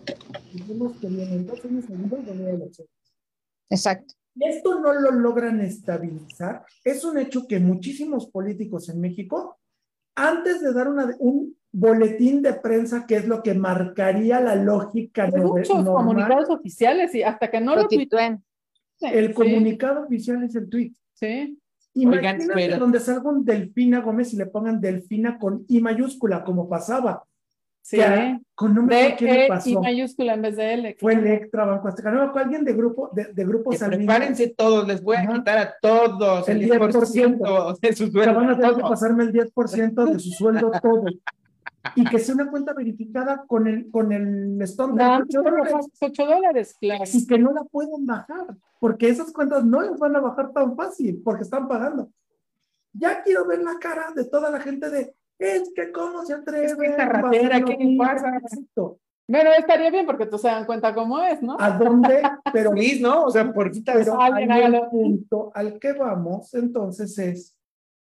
Exacto. 3.70 4.14
Esto 4.40 4.80
no 4.80 4.92
lo 4.92 5.10
logran 5.10 5.60
estabilizar. 5.60 6.64
Es 6.84 7.04
un 7.04 7.18
hecho 7.18 7.46
que 7.46 7.58
muchísimos 7.58 8.28
políticos 8.30 8.88
en 8.88 9.00
México, 9.00 9.58
antes 10.14 10.60
de 10.60 10.72
dar 10.72 10.88
una, 10.88 11.14
un 11.18 11.56
boletín 11.72 12.42
de 12.42 12.54
prensa, 12.54 13.06
que 13.06 13.16
es 13.16 13.26
lo 13.26 13.42
que 13.42 13.54
marcaría 13.54 14.40
la 14.40 14.54
lógica 14.54 15.30
de 15.30 15.40
Muchos 15.40 15.84
comunicados 15.84 16.50
oficiales 16.50 17.14
y 17.14 17.22
hasta 17.22 17.50
que 17.50 17.60
no 17.60 17.74
lo, 17.74 17.88
tuituen. 17.88 18.44
El 19.00 19.34
comunicado 19.34 20.04
oficial 20.04 20.42
es 20.44 20.54
el 20.54 20.68
tweet. 20.68 20.92
Sí. 21.14 21.58
Imagínate 21.94 22.78
donde 22.78 23.00
salga 23.00 23.30
un 23.30 23.44
Delfina 23.44 24.00
Gómez 24.00 24.32
y 24.32 24.36
le 24.36 24.46
pongan 24.46 24.80
Delfina 24.80 25.38
con 25.38 25.64
I 25.68 25.80
mayúscula, 25.80 26.44
como 26.44 26.68
pasaba 26.68 27.24
Sí. 27.88 27.98
con 28.54 28.74
número 28.74 29.00
de 29.00 29.16
¿qué 29.16 29.46
e 29.46 29.48
pasó? 29.48 29.70
y 29.70 29.76
mayúscula 29.78 30.34
en 30.34 30.42
vez 30.42 30.56
de 30.56 30.74
L. 30.74 30.96
Fue 31.00 31.14
Electra, 31.14 31.64
Banco 31.64 31.88
Azteca. 31.88 32.10
No, 32.10 32.30
fue 32.32 32.42
alguien 32.42 32.62
de 32.62 32.74
grupo, 32.74 33.08
de, 33.14 33.32
de 33.32 33.44
grupo 33.46 33.70
Prepárense 33.70 34.48
todos, 34.48 34.86
les 34.86 35.02
voy 35.02 35.16
a 35.16 35.26
quitar 35.26 35.56
a 35.56 35.74
todos 35.80 36.46
el 36.50 36.68
10%, 36.68 37.78
de 37.80 37.96
su 37.96 38.08
sueldo. 38.08 38.34
van 38.34 38.50
a 38.50 38.58
tener 38.58 38.74
que 38.74 38.82
pasarme 38.82 39.24
el 39.24 39.32
10% 39.32 40.04
de 40.04 40.18
su 40.18 40.30
sueldo 40.32 40.70
todo. 40.82 41.04
y 41.94 42.04
que 42.04 42.18
sea 42.18 42.34
una 42.34 42.50
cuenta 42.50 42.74
verificada 42.74 43.44
con 43.46 43.66
el, 43.66 43.90
con 43.90 44.12
el 44.12 44.60
stop 44.60 44.92
de 44.92 45.04
8 45.06 45.42
dólares. 45.42 45.74
8 45.98 46.26
dólares, 46.26 46.76
claro. 46.78 47.04
Y 47.10 47.26
que 47.26 47.38
no 47.38 47.54
la 47.54 47.64
pueden 47.64 48.04
bajar, 48.04 48.48
porque 48.80 49.08
esas 49.08 49.32
cuentas 49.32 49.64
no 49.64 49.80
las 49.80 49.98
van 49.98 50.14
a 50.14 50.20
bajar 50.20 50.52
tan 50.52 50.76
fácil, 50.76 51.22
porque 51.24 51.44
están 51.44 51.66
pagando. 51.66 52.10
Ya 52.92 53.22
quiero 53.22 53.46
ver 53.46 53.62
la 53.62 53.78
cara 53.78 54.12
de 54.14 54.26
toda 54.26 54.50
la 54.50 54.60
gente 54.60 54.90
de, 54.90 55.14
es 55.38 55.72
que 55.74 55.92
cómo 55.92 56.24
se 56.24 56.34
atreve. 56.34 56.66
Es 56.66 56.76
que 56.76 56.96
ratera, 56.96 57.64
¿qué 57.64 57.96
pasa? 57.98 58.40
Bueno, 59.30 59.50
estaría 59.58 59.90
bien 59.90 60.06
porque 60.06 60.24
tú 60.24 60.38
se 60.38 60.48
dan 60.48 60.64
cuenta 60.64 60.94
cómo 60.94 61.22
es, 61.22 61.42
¿no? 61.42 61.56
¿A 61.60 61.70
dónde? 61.76 62.22
Pero, 62.52 62.72
Liz, 62.72 63.00
¿no? 63.00 63.24
O 63.24 63.30
sea, 63.30 63.52
por 63.52 63.70
pero 63.84 64.18
el 64.22 64.80
punto 64.90 65.52
al 65.54 65.78
que 65.78 65.92
vamos, 65.92 66.54
entonces, 66.54 67.18
es 67.18 67.54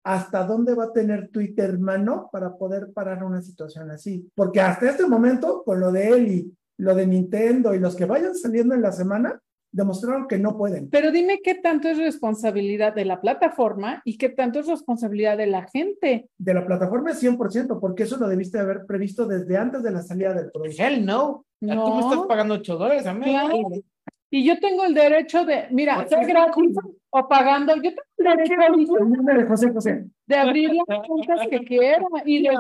hasta 0.05 0.45
dónde 0.45 0.75
va 0.75 0.85
a 0.85 0.93
tener 0.93 1.31
Twitter 1.31 1.71
hermano 1.71 2.29
para 2.31 2.57
poder 2.57 2.93
parar 2.93 3.25
una 3.25 3.41
situación 3.41 3.91
así. 3.91 4.29
Porque 4.35 4.61
hasta 4.61 4.91
este 4.91 5.07
momento, 5.07 5.63
con 5.65 5.81
lo 5.81 5.93
de 5.93 6.09
él 6.09 6.29
y 6.29 6.57
lo 6.79 6.95
de 6.95 7.07
Nintendo 7.07 7.75
y 7.75 7.79
los 7.79 7.95
que 7.97 8.05
vayan 8.05 8.35
saliendo 8.35 8.75
en 8.75 8.83
la 8.83 8.93
semana, 8.93 9.41
demostraron 9.75 10.29
que 10.29 10.39
no 10.39 10.57
pueden. 10.57 10.89
Pero 10.89 11.11
dime 11.11 11.41
qué 11.43 11.57
tanto 11.57 11.89
es 11.89 11.99
responsabilidad 11.99 12.95
de 12.95 13.05
la 13.05 13.21
plataforma 13.21 14.01
y 14.05 14.17
qué 14.17 14.29
tanto 14.29 14.61
es 14.61 14.69
responsabilidad 14.69 15.37
de 15.37 15.49
la 15.49 15.67
gente. 15.69 16.29
De 16.39 16.55
la 16.55 16.65
plataforma 16.65 17.11
es 17.11 17.23
100%, 17.23 17.81
porque 17.81 18.05
eso 18.05 18.17
lo 18.17 18.29
debiste 18.29 18.59
haber 18.59 18.87
previsto 18.87 19.27
desde 19.27 19.57
antes 19.57 19.83
de 19.83 19.91
la 19.91 20.03
salida 20.03 20.33
del 20.33 20.51
producto. 20.53 20.81
Hell 20.81 21.05
no. 21.05 21.45
no. 21.61 21.85
Tú 21.85 21.95
me 21.95 22.01
estás 22.01 22.27
pagando 22.27 22.55
8 22.55 22.77
dólares 22.77 23.07
a 23.07 23.15
mí. 23.15 23.37
Y 24.31 24.45
yo 24.45 24.59
tengo 24.59 24.85
el 24.85 24.95
derecho 24.95 25.45
de, 25.45 25.67
mira, 25.71 26.07
ser 26.09 26.27
gratis 26.27 26.77
o 27.11 27.29
pagando, 27.29 27.75
yo 27.77 27.83
tengo 27.83 28.03
el 28.19 28.25
derecho 28.25 28.55
de 30.27 30.37
abrir 30.37 30.71
las 30.89 31.07
cuentas 31.07 31.47
que 31.49 31.61
quiera 31.61 32.05
y 32.25 32.43
de 32.49 32.57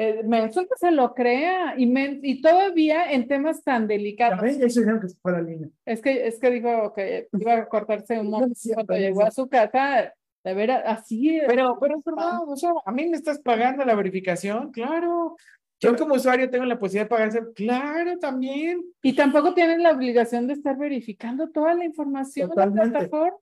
eh, 0.00 0.22
Mensual 0.22 0.68
que 0.68 0.78
se 0.78 0.92
lo 0.92 1.12
crea 1.12 1.74
y, 1.76 1.92
y 2.22 2.40
todavía 2.40 3.10
en 3.10 3.26
temas 3.26 3.64
tan 3.64 3.88
delicados. 3.88 4.40
Ya 4.42 4.52
ya 4.52 4.66
dijeron 4.66 5.00
que 5.00 5.08
se 5.08 5.16
fue 5.20 5.32
la 5.32 5.42
línea. 5.42 5.68
Es 5.84 6.00
que, 6.00 6.28
es 6.28 6.38
que 6.38 6.50
dijo 6.52 6.92
que 6.94 7.28
iba 7.32 7.54
a 7.54 7.68
cortarse 7.68 8.18
un 8.20 8.30
momento 8.30 8.54
cuando 8.74 8.94
llegó 8.94 9.24
a 9.24 9.32
su 9.32 9.48
casa. 9.48 10.14
De 10.44 10.54
veras, 10.54 10.84
así. 10.86 11.40
Pero, 11.48 11.76
pero, 11.80 12.00
pero, 12.00 12.16
o 12.46 12.56
sea, 12.56 12.70
a 12.86 12.92
mí 12.92 13.08
me 13.08 13.16
estás 13.16 13.40
pagando 13.40 13.84
la 13.84 13.96
verificación, 13.96 14.70
claro. 14.70 15.36
Yo 15.80 15.96
como 15.96 16.14
usuario 16.14 16.48
tengo 16.48 16.64
la 16.64 16.78
posibilidad 16.78 17.06
de 17.06 17.10
pagarse, 17.10 17.52
claro, 17.54 18.18
también. 18.18 18.80
Y 19.02 19.14
tampoco 19.14 19.52
tienen 19.52 19.82
la 19.82 19.90
obligación 19.90 20.46
de 20.46 20.52
estar 20.52 20.78
verificando 20.78 21.50
toda 21.50 21.74
la 21.74 21.84
información 21.84 22.50
Totalmente. 22.50 22.80
de 22.82 22.86
la 22.86 22.98
plataforma. 23.00 23.38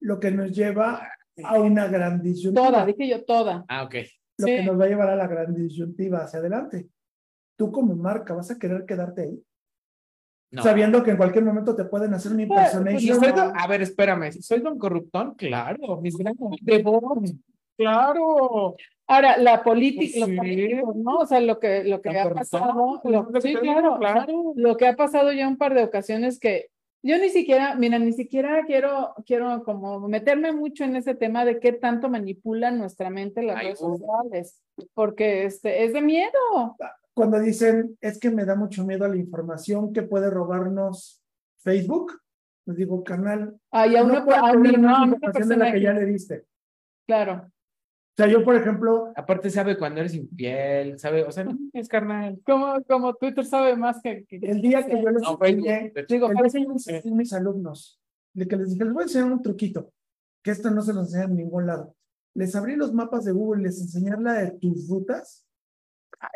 Lo 0.00 0.20
que 0.20 0.30
nos 0.30 0.52
lleva 0.52 1.08
a 1.42 1.60
una 1.60 1.88
gran 1.88 2.22
disyuntiva. 2.22 2.68
Toda, 2.68 2.86
dije 2.86 3.08
yo 3.08 3.24
toda. 3.24 3.64
Ah, 3.68 3.82
ok 3.82 3.96
lo 4.42 4.46
que 4.46 4.62
nos 4.64 4.80
va 4.80 4.84
a 4.84 4.88
llevar 4.88 5.08
a 5.08 5.16
la 5.16 5.26
gran 5.26 5.54
disyuntiva 5.54 6.24
hacia 6.24 6.40
adelante. 6.40 6.88
Tú 7.56 7.72
como 7.72 7.94
marca 7.94 8.34
vas 8.34 8.50
a 8.50 8.58
querer 8.58 8.84
quedarte 8.84 9.22
ahí. 9.22 9.42
Sabiendo 10.60 11.02
que 11.02 11.12
en 11.12 11.16
cualquier 11.16 11.44
momento 11.44 11.74
te 11.74 11.84
pueden 11.84 12.12
hacer 12.12 12.32
un 12.32 12.46
pues, 12.46 12.74
impersonation. 12.74 13.56
a 13.56 13.66
ver, 13.66 13.82
espérame, 13.82 14.32
si 14.32 14.42
soy 14.42 14.60
don 14.60 14.78
corruptón, 14.78 15.34
claro, 15.34 15.98
mis 16.00 16.16
grandes 16.16 16.60
de 16.60 16.84
claro. 17.76 18.76
Ahora, 19.06 19.36
la 19.38 19.62
política, 19.62 20.26
¿no? 20.26 21.18
O 21.18 21.26
sea, 21.26 21.40
lo 21.40 21.58
que, 21.58 21.84
lo 21.84 22.00
que 22.00 22.18
ha 22.18 22.32
pasado, 22.32 23.00
sí, 23.40 23.54
claro, 23.54 23.98
claro. 23.98 24.52
Lo 24.56 24.76
que 24.76 24.86
ha 24.86 24.96
pasado 24.96 25.32
ya 25.32 25.48
un 25.48 25.56
par 25.56 25.74
de 25.74 25.84
ocasiones 25.84 26.38
que 26.38 26.68
yo 27.02 27.18
ni 27.18 27.30
siquiera, 27.30 27.74
mira, 27.74 27.98
ni 27.98 28.12
siquiera 28.12 28.64
quiero, 28.64 29.14
quiero 29.26 29.64
como 29.64 30.08
meterme 30.08 30.52
mucho 30.52 30.84
en 30.84 30.96
ese 30.96 31.14
tema 31.14 31.44
de 31.44 31.58
qué 31.58 31.72
tanto 31.72 32.08
manipulan 32.08 32.78
nuestra 32.78 33.10
mente 33.10 33.42
las 33.42 33.60
redes 33.60 33.80
sociales, 33.80 34.62
porque 34.94 35.44
este, 35.44 35.84
es 35.84 35.92
de 35.92 36.00
miedo. 36.00 36.76
Cuando 37.12 37.40
dicen, 37.40 37.98
es 38.00 38.18
que 38.18 38.30
me 38.30 38.44
da 38.44 38.54
mucho 38.54 38.84
miedo 38.84 39.04
a 39.04 39.08
la 39.08 39.16
información 39.16 39.92
que 39.92 40.02
puede 40.02 40.30
robarnos 40.30 41.22
Facebook, 41.58 42.12
les 42.66 42.76
digo, 42.76 43.02
canal. 43.02 43.58
Ah, 43.72 43.86
y 43.86 43.96
a 43.96 44.04
una, 44.04 44.24
no 44.24 44.34
a 44.34 44.52
no, 44.52 45.16
de 45.32 45.56
la 45.56 45.72
que 45.72 45.80
ya 45.80 45.92
le 45.92 46.06
diste. 46.06 46.44
Claro. 47.06 47.50
O 48.12 48.14
sea, 48.14 48.26
yo, 48.26 48.44
por 48.44 48.54
ejemplo. 48.56 49.10
Aparte, 49.16 49.48
sabe 49.48 49.78
cuando 49.78 50.00
eres 50.00 50.14
infiel, 50.14 50.98
sabe, 50.98 51.24
o 51.24 51.32
sea, 51.32 51.44
no 51.44 51.56
es 51.72 51.88
carnal. 51.88 52.40
Como, 52.44 52.82
como 52.84 53.14
Twitter 53.14 53.44
sabe 53.44 53.74
más 53.74 54.00
que. 54.02 54.26
el 54.30 54.60
día 54.60 54.84
que 54.84 55.02
yo 55.02 55.10
les 55.10 55.22
enseñé, 55.26 55.92
digo, 56.08 56.26
a 56.26 57.10
mis 57.10 57.32
alumnos, 57.32 58.00
de 58.34 58.46
que 58.46 58.56
les 58.56 58.70
dije, 58.70 58.84
les 58.84 58.92
voy 58.92 59.02
a 59.02 59.04
enseñar 59.04 59.32
un 59.32 59.42
truquito, 59.42 59.92
que 60.42 60.50
esto 60.50 60.70
no 60.70 60.82
se 60.82 60.92
lo 60.92 61.00
enseña 61.00 61.24
en 61.24 61.36
ningún 61.36 61.66
lado. 61.66 61.94
Les 62.34 62.54
abrí 62.54 62.76
los 62.76 62.92
mapas 62.92 63.24
de 63.24 63.32
Google 63.32 63.62
les 63.62 63.80
enseñé 63.80 64.12
la 64.18 64.34
de 64.34 64.50
tus 64.52 64.88
rutas. 64.88 65.46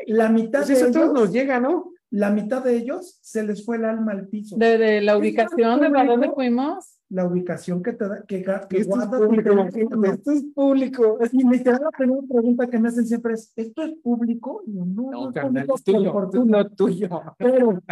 La 0.07 0.31
mitad 0.31 0.61
pues 0.61 0.69
de 0.69 0.75
eso 0.75 0.87
ellos, 0.89 1.13
nos 1.13 1.33
llega, 1.33 1.61
¿no? 1.61 1.93
La 2.11 2.31
mitad 2.31 2.65
de 2.65 2.77
ellos 2.77 3.19
se 3.21 3.43
les 3.43 3.65
fue 3.65 3.77
el 3.77 3.85
alma 3.85 4.13
al 4.13 4.29
piso. 4.29 4.57
De, 4.57 4.79
de 4.79 5.01
la 5.03 5.17
ubicación 5.17 5.81
de 5.81 5.89
dónde 5.89 6.31
fuimos 6.33 6.96
la 7.09 7.25
ubicación 7.25 7.83
que 7.83 7.93
te 7.93 8.09
da, 8.09 8.23
que, 8.23 8.43
que 8.43 8.79
esto 8.79 9.01
es 9.01 9.07
público, 9.07 9.51
esto 10.05 10.33
es 10.33 10.45
público. 10.55 11.19
Y 11.33 11.49
literal 11.49 11.83
la 11.83 11.91
primera 11.91 12.23
pregunta 12.23 12.67
que 12.67 12.79
me 12.79 12.89
hacen 12.89 13.07
siempre 13.07 13.35
es, 13.35 13.53
¿esto 13.55 13.83
es 13.83 13.95
público? 14.03 14.63
no, 14.67 14.85
no, 14.85 15.11
no, 15.11 15.33
carnal, 15.33 15.67
es 15.73 15.85
tuyo, 15.85 16.31
no 16.45 16.71
tuyo. 16.71 17.23
Pero 17.39 17.83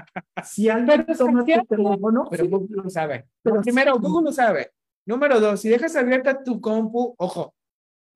si 0.43 0.69
alguien 0.69 1.07
toma 1.17 1.45
tu 1.45 1.67
teléfono... 1.67 2.29
Pero 2.31 2.49
Google 2.49 2.83
lo 2.83 2.91
sabe. 2.91 3.27
Pero 3.43 3.61
primero, 3.61 3.99
Google 3.99 4.27
lo 4.27 4.33
sabe. 4.33 4.73
Número 5.07 5.39
dos, 5.39 5.61
si 5.61 5.69
dejas 5.69 5.95
abierta 5.97 6.43
tu 6.43 6.61
compu, 6.61 7.15
ojo, 7.19 7.55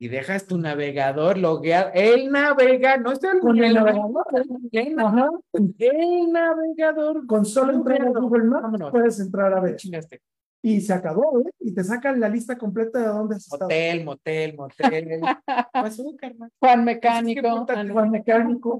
y 0.00 0.08
dejas 0.08 0.46
tu 0.46 0.58
navegador 0.58 1.38
logueado, 1.38 1.90
el 1.92 2.30
navegador, 2.30 3.02
no 3.02 3.12
está 3.12 3.38
con 3.40 3.62
el, 3.62 3.74
navegador, 3.74 4.24
el, 4.70 4.98
Ajá. 4.98 5.30
el 5.52 6.32
navegador. 6.32 7.26
Con 7.26 7.44
solo 7.44 7.72
entrar 7.72 8.02
a 8.02 8.10
Google 8.10 8.44
Maps 8.44 8.90
puedes 8.90 9.20
entrar 9.20 9.52
a 9.52 9.60
ver. 9.60 9.76
Y 10.62 10.80
se 10.80 10.92
acabó, 10.92 11.40
¿eh? 11.40 11.50
Y 11.60 11.72
te 11.72 11.84
sacan 11.84 12.18
la 12.18 12.28
lista 12.28 12.58
completa 12.58 12.98
de 12.98 13.06
dónde 13.06 13.36
has 13.36 13.44
estado. 13.44 13.64
Motel, 13.64 14.04
motel, 14.04 14.56
motel. 14.56 15.20
Juan 16.60 16.84
Mecánico. 16.84 17.66
Juan 17.92 18.10
Mecánico. 18.10 18.78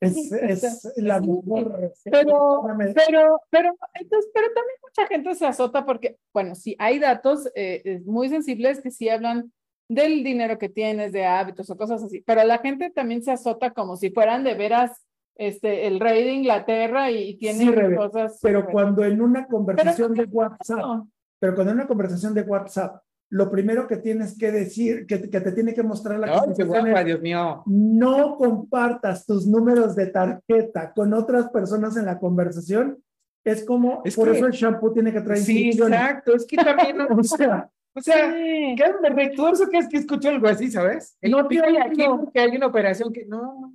Es, 0.00 0.32
es 0.32 0.92
la 0.96 1.20
mejor. 1.20 1.92
Pero, 2.04 2.62
pero, 2.94 3.40
pero, 3.50 3.76
entonces, 3.94 4.30
pero 4.34 4.46
también 4.54 4.76
mucha 4.82 5.06
gente 5.08 5.34
se 5.34 5.46
azota 5.46 5.84
porque, 5.84 6.18
bueno, 6.32 6.54
sí, 6.54 6.74
hay 6.78 6.98
datos 6.98 7.46
eh, 7.54 7.82
eh, 7.84 8.02
muy 8.04 8.28
sensibles 8.28 8.80
que 8.80 8.90
sí 8.90 9.08
hablan 9.08 9.52
del 9.88 10.22
dinero 10.22 10.58
que 10.58 10.68
tienes, 10.68 11.12
de 11.12 11.24
hábitos 11.24 11.70
o 11.70 11.76
cosas 11.76 12.02
así, 12.02 12.20
pero 12.26 12.44
la 12.44 12.58
gente 12.58 12.90
también 12.90 13.22
se 13.22 13.30
azota 13.30 13.70
como 13.72 13.96
si 13.96 14.10
fueran 14.10 14.44
de 14.44 14.54
veras 14.54 15.07
este, 15.38 15.86
el 15.86 16.00
rey 16.00 16.24
de 16.24 16.32
Inglaterra 16.32 17.10
y, 17.10 17.38
tiene 17.38 17.94
cosas. 17.94 18.38
Pero 18.42 18.66
cuando 18.66 19.04
en 19.04 19.22
una 19.22 19.46
conversación 19.46 20.12
de 20.12 20.24
WhatsApp, 20.24 21.04
pero 21.38 21.54
cuando 21.54 21.70
en 21.70 21.78
una 21.78 21.86
conversación 21.86 22.34
de 22.34 22.42
WhatsApp, 22.42 23.00
lo 23.30 23.50
primero 23.50 23.86
que 23.86 23.98
tienes 23.98 24.36
que 24.36 24.50
decir, 24.50 25.06
que, 25.06 25.30
que 25.30 25.40
te 25.40 25.52
tiene 25.52 25.74
que 25.74 25.82
mostrar 25.82 26.18
la 26.18 26.40
conversación 26.40 27.04
Dios 27.06 27.20
mío. 27.20 27.62
no 27.66 28.36
compartas 28.36 29.26
tus 29.26 29.46
números 29.46 29.94
de 29.94 30.06
tarjeta 30.06 30.92
con 30.92 31.14
otras 31.14 31.48
personas 31.50 31.96
en 31.96 32.06
la 32.06 32.18
conversación. 32.18 32.98
Es 33.44 33.64
como, 33.64 34.02
por 34.16 34.28
eso 34.28 34.46
el 34.46 34.52
shampoo 34.52 34.92
tiene 34.92 35.12
que 35.12 35.20
traer 35.20 35.40
Sí, 35.40 35.70
exacto, 35.70 36.34
es 36.34 36.44
que 36.46 36.56
también, 36.56 37.00
o 37.10 37.22
sea, 37.22 37.70
o 37.98 38.02
sea, 38.02 38.32
sí. 38.32 38.74
¿qué 38.76 38.84
me 39.02 39.10
retuerzo 39.10 39.68
que 39.68 39.78
es 39.78 39.88
que 39.88 39.98
escucho 39.98 40.28
algo 40.28 40.48
así, 40.48 40.70
¿sabes? 40.70 41.16
no, 41.22 41.46
tío, 41.46 41.62
aquí 41.64 42.04
porque 42.06 42.40
hay 42.40 42.56
una 42.56 42.66
operación 42.66 43.12
que 43.12 43.24
no, 43.26 43.72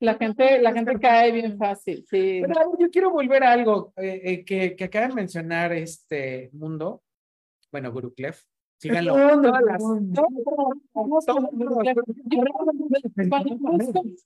la 0.00 0.14
gente, 0.14 0.60
la 0.60 0.72
gente 0.72 0.98
cae 0.98 1.32
bien 1.32 1.58
fácil, 1.58 2.04
sí. 2.08 2.42
Pero 2.46 2.78
yo 2.78 2.90
quiero 2.90 3.10
volver 3.10 3.44
a 3.44 3.52
algo 3.52 3.92
eh, 3.96 4.20
eh, 4.24 4.44
que, 4.44 4.76
que 4.76 4.84
acaba 4.84 5.08
de 5.08 5.14
mencionar 5.14 5.72
este 5.72 6.50
mundo, 6.52 7.02
bueno, 7.70 7.92
Guru 7.92 8.14
Clef. 8.14 8.42
Síganlo. 8.78 9.16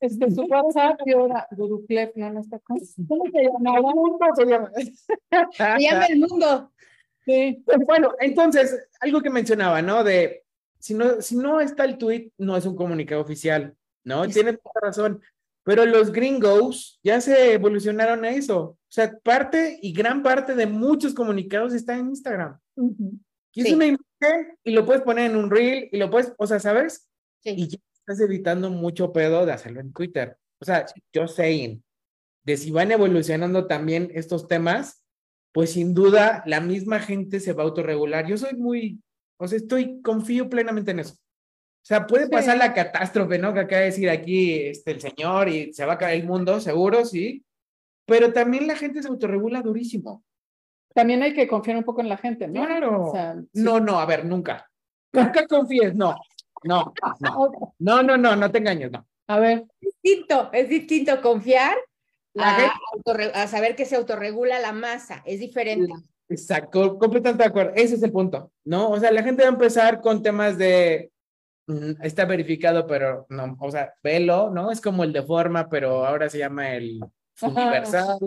Este, 0.01 0.31
su 0.33 0.43
WhatsApp 0.43 1.01
y 1.07 1.13
ahora 1.13 1.47
Guru 1.53 1.87
Clef 1.87 2.17
no, 2.17 2.33
no 2.33 2.41
está 2.41 2.59
con. 2.59 2.79
¿Cómo 3.07 3.25
se 3.31 4.47
llama? 4.47 4.71
Se 5.53 5.79
llama 5.79 6.07
el 6.07 6.19
mundo. 6.19 6.73
Sí. 7.31 7.65
Bueno, 7.87 8.15
entonces, 8.19 8.89
algo 9.01 9.21
que 9.21 9.31
mencionaba, 9.31 9.81
¿no? 9.83 10.03
De 10.03 10.43
si 10.79 10.95
no, 10.95 11.21
si 11.21 11.37
no 11.37 11.61
está 11.61 11.85
el 11.85 11.99
tweet, 11.99 12.33
no 12.39 12.57
es 12.57 12.67
un 12.67 12.75
comunicado 12.75 13.21
oficial, 13.21 13.77
¿no? 14.05 14.27
Tiene 14.29 14.55
toda 14.55 14.81
razón. 14.83 15.23
Pero 15.63 15.85
los 15.85 16.11
gringos 16.11 16.99
ya 17.05 17.21
se 17.21 17.53
evolucionaron 17.53 18.25
a 18.25 18.31
eso. 18.31 18.61
O 18.61 18.79
sea, 18.89 19.17
parte 19.19 19.79
y 19.83 19.93
gran 19.93 20.23
parte 20.23 20.55
de 20.55 20.67
muchos 20.67 21.15
comunicados 21.15 21.75
está 21.75 21.97
en 21.97 22.09
Instagram. 22.09 22.59
Y 23.53 23.67
es 23.67 23.73
una 23.73 23.87
imagen 23.87 24.59
y 24.65 24.73
lo 24.73 24.85
puedes 24.87 25.03
poner 25.03 25.31
en 25.31 25.37
un 25.37 25.51
reel 25.51 25.89
y 25.93 25.99
lo 25.99 26.11
puedes, 26.11 26.33
o 26.39 26.47
sea, 26.47 26.59
¿sabes? 26.59 27.09
Y 27.45 27.69
ya 27.69 27.79
estás 27.93 28.21
evitando 28.21 28.71
mucho 28.71 29.13
pedo 29.13 29.45
de 29.45 29.53
hacerlo 29.53 29.81
en 29.81 29.93
Twitter. 29.93 30.37
o 30.59 30.65
sea, 30.65 30.87
yo 31.13 31.29
sé 31.29 31.81
de 32.45 32.57
si 32.57 32.71
van 32.71 32.91
evolucionando 32.91 33.67
también 33.67 34.11
estos 34.15 34.49
temas, 34.49 35.00
pues 35.53 35.73
sin 35.73 35.95
duda 35.95 36.43
la 36.47 36.61
misma 36.61 37.01
gente 37.01 37.41
se 37.41 37.53
va 37.53 37.63
a 37.63 37.67
autorregular. 37.67 38.27
Yo 38.27 38.37
soy 38.37 38.55
muy, 38.57 39.03
o 39.39 39.49
sea, 39.49 39.57
estoy, 39.59 40.01
confío 40.03 40.49
plenamente 40.49 40.91
en 40.93 41.01
eso. 41.01 41.15
O 41.15 41.87
sea, 41.87 42.07
puede 42.07 42.29
pasar 42.29 42.59
la 42.59 42.75
catástrofe, 42.75 43.39
¿no? 43.39 43.55
Que 43.55 43.61
acaba 43.61 43.81
de 43.81 43.87
decir 43.87 44.11
aquí 44.11 44.55
este, 44.67 44.93
el 44.93 45.01
señor 45.01 45.49
y 45.49 45.73
se 45.73 45.87
va 45.87 45.95
a 45.95 45.99
caer 45.99 46.21
el 46.21 46.27
mundo, 46.27 46.61
seguro, 46.61 47.05
sí. 47.05 47.45
Pero 48.07 48.33
también 48.33 48.67
la 48.67 48.77
gente 48.77 49.03
se 49.03 49.09
autorregula 49.09 49.63
durísimo. 49.63 50.23
También 50.95 51.23
hay 51.23 51.33
que 51.33 51.49
confiar 51.49 51.79
un 51.79 51.85
poco 51.85 52.01
en 52.01 52.09
la 52.09 52.19
gente, 52.19 52.49
¿no? 52.49 52.67
Claro. 52.67 53.13
No, 53.55 53.81
no, 53.81 53.99
a 53.99 54.07
ver, 54.07 54.27
nunca. 54.27 54.69
Nunca 55.13 55.47
confíes, 55.47 55.95
no. 55.95 56.17
No, 56.63 56.93
no, 57.21 57.51
no, 57.79 58.03
no, 58.03 58.17
no, 58.17 58.37
no 58.37 58.51
te 58.51 58.59
engañes, 58.59 58.91
no. 58.93 59.07
A 59.29 59.39
ver. 59.39 59.65
Es 59.81 59.95
distinto, 60.03 60.51
es 60.53 60.69
distinto 60.69 61.21
confiar 61.23 61.77
a, 62.39 63.47
saber 63.49 63.77
que 63.77 63.87
se 63.87 63.97
autorregula 63.97 64.59
la 64.59 64.73
masa, 64.73 65.23
es 65.27 65.41
diferente. 65.41 65.93
Exacto, 66.29 66.97
completamente 66.99 67.43
de 67.43 67.49
acuerdo. 67.49 67.73
Ese 67.75 67.97
es 67.97 68.03
el 68.03 68.13
punto, 68.13 68.53
¿no? 68.65 68.91
O 68.91 69.01
sea, 69.01 69.11
la 69.11 69.23
gente 69.23 69.43
va 69.43 69.49
a 69.49 69.53
empezar 69.53 70.01
con 70.01 70.23
temas 70.23 70.57
de 70.57 71.11
mm, 71.67 72.03
está 72.03 72.25
verificado, 72.25 72.87
pero 72.87 73.27
no, 73.31 73.57
o 73.59 73.71
sea, 73.71 73.93
velo, 74.03 74.51
¿no? 74.51 74.71
Es 74.71 74.81
como 74.81 75.03
el 75.03 75.13
de 75.13 75.25
forma, 75.25 75.69
pero 75.69 76.07
ahora 76.07 76.29
se 76.29 76.39
llama 76.39 76.75
el 76.75 77.01
universal. 77.43 78.19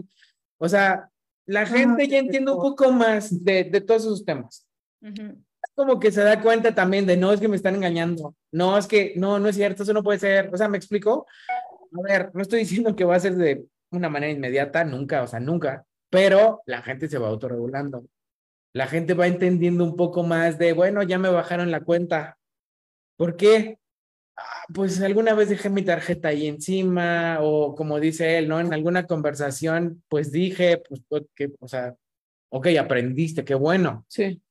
O 0.57 0.67
sea, 0.67 1.09
la 1.45 1.65
gente 1.65 2.07
ya 2.07 2.19
entiende 2.19 2.51
un 2.51 2.57
poco 2.57 2.91
más 2.91 3.43
de, 3.43 3.63
de 3.65 3.81
todos 3.81 4.03
esos 4.03 4.25
temas. 4.25 4.67
Es 5.01 5.71
como 5.75 5.99
que 5.99 6.11
se 6.11 6.23
da 6.23 6.41
cuenta 6.41 6.75
también 6.75 7.05
de 7.05 7.17
no 7.17 7.31
es 7.31 7.39
que 7.39 7.47
me 7.47 7.55
están 7.55 7.75
engañando, 7.75 8.35
no 8.51 8.77
es 8.77 8.87
que 8.87 9.13
no, 9.15 9.39
no 9.39 9.49
es 9.49 9.55
cierto, 9.55 9.83
eso 9.83 9.93
no 9.93 10.03
puede 10.03 10.19
ser. 10.19 10.49
O 10.53 10.57
sea, 10.57 10.67
¿me 10.67 10.77
explico? 10.77 11.25
A 11.49 12.01
ver, 12.01 12.31
no 12.33 12.41
estoy 12.41 12.59
diciendo 12.59 12.95
que 12.95 13.05
va 13.05 13.15
a 13.15 13.19
ser 13.19 13.35
de 13.35 13.65
una 13.97 14.09
manera 14.09 14.31
inmediata, 14.31 14.83
nunca, 14.83 15.23
o 15.23 15.27
sea, 15.27 15.39
nunca, 15.39 15.85
pero 16.09 16.61
la 16.65 16.81
gente 16.81 17.07
se 17.07 17.17
va 17.17 17.27
autorregulando. 17.27 18.05
La 18.73 18.87
gente 18.87 19.13
va 19.13 19.27
entendiendo 19.27 19.83
un 19.83 19.95
poco 19.95 20.23
más 20.23 20.57
de, 20.57 20.73
bueno, 20.73 21.03
ya 21.03 21.19
me 21.19 21.29
bajaron 21.29 21.71
la 21.71 21.81
cuenta. 21.81 22.37
¿Por 23.17 23.37
qué? 23.37 23.77
Ah, 24.35 24.65
pues 24.73 24.99
alguna 25.01 25.35
vez 25.35 25.49
dejé 25.49 25.69
mi 25.69 25.83
tarjeta 25.83 26.29
ahí 26.29 26.47
encima 26.47 27.37
o 27.41 27.75
como 27.75 27.99
dice 27.99 28.37
él, 28.39 28.47
¿no? 28.47 28.59
En 28.59 28.73
alguna 28.73 29.05
conversación, 29.05 30.03
pues 30.09 30.31
dije, 30.31 30.81
pues, 30.87 31.01
pues, 31.07 31.23
que, 31.35 31.51
o 31.59 31.67
sea, 31.67 31.95
ok, 32.49 32.67
aprendiste, 32.79 33.43
qué 33.45 33.55
bueno. 33.55 34.05
Sí. 34.07 34.41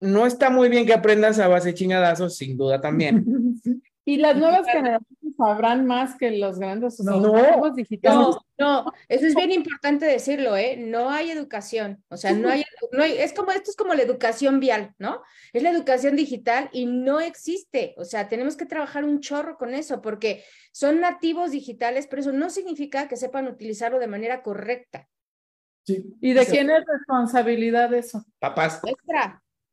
No 0.00 0.26
está 0.26 0.50
muy 0.50 0.68
bien 0.68 0.86
que 0.86 0.94
aprendas 0.94 1.38
a 1.38 1.48
base 1.48 1.74
chingadazos, 1.74 2.36
sin 2.36 2.56
duda 2.56 2.80
también. 2.80 3.24
Y 4.04 4.16
las 4.16 4.36
nuevas 4.36 4.66
generaciones 4.66 5.21
sabrán 5.36 5.86
más 5.86 6.16
que 6.16 6.30
los 6.32 6.58
grandes 6.58 7.00
no, 7.00 7.20
no, 7.20 7.70
digitales. 7.74 8.36
No, 8.58 8.92
eso 9.08 9.26
es 9.26 9.34
bien 9.34 9.50
importante 9.50 10.06
decirlo, 10.06 10.56
¿eh? 10.56 10.76
No 10.76 11.10
hay 11.10 11.30
educación, 11.30 12.04
o 12.08 12.16
sea, 12.16 12.32
no 12.32 12.48
hay, 12.48 12.64
no 12.92 13.02
hay, 13.02 13.18
es 13.18 13.32
como, 13.32 13.50
esto 13.50 13.70
es 13.70 13.76
como 13.76 13.94
la 13.94 14.02
educación 14.02 14.60
vial, 14.60 14.94
¿no? 14.98 15.22
Es 15.52 15.62
la 15.62 15.70
educación 15.70 16.14
digital 16.14 16.68
y 16.72 16.86
no 16.86 17.20
existe, 17.20 17.94
o 17.96 18.04
sea, 18.04 18.28
tenemos 18.28 18.56
que 18.56 18.66
trabajar 18.66 19.04
un 19.04 19.20
chorro 19.20 19.56
con 19.56 19.74
eso, 19.74 20.00
porque 20.00 20.44
son 20.72 21.00
nativos 21.00 21.50
digitales, 21.50 22.06
pero 22.06 22.20
eso 22.20 22.32
no 22.32 22.50
significa 22.50 23.08
que 23.08 23.16
sepan 23.16 23.48
utilizarlo 23.48 23.98
de 23.98 24.06
manera 24.06 24.42
correcta. 24.42 25.08
Sí. 25.84 26.14
¿Y 26.20 26.32
de 26.32 26.46
quién 26.46 26.70
es 26.70 26.84
responsabilidad 26.86 27.92
eso? 27.92 28.24
Papás. 28.38 28.80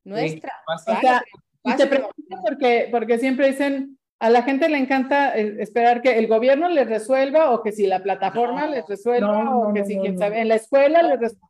Nuestra, 0.03 0.53
nuestra. 0.67 1.23
y 1.63 1.75
te 1.75 1.85
pregunto 1.85 2.15
porque, 2.41 2.87
porque 2.89 3.19
siempre 3.19 3.49
dicen, 3.49 3.98
a 4.19 4.29
la 4.29 4.43
gente 4.43 4.67
le 4.67 4.77
encanta 4.77 5.37
eh, 5.37 5.57
esperar 5.59 6.01
que 6.01 6.17
el 6.17 6.27
gobierno 6.27 6.67
les 6.69 6.87
resuelva 6.87 7.51
o 7.51 7.63
que 7.63 7.71
si 7.71 7.87
la 7.87 8.03
plataforma 8.03 8.67
les 8.67 8.85
resuelva 8.87 9.55
o 9.55 9.73
que 9.73 9.85
si 9.85 9.97
quien 9.97 10.17
sabe 10.17 10.41
en 10.41 10.49
la 10.49 10.55
escuela 10.55 11.01
les 11.01 11.19
resuelva. 11.19 11.49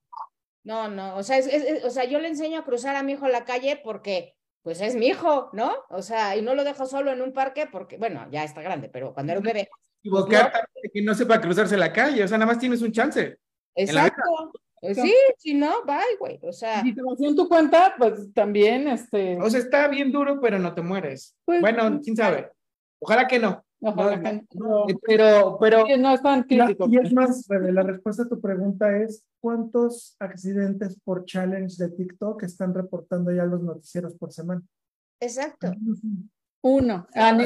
No, 0.63 0.88
no, 0.88 1.15
o 1.15 1.24
sea, 1.24 1.38
es, 1.38 1.84
o 1.84 1.89
sea, 1.89 2.05
yo 2.05 2.20
le 2.20 2.28
enseño 2.28 2.59
a 2.59 2.65
cruzar 2.65 2.95
a 2.95 3.01
mi 3.01 3.13
hijo 3.13 3.28
la 3.28 3.43
calle 3.43 3.80
porque 3.84 4.36
pues 4.61 4.82
es 4.82 4.95
mi 4.95 5.07
hijo, 5.07 5.49
¿no? 5.53 5.74
O 5.89 6.01
sea, 6.01 6.36
y 6.36 6.41
no 6.41 6.53
lo 6.53 6.63
dejo 6.63 6.86
solo 6.86 7.11
en 7.11 7.22
un 7.22 7.34
parque 7.34 7.67
porque, 7.72 7.97
bueno, 7.97 8.28
ya 8.30 8.43
está 8.43 8.61
grande, 8.61 8.89
pero 8.89 9.13
cuando 9.13 9.32
era 9.32 9.39
un 9.39 9.45
bebé. 9.45 9.70
Equivocar 10.01 10.51
pues 10.74 10.91
que 10.93 11.01
no 11.01 11.15
sepa 11.15 11.41
cruzarse 11.41 11.76
la 11.76 11.91
calle, 11.91 12.24
o 12.24 12.28
sea, 12.28 12.38
nada 12.38 12.51
más 12.51 12.59
tienes 12.59 12.82
un 12.82 12.91
chance. 12.91 13.38
Exacto. 13.76 14.51
Pues 14.82 14.97
sí, 14.97 15.13
si 15.38 15.53
no, 15.55 15.84
bye, 15.86 16.17
güey. 16.20 16.39
O 16.43 16.53
sea. 16.53 16.82
Si 16.82 16.93
te 16.93 17.01
en 17.01 17.36
tu 17.36 17.49
cuenta, 17.49 17.95
pues 17.97 18.34
también, 18.34 18.88
este. 18.88 19.38
O 19.41 19.49
sea, 19.49 19.59
está 19.59 19.88
bien 19.88 20.11
duro, 20.11 20.39
pero 20.39 20.57
no 20.57 20.74
te 20.74 20.82
mueres. 20.82 21.36
Pues, 21.45 21.59
bueno, 21.59 21.99
quién 22.01 22.15
sabe. 22.15 22.49
Ojalá 23.00 23.28
que 23.28 23.39
no. 23.39 23.64
pero, 25.06 25.58
pero 25.60 25.86
no 25.97 26.14
es 26.14 26.22
tan 26.22 26.43
crítico. 26.43 26.88
y 26.89 26.97
es 26.97 27.14
más, 27.14 27.45
la 27.50 27.84
respuesta 27.84 28.24
a 28.24 28.28
tu 28.28 28.39
pregunta 28.41 28.97
es: 28.97 29.24
¿cuántos 29.39 30.16
accidentes 30.20 31.00
por 31.04 31.26
challenge 31.26 31.82
de 31.82 31.89
TikTok 31.89 32.43
están 32.43 32.74
reportando 32.74 33.32
ya 33.32 33.45
los 33.45 33.62
noticieros 33.62 34.16
por 34.16 34.32
semana? 34.34 34.62
Exacto. 35.22 35.72
Uno. 36.62 37.08
Ah, 37.16 37.38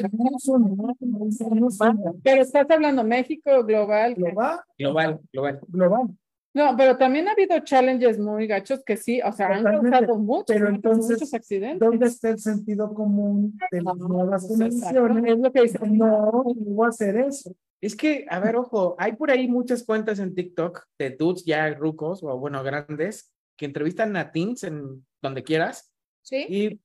pero 2.23 2.41
estás 2.41 2.65
hablando 2.69 3.03
México, 3.03 3.63
global. 3.63 4.15
Global. 4.15 4.59
Global, 4.77 5.21
global. 5.31 5.59
Global. 5.67 6.17
No, 6.55 6.75
pero 6.77 6.97
también 6.97 7.27
ha 7.27 7.31
habido 7.31 7.59
challenges 7.61 8.19
muy 8.19 8.45
gachos 8.45 8.83
que 8.83 8.95
sí, 8.95 9.19
o 9.21 9.31
sea, 9.31 9.47
han 9.47 9.63
causado 9.63 10.19
muchos, 10.19 10.45
pero 10.47 10.69
entonces, 10.69 11.17
muchos 11.17 11.33
accidentes. 11.33 11.79
¿Dónde 11.79 12.05
está 12.05 12.29
el 12.29 12.39
sentido 12.39 12.93
común 12.93 13.57
de 13.71 13.81
las 13.81 13.95
nuevas 13.97 14.47
generaciones? 14.47 15.25
Es 15.25 15.39
lo 15.39 15.51
que 15.51 15.61
dicen. 15.63 15.97
No, 15.97 16.31
no 16.31 16.43
voy 16.43 16.85
a 16.85 16.89
hacer 16.89 17.17
eso. 17.17 17.55
Es 17.81 17.95
que, 17.95 18.25
a 18.29 18.39
ver, 18.39 18.55
ojo, 18.55 18.95
hay 18.99 19.13
por 19.13 19.31
ahí 19.31 19.47
muchas 19.47 19.83
cuentas 19.83 20.19
en 20.19 20.35
TikTok 20.35 20.85
de 20.99 21.09
dudes 21.09 21.43
ya 21.43 21.73
rucos 21.73 22.23
o, 22.23 22.37
bueno, 22.37 22.63
grandes 22.63 23.33
que 23.57 23.65
entrevistan 23.65 24.15
a 24.15 24.31
teens 24.31 24.63
en 24.63 25.05
donde 25.21 25.43
quieras. 25.43 25.91
Sí. 26.21 26.45
Y 26.47 26.79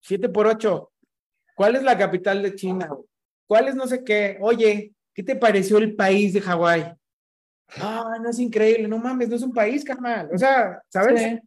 siete 0.00 0.28
por 0.28 0.46
ocho. 0.46 0.92
¿Cuál 1.54 1.76
es 1.76 1.82
la 1.82 1.96
capital 1.96 2.42
de 2.42 2.54
China? 2.54 2.90
¿Cuál 3.46 3.68
es 3.68 3.74
no 3.74 3.86
sé 3.86 4.02
qué? 4.02 4.38
Oye, 4.40 4.94
¿qué 5.14 5.22
te 5.22 5.36
pareció 5.36 5.78
el 5.78 5.94
país 5.94 6.32
de 6.32 6.40
Hawái? 6.40 6.94
Ah, 7.80 8.16
no 8.22 8.30
es 8.30 8.38
increíble, 8.38 8.88
no 8.88 8.98
mames, 8.98 9.28
no 9.28 9.36
es 9.36 9.42
un 9.42 9.52
país, 9.52 9.84
carnal. 9.84 10.28
O 10.32 10.38
sea, 10.38 10.80
¿sabes? 10.88 11.40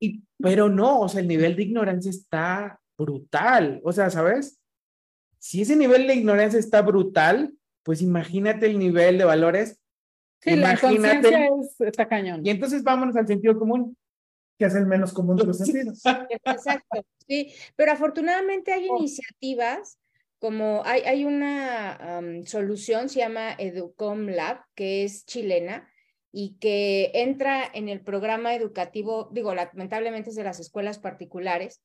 Y, 0.00 0.22
pero 0.38 0.68
no, 0.68 1.00
o 1.00 1.08
sea, 1.08 1.20
el 1.20 1.28
nivel 1.28 1.56
de 1.56 1.62
ignorancia 1.62 2.10
está 2.10 2.80
brutal. 2.98 3.80
O 3.84 3.92
sea, 3.92 4.10
¿sabes? 4.10 4.58
Si 5.38 5.62
ese 5.62 5.76
nivel 5.76 6.06
de 6.06 6.14
ignorancia 6.14 6.58
está 6.58 6.82
brutal, 6.82 7.54
pues 7.82 8.02
imagínate 8.02 8.66
el 8.66 8.78
nivel 8.78 9.18
de 9.18 9.24
valores. 9.24 9.80
Sí, 10.40 10.50
imagínate. 10.50 11.30
La 11.30 11.46
es, 11.46 11.80
está 11.80 12.08
cañón. 12.08 12.44
Y 12.44 12.50
entonces 12.50 12.82
vámonos 12.82 13.16
al 13.16 13.26
sentido 13.26 13.58
común. 13.58 13.96
Que 14.58 14.66
es 14.66 14.74
el 14.74 14.86
menos 14.86 15.12
común 15.12 15.36
de 15.36 15.44
los 15.44 15.56
sentidos. 15.58 16.02
Exacto, 16.44 17.02
sí. 17.26 17.52
Pero 17.76 17.92
afortunadamente 17.92 18.72
hay 18.72 18.88
oh. 18.90 18.98
iniciativas 18.98 19.98
como 20.40 20.82
hay, 20.86 21.24
una 21.24 22.22
solución, 22.46 23.10
se 23.10 23.20
llama 23.20 23.52
Educom 23.58 24.26
Lab, 24.26 24.64
que 24.74 25.04
es 25.04 25.26
chilena 25.26 25.88
y 26.32 26.56
que 26.58 27.10
entra 27.14 27.70
en 27.72 27.90
el 27.90 28.00
programa 28.00 28.54
educativo, 28.54 29.28
digo, 29.32 29.54
lamentablemente 29.54 30.30
es 30.30 30.36
de 30.36 30.44
las 30.44 30.58
escuelas 30.58 30.98
particulares, 30.98 31.82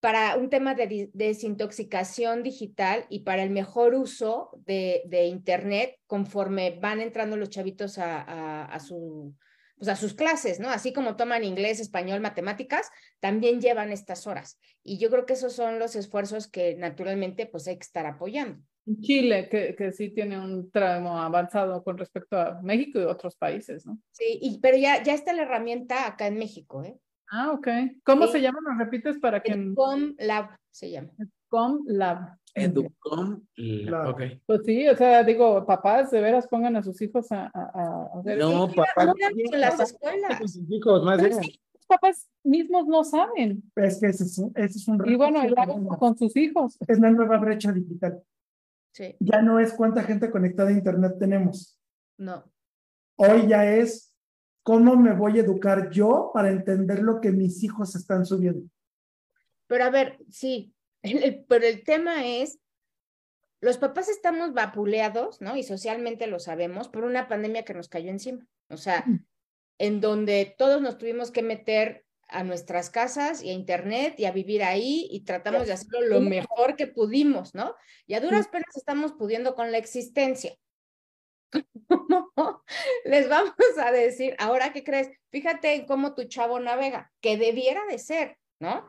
para 0.00 0.36
un 0.36 0.50
tema 0.50 0.74
de 0.74 1.08
desintoxicación 1.14 2.42
digital 2.42 3.06
y 3.08 3.20
para 3.20 3.44
el 3.44 3.50
mejor 3.50 3.94
uso 3.94 4.50
de, 4.66 5.26
Internet 5.28 5.96
conforme 6.06 6.78
van 6.80 7.00
entrando 7.00 7.36
los 7.36 7.48
chavitos 7.48 7.96
a 7.98 8.78
su 8.80 9.34
pues, 9.84 9.98
a 9.98 10.00
sus 10.00 10.14
clases, 10.14 10.60
¿no? 10.60 10.70
Así 10.70 10.94
como 10.94 11.14
toman 11.14 11.44
inglés, 11.44 11.78
español, 11.78 12.20
matemáticas, 12.20 12.90
también 13.20 13.60
llevan 13.60 13.92
estas 13.92 14.26
horas. 14.26 14.58
Y 14.82 14.96
yo 14.96 15.10
creo 15.10 15.26
que 15.26 15.34
esos 15.34 15.52
son 15.52 15.78
los 15.78 15.94
esfuerzos 15.94 16.48
que 16.48 16.74
naturalmente 16.74 17.44
pues 17.44 17.68
hay 17.68 17.76
que 17.76 17.82
estar 17.82 18.06
apoyando. 18.06 18.64
Chile, 19.02 19.48
que, 19.50 19.74
que 19.76 19.92
sí 19.92 20.08
tiene 20.08 20.38
un 20.38 20.70
tramo 20.70 21.18
avanzado 21.18 21.84
con 21.84 21.98
respecto 21.98 22.38
a 22.38 22.62
México 22.62 22.98
y 22.98 23.02
otros 23.02 23.36
países, 23.36 23.84
¿no? 23.84 23.98
Sí, 24.10 24.38
y, 24.40 24.58
pero 24.60 24.78
ya, 24.78 25.02
ya 25.02 25.12
está 25.12 25.34
la 25.34 25.42
herramienta 25.42 26.06
acá 26.06 26.28
en 26.28 26.38
México, 26.38 26.82
¿eh? 26.82 26.96
Ah, 27.28 27.52
ok. 27.52 27.68
¿Cómo 28.04 28.26
se 28.26 28.40
llama? 28.40 28.60
¿Nos 28.66 28.78
repites 28.78 29.18
para 29.18 29.42
que... 29.42 29.74
Com 29.74 30.14
Lab 30.18 30.56
se 30.70 30.90
llama. 30.90 31.10
Com 31.54 31.84
Lab. 31.86 32.36
Educom 32.52 33.46
Lab, 33.56 34.08
ok. 34.08 34.22
Pues 34.44 34.62
sí, 34.64 34.88
o 34.88 34.96
sea, 34.96 35.22
digo, 35.22 35.64
papás, 35.64 36.10
de 36.10 36.20
veras 36.20 36.48
pongan 36.48 36.74
a 36.74 36.82
sus 36.82 37.00
hijos 37.00 37.30
a, 37.30 37.48
a, 37.54 38.08
hacer... 38.18 38.38
No, 38.38 38.66
papás. 38.66 39.14
En 39.20 39.60
las 39.60 39.78
escuelas. 39.78 40.38
Sus 40.52 40.68
hijos, 40.68 41.04
más 41.04 41.22
bien. 41.22 41.36
los 41.36 41.86
papás 41.86 42.28
mismos 42.42 42.88
no 42.88 43.04
saben. 43.04 43.62
Es 43.76 44.00
que 44.00 44.06
ese 44.08 44.24
es 44.24 44.38
un, 44.38 44.52
ese 44.56 44.78
es 44.78 44.88
un 44.88 45.00
Y 45.08 45.14
bueno, 45.14 45.40
con 45.96 46.18
sus 46.18 46.36
hijos. 46.36 46.76
Es 46.88 46.98
la 46.98 47.10
nueva 47.10 47.38
brecha 47.38 47.70
digital. 47.70 48.20
Sí. 48.92 49.14
Ya 49.20 49.40
no 49.40 49.60
es 49.60 49.72
cuánta 49.74 50.02
gente 50.02 50.28
conectada 50.30 50.70
a 50.70 50.72
Internet 50.72 51.14
tenemos. 51.20 51.78
No. 52.18 52.44
Hoy 53.16 53.46
ya 53.46 53.64
es 53.64 54.12
¿Cómo 54.64 54.96
me 54.96 55.12
voy 55.12 55.38
a 55.38 55.42
educar 55.42 55.90
yo 55.90 56.30
para 56.32 56.50
entender 56.50 57.02
lo 57.02 57.20
que 57.20 57.30
mis 57.30 57.62
hijos 57.62 57.94
están 57.94 58.24
subiendo? 58.24 58.66
Pero 59.66 59.84
a 59.84 59.90
ver, 59.90 60.18
sí, 60.30 60.73
pero 61.48 61.66
el 61.66 61.84
tema 61.84 62.26
es 62.26 62.58
los 63.60 63.78
papás 63.78 64.10
estamos 64.10 64.52
vapuleados, 64.52 65.40
¿no? 65.40 65.56
Y 65.56 65.62
socialmente 65.62 66.26
lo 66.26 66.38
sabemos 66.38 66.88
por 66.88 67.04
una 67.04 67.28
pandemia 67.28 67.64
que 67.64 67.72
nos 67.72 67.88
cayó 67.88 68.10
encima. 68.10 68.46
O 68.68 68.76
sea, 68.76 69.06
en 69.78 70.00
donde 70.02 70.54
todos 70.58 70.82
nos 70.82 70.98
tuvimos 70.98 71.30
que 71.30 71.42
meter 71.42 72.04
a 72.28 72.44
nuestras 72.44 72.90
casas 72.90 73.42
y 73.42 73.50
a 73.50 73.54
internet 73.54 74.16
y 74.18 74.26
a 74.26 74.32
vivir 74.32 74.62
ahí 74.62 75.08
y 75.10 75.20
tratamos 75.24 75.66
de 75.66 75.72
hacerlo 75.72 76.02
lo 76.02 76.20
mejor 76.20 76.76
que 76.76 76.86
pudimos, 76.86 77.54
¿no? 77.54 77.74
Y 78.06 78.14
a 78.14 78.20
duras 78.20 78.48
penas 78.48 78.76
estamos 78.76 79.12
pudiendo 79.12 79.54
con 79.54 79.72
la 79.72 79.78
existencia. 79.78 80.54
Les 83.04 83.28
vamos 83.28 83.54
a 83.78 83.92
decir, 83.92 84.34
ahora 84.38 84.72
qué 84.72 84.84
crees, 84.84 85.10
fíjate 85.30 85.74
en 85.74 85.86
cómo 85.86 86.14
tu 86.14 86.24
chavo 86.24 86.60
navega, 86.60 87.12
que 87.20 87.36
debiera 87.36 87.80
de 87.86 87.98
ser, 87.98 88.38
¿no? 88.58 88.86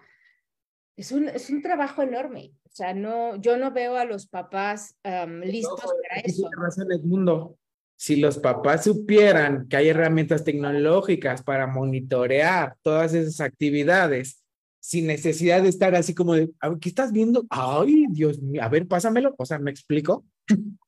Es 0.96 1.12
un, 1.12 1.28
es 1.28 1.50
un 1.50 1.62
trabajo 1.62 2.02
enorme. 2.02 2.54
O 2.64 2.70
sea, 2.72 2.94
no, 2.94 3.36
yo 3.38 3.58
no 3.58 3.72
veo 3.72 3.96
a 3.96 4.06
los 4.06 4.28
papás 4.28 4.96
listos 5.44 5.82
para 6.10 6.22
eso. 6.22 6.50
Razón 6.58 6.92
el 6.92 7.04
mundo. 7.04 7.58
Si 7.98 8.18
los 8.18 8.38
papás 8.38 8.84
supieran 8.84 9.68
que 9.70 9.78
hay 9.78 9.88
herramientas 9.90 10.44
tecnológicas 10.44 11.44
para 11.44 11.68
monitorear 11.68 12.76
todas 12.82 13.14
esas 13.14 13.40
actividades 13.40 14.44
sin 14.82 15.08
necesidad 15.08 15.64
de 15.64 15.70
estar 15.70 15.96
así 15.96 16.14
como 16.14 16.34
de, 16.34 16.52
¿qué 16.82 16.90
estás 16.90 17.12
viendo? 17.12 17.46
Ay, 17.50 18.06
Dios 18.10 18.42
mío, 18.42 18.62
a 18.62 18.70
ver, 18.70 18.88
pásamelo. 18.88 19.34
O 19.38 19.46
sea, 19.46 19.60
¿me 19.60 19.72
explico? 19.72 20.26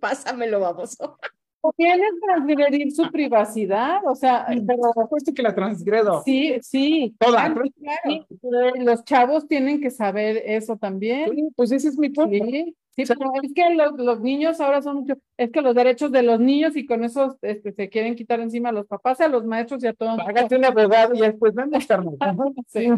pásamelo, 0.00 0.60
baboso 0.60 1.18
quieren 1.72 2.20
transgredir 2.20 2.92
su 2.92 3.10
privacidad, 3.10 4.00
o 4.06 4.14
sea, 4.14 4.46
pero 4.66 4.90
apuesto 5.02 5.32
que 5.32 5.42
la 5.42 5.54
transgredo. 5.54 6.22
Sí, 6.24 6.58
sí. 6.62 7.14
Toda. 7.18 7.54
Los 8.76 9.04
chavos 9.04 9.46
tienen 9.48 9.80
que 9.80 9.90
saber 9.90 10.42
eso 10.44 10.76
también. 10.76 11.30
pues 11.56 11.72
ese 11.72 11.88
es 11.88 11.98
mi 11.98 12.10
punto. 12.10 12.32
Sí, 12.32 12.76
sí 12.96 13.04
pero 13.06 13.30
es 13.42 13.52
que 13.54 13.74
los, 13.74 13.92
los, 13.98 14.20
niños 14.20 14.60
ahora 14.60 14.82
son 14.82 14.96
mucho, 14.96 15.14
es 15.36 15.50
que 15.50 15.60
los 15.60 15.74
derechos 15.74 16.12
de 16.12 16.22
los 16.22 16.38
niños 16.38 16.76
y 16.76 16.86
con 16.86 17.04
eso 17.04 17.38
este, 17.42 17.72
se 17.72 17.88
quieren 17.88 18.14
quitar 18.14 18.40
encima 18.40 18.68
a 18.68 18.72
los 18.72 18.86
papás, 18.86 19.20
a 19.20 19.28
los 19.28 19.44
maestros 19.44 19.82
y 19.82 19.88
a 19.88 19.94
todos. 19.94 20.18
Hágate 20.20 20.56
un 20.56 20.64
abogado 20.64 21.14
y 21.14 21.20
después 21.20 21.54
van 21.54 21.74
a 21.74 21.78
estar 21.78 22.02
Sí. 22.68 22.90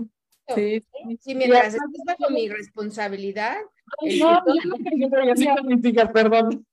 Sí, 0.54 0.80
sí, 0.80 1.18
sí, 1.20 1.34
mientras 1.34 1.74
es 1.74 1.80
bajo 2.06 2.30
mi 2.30 2.48
responsabilidad. 2.48 3.56
No, 4.20 4.32
no, 4.32 4.54
no, 4.78 6.12
perdón. 6.12 6.64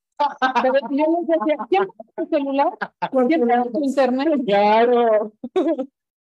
Pero 0.62 0.74
yo 0.92 1.06
les 1.20 1.28
decía, 1.28 1.58
¿quién 1.70 1.88
tu 2.16 2.26
celular? 2.28 2.78
¿Quién 3.28 3.72
tu 3.72 3.84
internet? 3.84 4.42
Claro. 4.46 5.34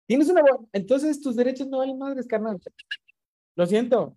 Tienes 0.07 0.29
una 0.29 0.43
Entonces 0.73 1.21
tus 1.21 1.37
derechos 1.37 1.67
no 1.69 1.79
valen 1.79 1.99
madres, 1.99 2.27
carnal. 2.27 2.61
Lo 3.57 3.67
siento. 3.67 4.17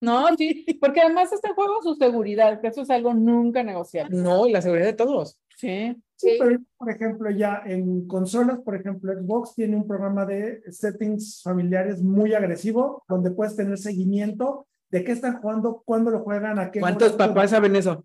No, 0.00 0.26
sí, 0.36 0.66
porque 0.80 1.00
además 1.00 1.32
está 1.32 1.48
en 1.48 1.54
juego 1.54 1.82
su 1.82 1.94
seguridad, 1.94 2.60
que 2.60 2.68
eso 2.68 2.82
es 2.82 2.90
algo 2.90 3.14
nunca 3.14 3.62
negociable. 3.62 4.16
No, 4.16 4.46
y 4.46 4.52
la 4.52 4.62
seguridad 4.62 4.86
de 4.86 4.92
todos. 4.94 5.38
Sí. 5.56 5.96
Sí, 6.16 6.36
pero 6.38 6.58
por 6.76 6.90
ejemplo, 6.90 7.30
ya 7.30 7.62
en 7.64 8.06
consolas, 8.06 8.58
por 8.60 8.76
ejemplo, 8.76 9.10
Xbox 9.10 9.54
tiene 9.54 9.76
un 9.76 9.86
programa 9.86 10.26
de 10.26 10.60
settings 10.70 11.40
familiares 11.42 12.02
muy 12.02 12.34
agresivo, 12.34 13.02
donde 13.08 13.30
puedes 13.30 13.56
tener 13.56 13.78
seguimiento 13.78 14.66
de 14.90 15.02
qué 15.02 15.12
están 15.12 15.40
jugando, 15.40 15.82
cuándo 15.82 16.10
lo 16.10 16.20
juegan, 16.20 16.58
a 16.58 16.70
qué. 16.70 16.80
¿Cuántos 16.80 17.12
papás 17.12 17.50
saben 17.50 17.74
eso? 17.74 18.04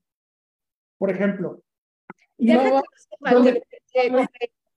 Por 0.97 1.09
ejemplo. 1.09 1.61
No, 2.37 2.83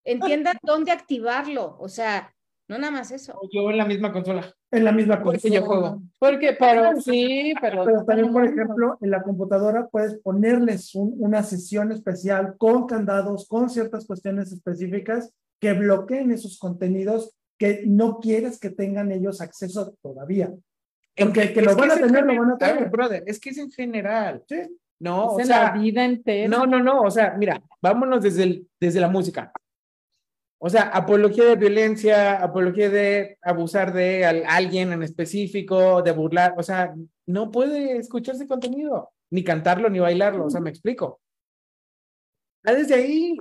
entiendan 0.04 0.56
dónde 0.62 0.92
activarlo, 0.92 1.76
o 1.78 1.88
sea, 1.88 2.32
no 2.68 2.78
nada 2.78 2.90
más 2.90 3.10
eso. 3.10 3.38
Yo 3.50 3.70
en 3.70 3.78
la 3.78 3.86
misma 3.86 4.12
consola. 4.12 4.54
En 4.70 4.84
la 4.84 4.92
misma 4.92 5.22
consola. 5.22 5.54
yo 5.54 5.62
juego. 5.62 6.02
Porque, 6.18 6.54
pero 6.58 7.00
sí, 7.00 7.54
pero. 7.60 7.84
Pero 7.84 8.04
también, 8.04 8.32
por 8.32 8.44
ejemplo, 8.44 8.98
en 9.00 9.10
la 9.10 9.22
computadora 9.22 9.88
puedes 9.88 10.18
ponerles 10.18 10.94
una 10.94 11.42
sesión 11.42 11.92
especial 11.92 12.56
con 12.58 12.86
candados, 12.86 13.48
con 13.48 13.70
ciertas 13.70 14.06
cuestiones 14.06 14.52
específicas 14.52 15.32
que 15.58 15.72
bloqueen 15.72 16.30
esos 16.30 16.58
contenidos 16.58 17.34
que 17.56 17.82
no 17.86 18.20
quieres 18.20 18.60
que 18.60 18.70
tengan 18.70 19.10
ellos 19.10 19.40
acceso 19.40 19.94
todavía. 20.02 20.52
Aunque 21.18 21.52
que 21.52 21.62
lo 21.62 21.74
van 21.74 21.90
a 21.90 21.96
tener, 21.96 22.24
lo 22.24 22.38
van 22.38 22.50
a 22.52 22.58
tener. 22.58 22.90
brother, 22.90 23.24
es 23.26 23.40
que 23.40 23.50
es 23.50 23.58
en 23.58 23.70
general. 23.70 24.44
Sí. 24.46 24.60
No, 25.01 25.26
o 25.26 25.40
sea, 25.40 25.72
la 25.74 25.80
vida 25.80 26.05
entera. 26.05 26.49
No, 26.49 26.66
no, 26.66 26.82
no, 26.82 27.03
o 27.03 27.11
sea, 27.11 27.34
mira, 27.38 27.62
vámonos 27.80 28.22
desde, 28.22 28.42
el, 28.42 28.68
desde 28.80 29.01
la 29.01 29.09
música. 29.09 29.53
O 30.61 30.68
sea, 30.68 30.82
apología 30.88 31.44
de 31.44 31.57
violencia, 31.57 32.42
apología 32.42 32.90
de 32.90 33.38
abusar 33.42 33.92
de 33.92 34.26
alguien 34.26 34.92
en 34.92 35.05
específico, 35.05 36.03
de 36.03 36.11
burlar, 36.11 36.55
o 36.57 36.62
sea, 36.64 36.94
no 37.26 37.53
puede 37.53 37.96
escucharse 37.96 38.49
contenido, 38.49 39.12
ni 39.30 39.44
cantarlo, 39.44 39.88
ni 39.88 40.01
bailarlo, 40.01 40.46
o 40.46 40.51
sea, 40.51 40.61
me 40.61 40.70
explico. 40.70 41.20
Ah, 42.64 42.72
desde 42.72 42.94
ahí. 42.96 43.36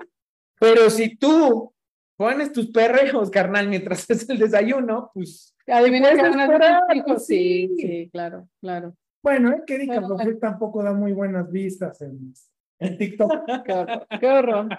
Pero 0.60 0.92
si 0.92 1.16
tú 1.16 1.74
pones 2.18 2.52
tus 2.52 2.68
perrejos, 2.72 3.32
carnal, 3.32 3.68
mientras 3.68 4.08
es 4.10 4.30
el 4.30 4.38
desayuno, 4.38 5.10
pues. 5.14 5.56
Adivina 5.66 6.12
que 6.12 7.20
Sí, 7.20 7.76
sí, 7.78 8.10
claro, 8.12 8.48
claro. 8.62 8.96
Bueno, 9.22 9.54
es 9.54 9.62
que 9.66 9.76
Erika 9.76 10.02
tampoco 10.40 10.84
da 10.84 10.94
muy 10.94 11.14
buenas 11.14 11.50
vistas 11.52 12.02
en, 12.02 12.34
en 12.80 12.98
TikTok. 12.98 13.32
qué, 14.20 14.28
horror. 14.28 14.70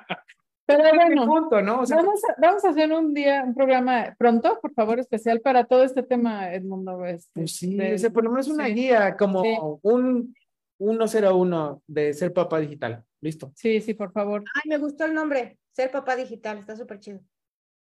Pero 0.66 0.84
bueno, 0.94 1.24
¿no? 1.24 1.48
vamos, 1.50 1.90
a, 1.92 2.34
vamos 2.38 2.64
a 2.64 2.68
hacer 2.68 2.92
un 2.92 3.14
día, 3.14 3.42
un 3.42 3.54
programa 3.54 4.14
pronto, 4.18 4.58
por 4.60 4.74
favor, 4.74 4.98
especial 4.98 5.40
para 5.40 5.64
todo 5.64 5.82
este 5.82 6.02
tema, 6.02 6.52
Edmundo. 6.52 7.06
Este, 7.06 7.40
pues 7.40 7.56
sí, 7.56 7.74
de, 7.76 8.10
por 8.10 8.24
lo 8.24 8.30
menos 8.30 8.48
una 8.48 8.66
guía, 8.66 9.16
como 9.16 9.80
un 9.82 10.34
101 10.78 11.82
de 11.86 12.12
ser 12.12 12.32
papá 12.32 12.60
digital. 12.60 13.02
Listo. 13.20 13.50
Sí, 13.56 13.80
sí, 13.80 13.94
por 13.94 14.12
favor. 14.12 14.44
Ay, 14.54 14.68
me 14.68 14.78
gustó 14.78 15.06
el 15.06 15.14
nombre, 15.14 15.58
ser 15.72 15.90
papá 15.90 16.16
digital, 16.16 16.58
está 16.58 16.76
súper 16.76 17.00
chido. 17.00 17.20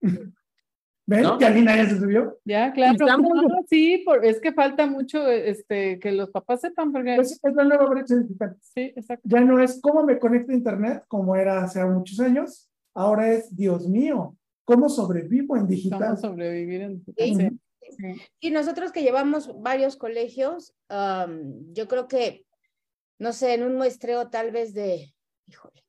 ¿Ven? 1.13 1.39
¿Que 1.39 1.45
Alina 1.45 1.77
ya 1.77 1.89
se 1.89 1.99
subió? 1.99 2.39
Ya, 2.45 2.73
claro. 2.73 2.97
sí, 3.69 4.05
es 4.23 4.41
que 4.41 4.53
falta 4.53 4.87
mucho 4.87 5.29
este, 5.29 5.99
que 5.99 6.13
los 6.13 6.31
papás 6.31 6.61
sepan. 6.63 6.93
Porque... 6.93 7.17
Pues 7.17 7.39
es 7.43 7.55
la 7.55 7.65
nueva 7.65 7.87
brecha 7.87 8.17
digital. 8.17 8.57
Sí, 8.61 8.93
exacto. 8.97 9.29
Ya 9.29 9.41
no 9.41 9.61
es 9.61 9.81
cómo 9.81 10.05
me 10.05 10.19
conecto 10.19 10.53
a 10.53 10.55
Internet, 10.55 11.05
como 11.09 11.37
era 11.37 11.63
hace 11.63 11.85
muchos 11.85 12.19
años. 12.21 12.71
Ahora 12.95 13.33
es, 13.33 13.55
Dios 13.55 13.89
mío, 13.89 14.37
¿cómo 14.65 14.89
sobrevivo 14.89 15.57
en 15.57 15.67
digital? 15.67 16.01
¿Cómo 16.01 16.17
sobrevivir 16.17 16.83
en 16.83 17.05
digital? 17.05 17.59
Y 18.41 18.51
nosotros 18.51 18.93
que 18.93 19.03
llevamos 19.03 19.61
varios 19.61 19.97
colegios, 19.97 20.75
yo 20.89 21.89
creo 21.89 22.09
que, 22.09 22.47
no 23.19 23.33
sé, 23.33 23.55
en 23.55 23.63
un 23.63 23.77
muestreo 23.77 24.29
tal 24.31 24.51
vez 24.51 24.75
de, 24.75 25.15
híjole, 25.47 25.82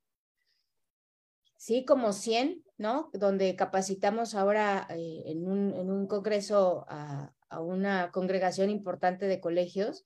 sí, 1.63 1.85
como 1.85 2.11
100, 2.11 2.61
¿no? 2.77 3.09
Donde 3.13 3.55
capacitamos 3.55 4.35
ahora 4.35 4.85
eh, 4.89 5.23
en, 5.27 5.47
un, 5.47 6.07
congreso 6.07 6.83
a, 6.89 7.33
a, 7.47 7.61
una 7.61 8.11
congregación 8.11 8.69
importante 8.69 9.27
de 9.27 9.39
colegios, 9.39 10.03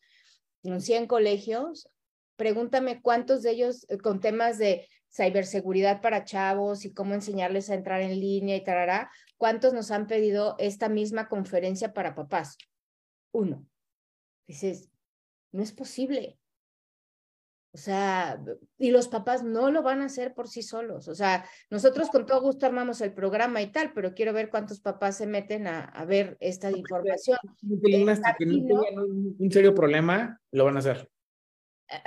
en 0.61 0.79
100 0.81 1.07
colegios. 1.07 1.89
Pregúntame 2.35 3.01
cuántos 3.01 3.41
de 3.41 3.51
ellos 3.51 3.87
eh, 3.89 3.97
con 3.97 4.19
temas 4.19 4.59
de 4.59 4.87
ciberseguridad 5.09 5.99
para 5.99 6.25
chavos 6.25 6.85
y 6.85 6.93
cómo 6.93 7.15
enseñarles 7.15 7.71
a 7.71 7.73
entrar 7.73 8.01
en 8.01 8.19
línea 8.19 8.55
y 8.55 8.63
tarará, 8.63 9.09
cuántos 9.37 9.73
nos 9.73 9.89
han 9.89 10.05
pedido 10.05 10.55
esta 10.59 10.89
misma 10.89 11.27
conferencia 11.27 11.91
para 11.91 12.13
papás. 12.13 12.55
Uno. 13.31 13.65
Dices, 14.45 14.91
no 15.51 15.63
es 15.63 15.71
posible. 15.71 16.37
O 17.77 17.79
sea, 17.79 18.41
y 18.79 18.89
los 18.89 19.07
papás 19.07 19.43
no 19.43 19.69
lo 19.69 19.83
van 19.83 20.01
a 20.01 20.05
hacer 20.05 20.33
por 20.33 20.47
sí 20.47 20.63
solos. 20.63 21.07
O 21.07 21.13
sea, 21.13 21.45
nosotros 21.69 22.09
con 22.09 22.25
todo 22.25 22.41
gusto 22.41 22.65
armamos 22.65 23.01
el 23.01 23.13
programa 23.13 23.61
y 23.61 23.71
tal, 23.71 23.93
pero 23.93 24.15
quiero 24.15 24.33
ver 24.33 24.49
cuántos 24.49 24.79
papás 24.79 25.17
se 25.17 25.27
meten 25.27 25.67
a, 25.67 25.81
a 25.81 26.03
ver 26.03 26.37
esta 26.39 26.71
información. 26.71 27.37
Hasta 28.09 28.33
que 28.33 28.47
no 28.47 28.65
tengan 28.65 28.97
un, 29.37 29.51
serio 29.51 29.75
problema, 29.75 30.41
lo 30.51 30.65
van 30.65 30.77
a 30.77 30.79
hacer. 30.79 31.07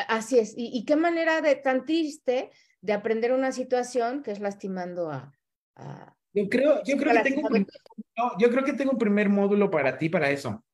Así 0.08 0.40
es. 0.40 0.54
¿Y, 0.56 0.84
qué 0.84 0.96
manera 0.96 1.40
de 1.40 1.54
tan 1.54 1.84
triste 1.84 2.50
de 2.80 2.92
aprender 2.92 3.32
una 3.32 3.52
situación 3.52 4.24
que 4.24 4.32
es 4.32 4.40
lastimando 4.40 5.12
a... 5.12 5.32
yo 6.32 6.48
creo, 6.48 6.82
yo 6.82 6.96
creo 6.96 7.14
que 7.14 7.30
tengo, 7.30 7.48
yo 8.40 8.50
creo 8.50 8.64
que 8.64 8.72
tengo 8.72 8.90
un 8.90 8.98
primer 8.98 9.28
módulo 9.28 9.70
para 9.70 9.96
ti 9.96 10.08
para 10.08 10.30
eso. 10.30 10.64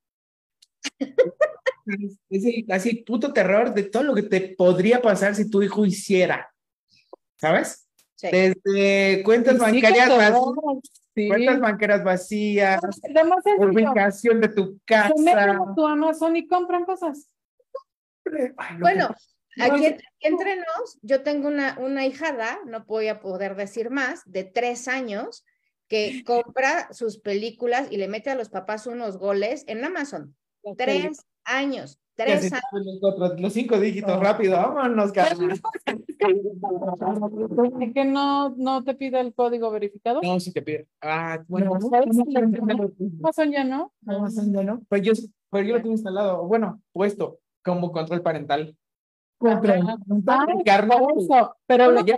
es 1.86 2.44
el 2.44 2.64
así 2.70 2.96
puto 2.96 3.32
terror 3.32 3.72
de 3.74 3.84
todo 3.84 4.02
lo 4.02 4.14
que 4.14 4.22
te 4.22 4.40
podría 4.56 5.00
pasar 5.00 5.34
si 5.34 5.48
tu 5.50 5.62
hijo 5.62 5.84
hiciera. 5.84 6.52
¿Sabes? 7.36 7.86
Desde 8.20 9.22
cuentas 9.22 9.58
bancarias 9.58 10.08
vacías, 10.08 10.40
cuentas 11.14 11.60
bancarias 11.60 12.04
vacías, 12.04 12.80
ubicación 13.58 14.40
de 14.40 14.48
tu 14.48 14.80
casa. 14.84 15.12
Se 15.16 15.74
tu 15.74 15.86
Amazon 15.86 16.36
y 16.36 16.46
compran 16.46 16.84
cosas. 16.84 17.28
Bueno, 18.80 19.14
aquí, 19.60 19.96
entre 20.20 20.56
nos, 20.56 20.98
yo 21.02 21.22
tengo 21.22 21.48
una, 21.48 21.78
una 21.78 22.06
hijada, 22.06 22.58
no 22.66 22.84
voy 22.86 23.08
a 23.08 23.20
poder 23.20 23.54
decir 23.54 23.90
más, 23.90 24.22
de 24.24 24.44
tres 24.44 24.88
años, 24.88 25.44
que 25.88 26.24
compra 26.24 26.92
sus 26.92 27.18
películas 27.18 27.88
y 27.90 27.98
le 27.98 28.08
mete 28.08 28.30
a 28.30 28.34
los 28.34 28.48
papás 28.48 28.86
unos 28.86 29.18
goles 29.18 29.64
en 29.68 29.84
Amazon. 29.84 30.34
Tres 30.76 31.24
años. 31.46 31.98
Tres 32.16 32.50
años. 32.50 32.64
Los, 33.38 33.52
cinco 33.52 33.78
dígitos, 33.78 34.18
rápido, 34.18 34.56
vámonos, 34.56 35.12
carnal. 35.12 35.60
que 37.94 38.04
no, 38.06 38.54
no 38.56 38.84
te 38.84 38.94
pide 38.94 39.20
el 39.20 39.34
código 39.34 39.70
verificado? 39.70 40.20
No, 40.22 40.40
sí 40.40 40.50
te 40.52 40.62
pide. 40.62 40.88
Ah, 41.02 41.44
bueno. 41.46 41.78
Amazon 43.22 43.52
ya 43.52 43.64
no. 43.64 43.92
Amazon 44.06 44.52
ya 44.52 44.62
no. 44.62 44.80
Pues 44.88 45.02
yo, 45.02 45.12
pero 45.50 45.64
yo 45.64 45.74
lo 45.74 45.82
tengo 45.82 45.92
instalado, 45.92 46.46
bueno, 46.46 46.80
puesto 46.92 47.38
como 47.62 47.92
control 47.92 48.22
parental. 48.22 48.74
Control 49.36 49.84
parental. 50.24 50.46
pero 51.66 52.06
ya, 52.06 52.16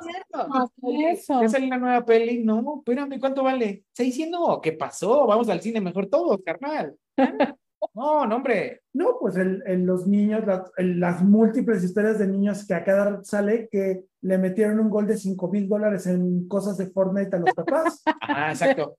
eso. 1.10 1.42
ya 1.42 1.48
salió 1.48 1.68
la 1.68 1.78
nueva 1.78 2.04
peli, 2.04 2.44
no, 2.44 2.78
espérame, 2.78 3.18
¿cuánto 3.18 3.42
vale? 3.42 3.84
¿600? 3.98 4.60
¿Qué 4.60 4.72
pasó? 4.72 5.26
Vamos 5.26 5.48
al 5.48 5.60
cine 5.60 5.80
mejor 5.80 6.06
todos, 6.06 6.40
carnal. 6.44 6.94
No, 7.94 8.26
no, 8.26 8.36
hombre. 8.36 8.82
No, 8.92 9.16
pues 9.20 9.36
en, 9.36 9.86
los 9.86 10.06
niños, 10.06 10.42
las, 10.76 11.22
múltiples 11.22 11.84
historias 11.84 12.18
de 12.18 12.26
niños 12.26 12.66
que 12.66 12.74
a 12.74 12.84
cada 12.84 13.22
sale 13.24 13.68
que 13.70 14.04
le 14.20 14.38
metieron 14.38 14.80
un 14.80 14.90
gol 14.90 15.06
de 15.06 15.16
5 15.16 15.48
mil 15.48 15.68
dólares 15.68 16.06
en 16.06 16.48
cosas 16.48 16.76
de 16.78 16.86
Fortnite 16.86 17.36
a 17.36 17.38
los 17.38 17.54
papás. 17.54 18.02
Ah, 18.20 18.50
exacto. 18.50 18.96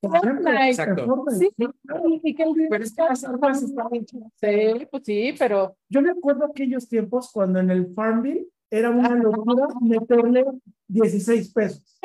exacto. 0.68 1.26
Sí, 1.38 1.50
que 1.58 2.46
pero 2.70 2.84
es 2.84 2.96
que 2.96 3.04
las 3.04 3.24
armas 3.24 3.62
están 3.62 3.88
Sí, 3.92 4.88
pues 4.90 5.04
sí, 5.06 5.36
pero. 5.38 5.76
Yo 5.90 6.02
me 6.02 6.12
acuerdo 6.12 6.46
aquellos 6.46 6.88
tiempos 6.88 7.32
cuando 7.32 7.60
en 7.60 7.70
el 7.70 7.94
Farmville 7.94 8.48
era 8.72 8.90
una 8.90 9.16
locura 9.16 9.68
meterle 9.82 10.46
16 10.88 11.54
pesos 11.54 12.00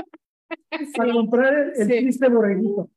para 0.97 1.13
comprar 1.13 1.73
el, 1.77 1.87
triste 1.87 2.29
borreguito. 2.29 2.91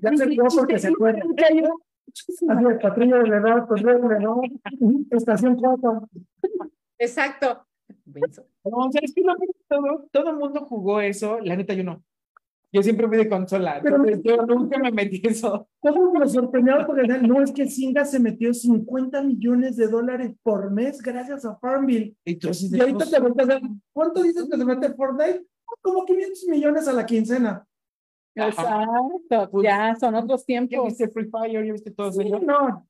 Ya 0.00 0.16
se 0.16 0.36
porque 0.56 0.78
se 0.78 0.88
acuerda. 0.88 1.22
Así 2.08 2.32
es, 2.32 2.78
patrulla 2.80 3.18
de 3.18 3.30
verdad, 3.30 3.66
pues 3.68 3.82
¿no? 3.82 4.40
Estación 5.10 5.56
4. 5.56 6.08
Exacto. 6.98 7.66
No, 8.64 8.88
es 8.92 9.14
que 9.14 9.22
todo, 9.68 10.08
todo 10.10 10.30
el 10.30 10.36
mundo 10.36 10.60
jugó 10.60 11.00
eso, 11.00 11.40
la 11.40 11.56
neta 11.56 11.74
yo 11.74 11.84
no. 11.84 12.02
Yo 12.72 12.82
siempre 12.82 13.06
fui 13.06 13.16
de 13.16 13.28
consola, 13.28 13.80
pero 13.82 14.04
yo 14.22 14.36
nunca 14.42 14.78
me 14.78 14.90
metí 14.90 15.22
eso. 15.24 15.68
Todo 15.80 16.12
me 16.12 16.28
sorprendió 16.28 16.84
porque 16.86 17.06
no 17.06 17.42
es 17.42 17.52
que 17.52 17.66
Singa 17.66 18.04
se 18.04 18.18
metió 18.18 18.52
50 18.52 19.22
millones 19.22 19.76
de 19.76 19.86
dólares 19.86 20.32
por 20.42 20.70
mes 20.70 21.00
gracias 21.00 21.44
a 21.44 21.56
Farmville. 21.56 22.16
Entonces, 22.24 22.72
y 22.72 22.80
ahorita 22.80 23.06
te 23.06 23.20
preguntas, 23.20 23.60
¿cuánto 23.92 24.22
dices 24.22 24.48
que 24.50 24.56
se 24.56 24.64
mete 24.64 24.92
Fortnite? 24.94 25.46
Como 25.80 26.04
500 26.04 26.44
millones 26.48 26.88
a 26.88 26.92
la 26.92 27.06
quincena. 27.06 27.66
Exacto, 28.36 29.50
pues, 29.50 29.64
ya 29.64 29.94
son 29.96 30.14
otros 30.14 30.44
tiempos. 30.44 30.76
¿Ya 30.76 30.82
viste 30.82 31.08
Free 31.08 31.30
Fire? 31.30 31.66
¿Ya 31.66 31.72
viste 31.72 31.90
todo 31.90 32.08
eso? 32.10 32.22
no. 32.40 32.86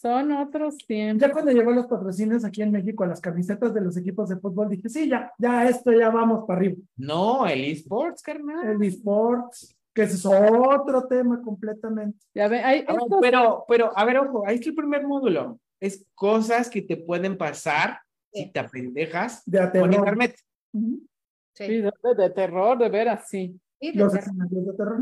Son 0.00 0.30
otros 0.32 0.76
tiempos. 0.78 1.26
Ya 1.26 1.32
cuando 1.32 1.52
llegó 1.52 1.70
los 1.72 1.86
patrocinios 1.86 2.44
aquí 2.44 2.62
en 2.62 2.70
México 2.70 3.04
a 3.04 3.06
las 3.06 3.20
camisetas 3.20 3.72
de 3.72 3.80
los 3.80 3.96
equipos 3.96 4.28
de 4.28 4.36
fútbol, 4.36 4.68
dije, 4.68 4.88
sí, 4.88 5.08
ya, 5.08 5.32
ya 5.38 5.68
esto 5.68 5.90
ya 5.90 6.10
vamos 6.10 6.44
para 6.46 6.58
arriba. 6.58 6.76
No, 6.96 7.46
el 7.46 7.64
esports, 7.64 8.22
carnal. 8.22 8.68
El 8.68 8.82
esports, 8.82 9.74
que 9.94 10.02
es 10.02 10.24
otro 10.24 11.06
tema 11.06 11.40
completamente. 11.42 12.18
Ya 12.34 12.46
ve, 12.46 12.60
hay, 12.60 12.84
pero, 13.20 13.64
pero, 13.66 13.90
a 13.96 14.04
ver, 14.04 14.18
ojo, 14.18 14.46
ahí 14.46 14.56
está 14.56 14.68
el 14.68 14.76
primer 14.76 15.06
módulo. 15.06 15.58
Es 15.80 16.04
cosas 16.14 16.68
que 16.68 16.82
te 16.82 16.98
pueden 16.98 17.36
pasar 17.36 17.98
si 18.32 18.50
te 18.52 18.60
apendejas 18.60 19.42
de 19.46 19.70
con 19.80 19.92
internet. 19.92 20.36
Sí, 21.54 21.80
de, 21.80 21.92
de, 22.18 22.30
terror, 22.30 22.76
de 22.76 22.90
veras, 22.90 23.28
sí 23.28 23.58
los 23.80 24.14
escenarios 24.14 24.66
de 24.66 24.72
terror. 24.72 25.00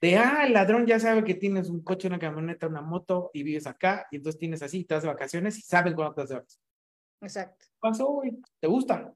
De, 0.00 0.16
ah, 0.16 0.46
el 0.46 0.54
ladrón 0.54 0.86
ya 0.86 0.98
sabe 0.98 1.24
que 1.24 1.34
tienes 1.34 1.68
un 1.68 1.82
coche, 1.82 2.08
una 2.08 2.18
camioneta, 2.18 2.66
una 2.66 2.80
moto 2.80 3.30
y 3.34 3.42
vives 3.42 3.66
acá, 3.66 4.06
y 4.10 4.16
entonces 4.16 4.38
tienes 4.38 4.62
así, 4.62 4.84
te 4.84 4.94
vas 4.94 5.02
de 5.02 5.10
vacaciones 5.10 5.58
y 5.58 5.62
sabes 5.62 5.94
cuándo 5.94 6.14
te 6.14 6.20
vas 6.22 6.28
de 6.30 6.34
vacaciones. 6.36 6.70
Exacto. 7.20 7.66
pasó, 7.78 8.06
güey? 8.06 8.38
¿Te 8.58 8.66
gusta? 8.66 9.12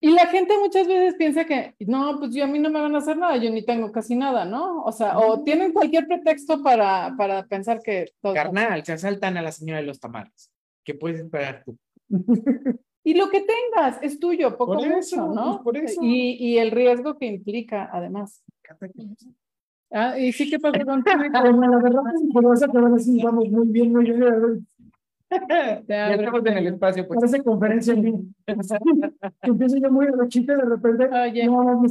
Y 0.00 0.10
la 0.10 0.26
gente 0.26 0.58
muchas 0.58 0.86
veces 0.86 1.14
piensa 1.14 1.46
que, 1.46 1.76
no, 1.86 2.18
pues 2.18 2.34
yo 2.34 2.44
a 2.44 2.48
mí 2.48 2.58
no 2.58 2.70
me 2.70 2.80
van 2.80 2.94
a 2.94 2.98
hacer 2.98 3.16
nada, 3.16 3.36
yo 3.36 3.50
ni 3.50 3.64
tengo 3.64 3.90
casi 3.92 4.16
nada, 4.16 4.44
¿no? 4.44 4.82
O 4.82 4.92
sea, 4.92 5.16
o 5.16 5.44
tienen 5.44 5.72
cualquier 5.72 6.08
pretexto 6.08 6.62
para, 6.62 7.14
para 7.16 7.46
pensar 7.46 7.80
que... 7.80 8.12
Todo... 8.20 8.34
Carnal, 8.34 8.84
se 8.84 8.92
asaltan 8.92 9.36
a 9.36 9.42
la 9.42 9.52
señora 9.52 9.80
de 9.80 9.86
los 9.86 10.00
tamales. 10.00 10.52
¿Qué 10.84 10.94
puedes 10.94 11.20
esperar 11.20 11.62
tú? 11.64 11.78
Y 13.04 13.14
lo 13.14 13.28
que 13.30 13.40
tengas 13.40 14.00
es 14.02 14.20
tuyo, 14.20 14.56
poco 14.56 14.74
por 14.74 14.86
eso, 14.86 15.28
¿no? 15.34 15.62
Por 15.62 15.76
eso. 15.76 16.00
Y, 16.02 16.36
y, 16.38 16.58
el 16.58 16.70
riesgo 16.70 17.18
que 17.18 17.26
implica, 17.26 17.90
además. 17.92 18.44
Ah, 19.90 20.18
y 20.18 20.32
sí 20.32 20.48
que 20.48 20.58
pasa 20.58 20.84
con 20.84 21.02
la 21.04 21.78
verdad 21.78 22.02
es 22.14 22.22
que 22.32 22.46
vas 22.46 22.62
a 22.62 22.66
acabar 22.66 22.92
así, 22.94 23.22
vamos 23.22 23.48
muy 23.50 23.68
bien, 23.68 23.92
muy 23.92 24.04
bien. 24.04 24.66
Ya 25.88 26.14
estamos 26.14 26.46
en 26.46 26.58
el 26.58 26.66
espacio, 26.68 27.06
pues. 27.06 27.20
Parece 27.20 27.42
conferencia 27.42 27.94
en 27.94 28.02
línea. 28.02 28.22
Empiezo 29.42 29.76
yo 29.78 29.90
muy 29.90 30.06
a 30.06 30.28
chiste 30.28 30.54
de 30.54 30.62
repente. 30.62 31.08
Oye. 31.08 31.46
No, 31.46 31.80
mi 31.80 31.88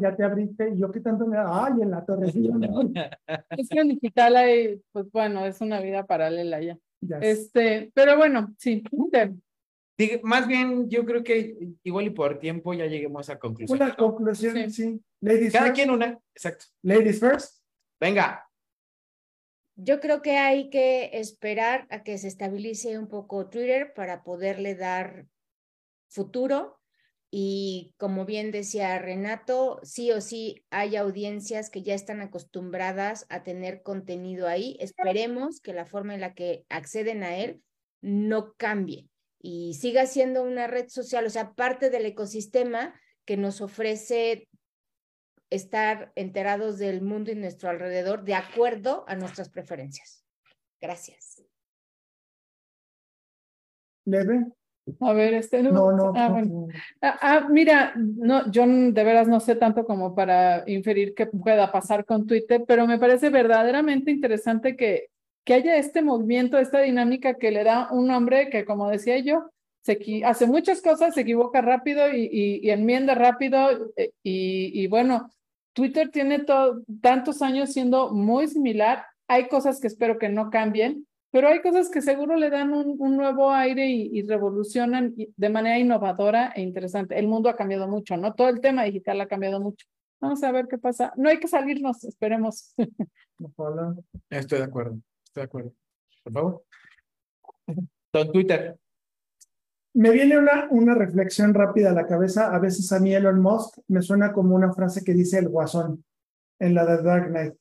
ya 0.00 0.16
te 0.16 0.24
abriste. 0.24 0.70
Y 0.70 0.78
yo, 0.78 0.90
¿qué 0.90 1.00
tanto 1.00 1.26
me 1.26 1.36
da? 1.36 1.66
Ay, 1.66 1.82
en 1.82 1.90
la 1.90 2.04
torre. 2.04 2.26
es 3.50 3.68
que 3.68 3.80
en 3.80 3.88
digital 3.88 4.36
hay, 4.36 4.80
pues 4.92 5.10
bueno, 5.12 5.46
es 5.46 5.60
una 5.60 5.80
vida 5.80 6.04
paralela 6.04 6.60
ya. 6.60 6.78
Este, 7.20 7.90
pero 7.94 8.16
bueno, 8.16 8.54
sí, 8.58 8.82
más 10.22 10.46
bien, 10.46 10.88
yo 10.88 11.04
creo 11.04 11.22
que 11.22 11.56
igual 11.82 12.06
y 12.06 12.10
por 12.10 12.38
tiempo 12.38 12.74
ya 12.74 12.86
lleguemos 12.86 13.28
a 13.30 13.38
conclusión. 13.38 13.80
Una 13.80 13.96
conclusión, 13.96 14.70
sí. 14.70 15.00
Cada 15.52 15.72
quien 15.72 15.90
una, 15.90 16.18
exacto. 16.34 16.66
Ladies 16.82 17.20
first. 17.20 17.62
Venga. 17.98 18.46
Yo 19.76 20.00
creo 20.00 20.22
que 20.22 20.36
hay 20.36 20.70
que 20.70 21.10
esperar 21.14 21.86
a 21.90 22.02
que 22.02 22.18
se 22.18 22.28
estabilice 22.28 22.98
un 22.98 23.08
poco 23.08 23.48
Twitter 23.48 23.92
para 23.94 24.22
poderle 24.22 24.74
dar 24.74 25.26
futuro. 26.08 26.78
Y 27.32 27.94
como 27.96 28.24
bien 28.24 28.50
decía 28.50 28.98
Renato, 28.98 29.78
sí 29.84 30.10
o 30.10 30.20
sí 30.20 30.64
hay 30.70 30.96
audiencias 30.96 31.70
que 31.70 31.82
ya 31.82 31.94
están 31.94 32.20
acostumbradas 32.20 33.24
a 33.28 33.42
tener 33.42 33.82
contenido 33.82 34.48
ahí. 34.48 34.76
Esperemos 34.80 35.60
que 35.60 35.72
la 35.72 35.86
forma 35.86 36.14
en 36.14 36.20
la 36.20 36.34
que 36.34 36.64
acceden 36.68 37.22
a 37.22 37.36
él 37.36 37.62
no 38.00 38.54
cambie 38.54 39.09
y 39.42 39.74
siga 39.74 40.06
siendo 40.06 40.42
una 40.42 40.66
red 40.66 40.88
social, 40.88 41.26
o 41.26 41.30
sea, 41.30 41.52
parte 41.54 41.90
del 41.90 42.06
ecosistema 42.06 42.94
que 43.24 43.36
nos 43.36 43.60
ofrece 43.60 44.48
estar 45.50 46.12
enterados 46.14 46.78
del 46.78 47.02
mundo 47.02 47.30
y 47.30 47.34
nuestro 47.34 47.70
alrededor 47.70 48.24
de 48.24 48.34
acuerdo 48.34 49.04
a 49.08 49.16
nuestras 49.16 49.48
preferencias. 49.48 50.24
Gracias. 50.80 51.42
¿Leve? 54.04 54.46
A 55.00 55.12
ver, 55.12 55.34
este 55.34 55.62
no. 55.62 55.72
No, 55.72 55.92
no. 55.92 56.12
Ah, 56.16 56.42
ah, 57.02 57.18
ah, 57.20 57.48
mira, 57.48 57.92
no, 57.96 58.50
yo 58.50 58.66
de 58.66 59.04
veras 59.04 59.28
no 59.28 59.38
sé 59.40 59.54
tanto 59.56 59.84
como 59.84 60.14
para 60.14 60.64
inferir 60.66 61.14
qué 61.14 61.26
pueda 61.26 61.70
pasar 61.70 62.04
con 62.04 62.26
Twitter, 62.26 62.64
pero 62.66 62.86
me 62.86 62.98
parece 62.98 63.30
verdaderamente 63.30 64.10
interesante 64.10 64.76
que 64.76 65.10
que 65.44 65.54
haya 65.54 65.76
este 65.76 66.02
movimiento, 66.02 66.58
esta 66.58 66.80
dinámica 66.80 67.34
que 67.34 67.50
le 67.50 67.64
da 67.64 67.88
un 67.90 68.10
hombre 68.10 68.50
que, 68.50 68.64
como 68.64 68.88
decía 68.88 69.18
yo, 69.18 69.50
se 69.82 70.22
hace 70.24 70.46
muchas 70.46 70.82
cosas, 70.82 71.14
se 71.14 71.22
equivoca 71.22 71.60
rápido 71.60 72.12
y, 72.12 72.68
enmienda 72.70 73.14
rápido. 73.14 73.92
Eh, 73.96 74.12
y, 74.22 74.86
bueno, 74.88 75.30
Twitter 75.72 76.10
tiene 76.10 76.44
tantos 77.00 77.42
años 77.42 77.72
siendo 77.72 78.12
muy 78.12 78.48
similar. 78.48 79.04
Hay 79.28 79.48
cosas 79.48 79.80
que 79.80 79.86
espero 79.86 80.18
que 80.18 80.28
no 80.28 80.50
cambien, 80.50 81.06
pero 81.30 81.48
hay 81.48 81.62
cosas 81.62 81.88
que 81.88 82.02
seguro 82.02 82.36
le 82.36 82.50
dan 82.50 82.74
un, 82.74 83.16
nuevo 83.16 83.50
aire 83.50 83.86
y, 83.86 84.10
y, 84.12 84.22
revolucionan 84.22 85.14
de 85.16 85.48
manera 85.48 85.78
innovadora 85.78 86.52
e 86.54 86.60
interesante. 86.60 87.18
El 87.18 87.28
mundo 87.28 87.48
ha 87.48 87.56
cambiado 87.56 87.88
mucho, 87.88 88.16
¿no? 88.16 88.34
Todo 88.34 88.48
el 88.48 88.60
tema 88.60 88.84
digital 88.84 89.20
ha 89.20 89.28
cambiado 89.28 89.60
mucho. 89.60 89.86
Vamos 90.20 90.42
a 90.42 90.52
ver 90.52 90.68
qué 90.68 90.76
pasa. 90.76 91.14
No 91.16 91.30
hay 91.30 91.40
que 91.40 91.48
salirnos, 91.48 92.04
esperemos. 92.04 92.74
Estoy 94.28 94.58
de 94.58 94.64
acuerdo. 94.64 95.00
Estoy 95.30 95.42
de 95.42 95.44
acuerdo. 95.44 95.72
Por 96.24 96.32
favor. 96.32 96.64
Don 98.12 98.32
Twitter. 98.32 98.76
Me 99.94 100.10
viene 100.10 100.36
una, 100.36 100.66
una 100.70 100.94
reflexión 100.94 101.54
rápida 101.54 101.90
a 101.90 101.94
la 101.94 102.06
cabeza. 102.06 102.52
A 102.52 102.58
veces 102.58 102.90
a 102.92 102.98
mí 102.98 103.14
Elon 103.14 103.40
Musk 103.40 103.78
me 103.86 104.02
suena 104.02 104.32
como 104.32 104.56
una 104.56 104.72
frase 104.72 105.04
que 105.04 105.14
dice 105.14 105.38
el 105.38 105.48
guasón 105.48 106.04
en 106.58 106.74
la 106.74 106.84
de 106.84 107.02
Dark 107.02 107.28
Knight. 107.28 107.54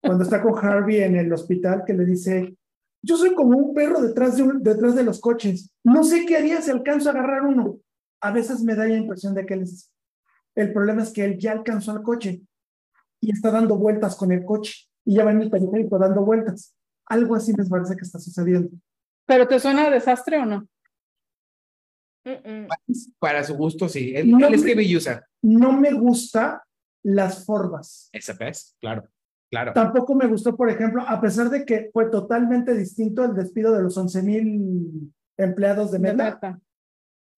Cuando 0.00 0.24
está 0.24 0.42
con 0.42 0.56
Harvey 0.56 1.02
en 1.02 1.16
el 1.16 1.30
hospital 1.30 1.84
que 1.86 1.92
le 1.92 2.06
dice, 2.06 2.56
yo 3.02 3.18
soy 3.18 3.34
como 3.34 3.58
un 3.58 3.74
perro 3.74 4.00
detrás 4.00 4.38
de, 4.38 4.50
detrás 4.60 4.94
de 4.94 5.04
los 5.04 5.20
coches. 5.20 5.70
No 5.84 6.04
sé 6.04 6.24
qué 6.24 6.38
haría 6.38 6.62
si 6.62 6.70
alcanzo 6.70 7.10
a 7.10 7.12
agarrar 7.12 7.42
uno. 7.42 7.80
A 8.22 8.32
veces 8.32 8.62
me 8.62 8.74
da 8.74 8.86
la 8.86 8.96
impresión 8.96 9.34
de 9.34 9.44
que 9.44 9.54
él 9.54 9.62
es... 9.62 9.90
El 10.54 10.72
problema 10.72 11.02
es 11.02 11.12
que 11.12 11.24
él 11.24 11.38
ya 11.38 11.52
alcanzó 11.52 11.90
al 11.90 12.02
coche 12.02 12.40
y 13.20 13.30
está 13.30 13.50
dando 13.50 13.76
vueltas 13.76 14.16
con 14.16 14.32
el 14.32 14.44
coche 14.44 14.88
y 15.04 15.16
ya 15.16 15.24
va 15.24 15.32
en 15.32 15.42
el 15.42 15.50
periférico 15.50 15.98
dando 15.98 16.24
vueltas. 16.24 16.74
Algo 17.06 17.34
así 17.34 17.52
me 17.56 17.64
parece 17.64 17.96
que 17.96 18.02
está 18.02 18.18
sucediendo. 18.18 18.70
¿Pero 19.26 19.46
te 19.46 19.58
suena 19.58 19.90
desastre 19.90 20.38
o 20.38 20.46
no? 20.46 20.68
Para 23.18 23.44
su 23.44 23.54
gusto, 23.54 23.88
sí. 23.88 24.14
Él, 24.14 24.34
es 24.52 24.62
que 24.62 24.96
user. 24.96 25.24
No 25.42 25.72
me 25.72 25.92
gusta 25.92 26.64
las 27.02 27.44
formas. 27.44 28.08
Esa 28.12 28.32
vez, 28.32 28.76
claro. 28.80 29.08
Claro. 29.50 29.72
Tampoco 29.72 30.14
me 30.14 30.26
gustó, 30.26 30.56
por 30.56 30.68
ejemplo, 30.68 31.04
a 31.06 31.20
pesar 31.20 31.48
de 31.48 31.64
que 31.64 31.90
fue 31.92 32.10
totalmente 32.10 32.74
distinto 32.74 33.24
el 33.24 33.34
despido 33.34 33.72
de 33.72 33.82
los 33.82 33.96
11 33.96 34.22
mil 34.22 35.14
empleados 35.36 35.92
de 35.92 35.98
Meta, 36.00 36.58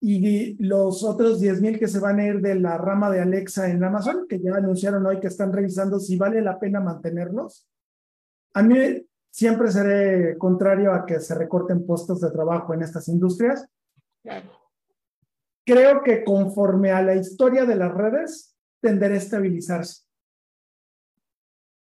y 0.00 0.62
los 0.62 1.02
otros 1.02 1.40
10 1.40 1.60
mil 1.60 1.78
que 1.78 1.88
se 1.88 1.98
van 1.98 2.20
a 2.20 2.26
ir 2.26 2.40
de 2.40 2.54
la 2.54 2.76
rama 2.78 3.10
de 3.10 3.20
Alexa 3.20 3.68
en 3.68 3.82
Amazon, 3.82 4.26
que 4.28 4.40
ya 4.40 4.54
anunciaron 4.54 5.04
hoy 5.06 5.20
que 5.20 5.26
están 5.26 5.52
revisando 5.52 5.98
si 5.98 6.16
vale 6.16 6.42
la 6.42 6.58
pena 6.58 6.80
mantenerlos. 6.80 7.66
A 8.54 8.62
mí 8.62 9.06
siempre 9.36 9.70
seré 9.70 10.38
contrario 10.38 10.94
a 10.94 11.04
que 11.04 11.20
se 11.20 11.34
recorten 11.34 11.84
puestos 11.84 12.22
de 12.22 12.30
trabajo 12.30 12.72
en 12.72 12.80
estas 12.80 13.06
industrias. 13.08 13.68
Creo 15.66 16.02
que 16.02 16.24
conforme 16.24 16.90
a 16.90 17.02
la 17.02 17.16
historia 17.16 17.66
de 17.66 17.76
las 17.76 17.92
redes, 17.92 18.56
tenderá 18.80 19.12
a 19.12 19.18
estabilizarse. 19.18 20.04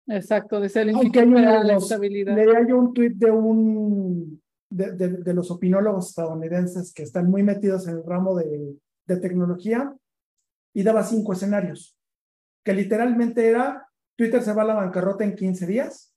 Exacto, 0.07 0.61
de 0.61 0.71
ser 0.71 0.87
la 0.87 1.77
estabilidad. 1.77 2.35
Leía 2.35 2.67
yo 2.67 2.79
un 2.79 2.95
tuit 2.95 3.17
de 3.17 3.31
un 3.31 4.43
de, 4.71 4.93
de, 4.93 5.35
los 5.35 5.51
opinólogos 5.51 6.09
estadounidenses 6.09 6.93
que 6.95 7.03
están 7.03 7.31
muy 7.31 7.43
metidos 7.43 7.87
en 7.87 7.97
el 7.97 8.05
ramo 8.05 8.35
de, 8.37 8.79
de 9.07 9.17
tecnología 9.19 9.95
y 10.75 10.83
daba 10.83 11.05
cinco 11.05 11.35
escenarios, 11.35 11.99
que 12.65 12.73
literalmente 12.73 13.47
era 13.47 13.89
Twitter 14.17 14.43
se 14.43 14.55
va 14.55 14.63
a 14.63 14.67
la 14.67 14.75
bancarrota 14.75 15.23
en 15.25 15.35
15 15.35 15.67
días, 15.67 16.16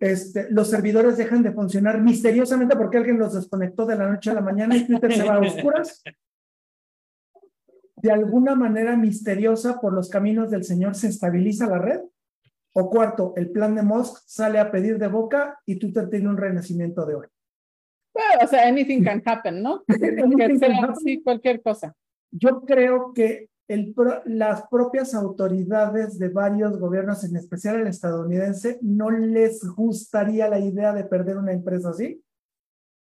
este, 0.00 0.50
los 0.50 0.70
servidores 0.70 1.16
dejan 1.16 1.42
de 1.42 1.52
funcionar 1.52 2.00
misteriosamente 2.00 2.76
porque 2.76 2.98
alguien 2.98 3.18
los 3.18 3.34
desconectó 3.34 3.86
de 3.86 3.96
la 3.96 4.08
noche 4.08 4.30
a 4.30 4.34
la 4.34 4.40
mañana 4.40 4.76
y 4.76 4.86
Twitter 4.86 5.12
se 5.12 5.24
va 5.24 5.34
a 5.34 5.40
oscuras. 5.40 6.02
De 7.96 8.10
alguna 8.10 8.54
manera 8.54 8.96
misteriosa 8.96 9.80
por 9.80 9.92
los 9.92 10.08
caminos 10.08 10.50
del 10.50 10.64
Señor 10.64 10.94
se 10.94 11.08
estabiliza 11.08 11.66
la 11.66 11.78
red. 11.78 12.00
O 12.74 12.88
cuarto, 12.88 13.34
el 13.36 13.50
plan 13.50 13.74
de 13.74 13.82
Musk 13.82 14.22
sale 14.26 14.58
a 14.58 14.70
pedir 14.70 14.98
de 14.98 15.06
boca 15.06 15.60
y 15.66 15.76
Twitter 15.76 16.08
tiene 16.08 16.28
un 16.30 16.38
renacimiento 16.38 17.04
de 17.04 17.16
hoy. 17.16 17.26
o 18.42 18.46
sea, 18.46 18.66
anything 18.66 19.02
can 19.02 19.22
happen, 19.24 19.62
¿no? 19.62 19.84
sí, 21.04 21.22
cualquier 21.22 21.60
cosa. 21.60 21.94
Yo 22.30 22.62
creo 22.62 23.12
que 23.12 23.50
las 24.26 24.64
propias 24.68 25.14
autoridades 25.14 26.18
de 26.18 26.28
varios 26.28 26.78
gobiernos, 26.78 27.24
en 27.24 27.36
especial 27.36 27.80
el 27.80 27.86
estadounidense, 27.86 28.78
no 28.82 29.10
les 29.10 29.64
gustaría 29.64 30.48
la 30.48 30.58
idea 30.58 30.92
de 30.92 31.04
perder 31.04 31.38
una 31.38 31.52
empresa 31.52 31.90
así, 31.90 32.22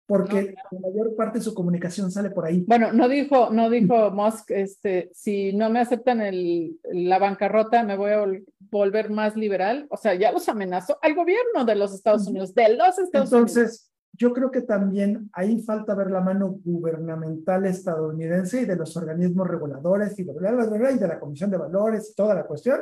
porque 0.06 0.54
la 0.72 0.78
mayor 0.80 1.14
parte 1.16 1.38
de 1.38 1.44
su 1.44 1.52
comunicación 1.52 2.10
sale 2.10 2.30
por 2.30 2.46
ahí. 2.46 2.64
Bueno, 2.66 2.92
no 2.92 3.08
dijo, 3.08 3.50
no 3.50 3.68
dijo 3.68 4.10
Musk, 4.10 4.50
este, 4.52 5.10
si 5.12 5.52
no 5.52 5.68
me 5.68 5.80
aceptan 5.80 6.22
el, 6.22 6.80
la 6.90 7.18
bancarrota, 7.18 7.82
me 7.82 7.96
voy 7.96 8.12
a 8.12 8.24
volver 8.70 9.10
más 9.10 9.36
liberal. 9.36 9.86
O 9.90 9.98
sea, 9.98 10.14
ya 10.14 10.32
los 10.32 10.48
amenazó 10.48 10.98
al 11.02 11.14
gobierno 11.14 11.66
de 11.66 11.74
los 11.74 11.92
Estados 11.92 12.26
Unidos, 12.26 12.54
de 12.54 12.74
los 12.74 12.98
Estados 12.98 13.32
Unidos. 13.32 13.56
Entonces, 13.56 13.92
yo 14.18 14.32
creo 14.32 14.50
que 14.50 14.62
también 14.62 15.30
ahí 15.32 15.62
falta 15.62 15.94
ver 15.94 16.10
la 16.10 16.20
mano 16.20 16.58
gubernamental 16.64 17.64
estadounidense 17.66 18.62
y 18.62 18.64
de 18.64 18.74
los 18.74 18.96
organismos 18.96 19.46
reguladores 19.46 20.18
y, 20.18 20.24
de 20.24 21.08
la 21.08 21.20
Comisión 21.20 21.50
de 21.50 21.56
Valores 21.56 22.10
y 22.10 22.14
toda 22.16 22.34
la 22.34 22.44
cuestión. 22.44 22.80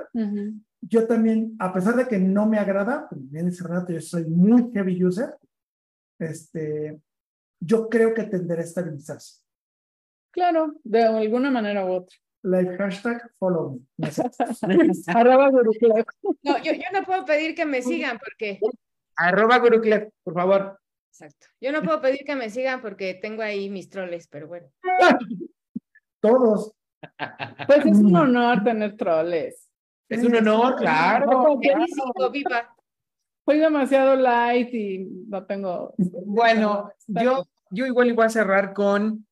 Yo 0.81 1.07
también, 1.07 1.55
a 1.59 1.73
pesar 1.75 1.95
de 1.95 2.09
que 2.09 2.19
no 2.19 2.47
me 2.47 2.59
agrada, 2.59 3.07
como 3.07 3.23
bien 3.27 3.51
dice 3.51 3.65
Renato, 3.65 3.93
yo 3.93 4.01
soy 4.01 4.25
muy 4.25 4.71
heavy 4.73 5.05
user, 5.05 5.37
este, 6.19 6.99
yo 7.61 7.89
creo 7.91 8.15
que 8.15 8.25
tenderá 8.25 8.63
a 8.63 8.65
estabilizarse. 8.65 9.43
Claro, 10.31 10.75
de 10.85 11.05
alguna 11.05 11.51
manera 11.51 11.85
u 11.85 11.93
otra. 11.93 12.17
Like 12.45 12.77
hashtag 12.79 13.31
follow 13.39 13.81
me. 13.99 14.09
Arroba 15.09 15.51
No, 15.51 16.63
yo, 16.63 16.73
yo 16.73 16.89
no 16.93 17.05
puedo 17.05 17.25
pedir 17.27 17.55
que 17.55 17.67
me 17.67 17.83
sigan 17.83 18.19
porque... 18.19 18.59
Arroba 19.17 19.59
Guruclef, 19.59 20.09
por 20.23 20.35
favor. 20.35 20.79
Exacto. 21.19 21.47
Yo 21.63 21.73
no 21.73 21.83
puedo 21.83 22.03
pedir 22.03 22.25
que 22.27 22.37
me 22.37 22.51
sigan 22.51 22.83
porque 22.83 23.15
tengo 23.15 23.41
ahí 23.41 23.71
mis 23.71 23.89
troles, 23.89 24.29
pero 24.29 24.49
bueno. 24.49 24.67
Todos. 26.21 26.73
Pues 27.67 27.87
es 27.87 27.97
un 27.99 28.15
honor 28.15 28.63
tener 28.63 28.97
troles. 28.97 29.71
Es 30.11 30.23
un 30.23 30.37
honor, 30.37 30.77
claro. 30.77 31.59
viva. 32.31 32.77
Fui 33.47 33.59
demasiado 33.59 34.15
light 34.15 34.75
y 34.75 34.99
no 35.29 35.47
tengo. 35.47 35.95
Bueno, 35.97 36.91
yo, 37.07 37.47
yo 37.71 37.87
igual 37.87 38.13
voy 38.13 38.27
a 38.27 38.31
cerrar 38.31 38.75
con. 38.75 39.27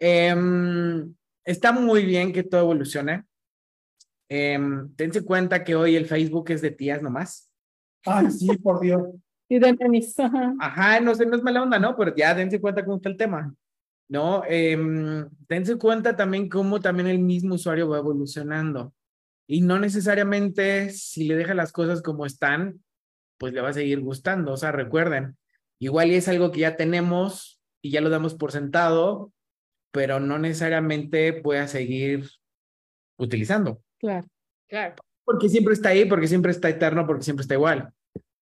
Em, 0.00 1.14
está 1.44 1.70
muy 1.70 2.04
bien 2.04 2.32
que 2.32 2.42
todo 2.42 2.62
evolucione. 2.62 3.24
Eh, 4.28 4.58
tense 4.96 5.24
cuenta 5.24 5.62
que 5.62 5.76
hoy 5.76 5.94
el 5.94 6.06
Facebook 6.06 6.50
es 6.50 6.60
de 6.60 6.72
tías 6.72 7.02
nomás. 7.02 7.50
Ay, 8.04 8.30
sí, 8.30 8.56
por 8.58 8.80
Dios. 8.80 9.10
Y 9.50 9.58
de 9.58 9.74
tenis. 9.74 10.14
Ajá. 10.60 11.00
no 11.00 11.12
sé, 11.14 11.26
no 11.26 11.36
es 11.36 11.42
mala 11.42 11.62
onda, 11.62 11.78
¿no? 11.80 11.96
Pero 11.96 12.14
ya 12.14 12.34
dense 12.34 12.60
cuenta 12.60 12.84
cómo 12.84 12.98
está 12.98 13.08
el 13.08 13.16
tema. 13.16 13.52
¿No? 14.08 14.44
Eh, 14.48 14.78
dense 15.48 15.76
cuenta 15.76 16.16
también 16.16 16.48
cómo 16.48 16.80
también 16.80 17.08
el 17.08 17.18
mismo 17.18 17.56
usuario 17.56 17.88
va 17.88 17.98
evolucionando. 17.98 18.94
Y 19.48 19.62
no 19.62 19.80
necesariamente 19.80 20.90
si 20.90 21.26
le 21.26 21.34
deja 21.34 21.54
las 21.54 21.72
cosas 21.72 22.00
como 22.00 22.26
están, 22.26 22.80
pues 23.38 23.52
le 23.52 23.60
va 23.60 23.70
a 23.70 23.72
seguir 23.72 24.00
gustando. 24.00 24.52
O 24.52 24.56
sea, 24.56 24.70
recuerden, 24.70 25.36
igual 25.80 26.12
y 26.12 26.14
es 26.14 26.28
algo 26.28 26.52
que 26.52 26.60
ya 26.60 26.76
tenemos 26.76 27.60
y 27.82 27.90
ya 27.90 28.00
lo 28.00 28.08
damos 28.08 28.34
por 28.34 28.52
sentado, 28.52 29.32
pero 29.90 30.20
no 30.20 30.38
necesariamente 30.38 31.32
pueda 31.32 31.66
seguir 31.66 32.30
utilizando. 33.16 33.82
Claro, 33.98 34.28
claro. 34.68 34.94
Porque 35.24 35.48
siempre 35.48 35.74
está 35.74 35.88
ahí, 35.88 36.04
porque 36.04 36.28
siempre 36.28 36.52
está 36.52 36.68
eterno, 36.68 37.04
porque 37.04 37.24
siempre 37.24 37.42
está 37.42 37.54
igual. 37.54 37.92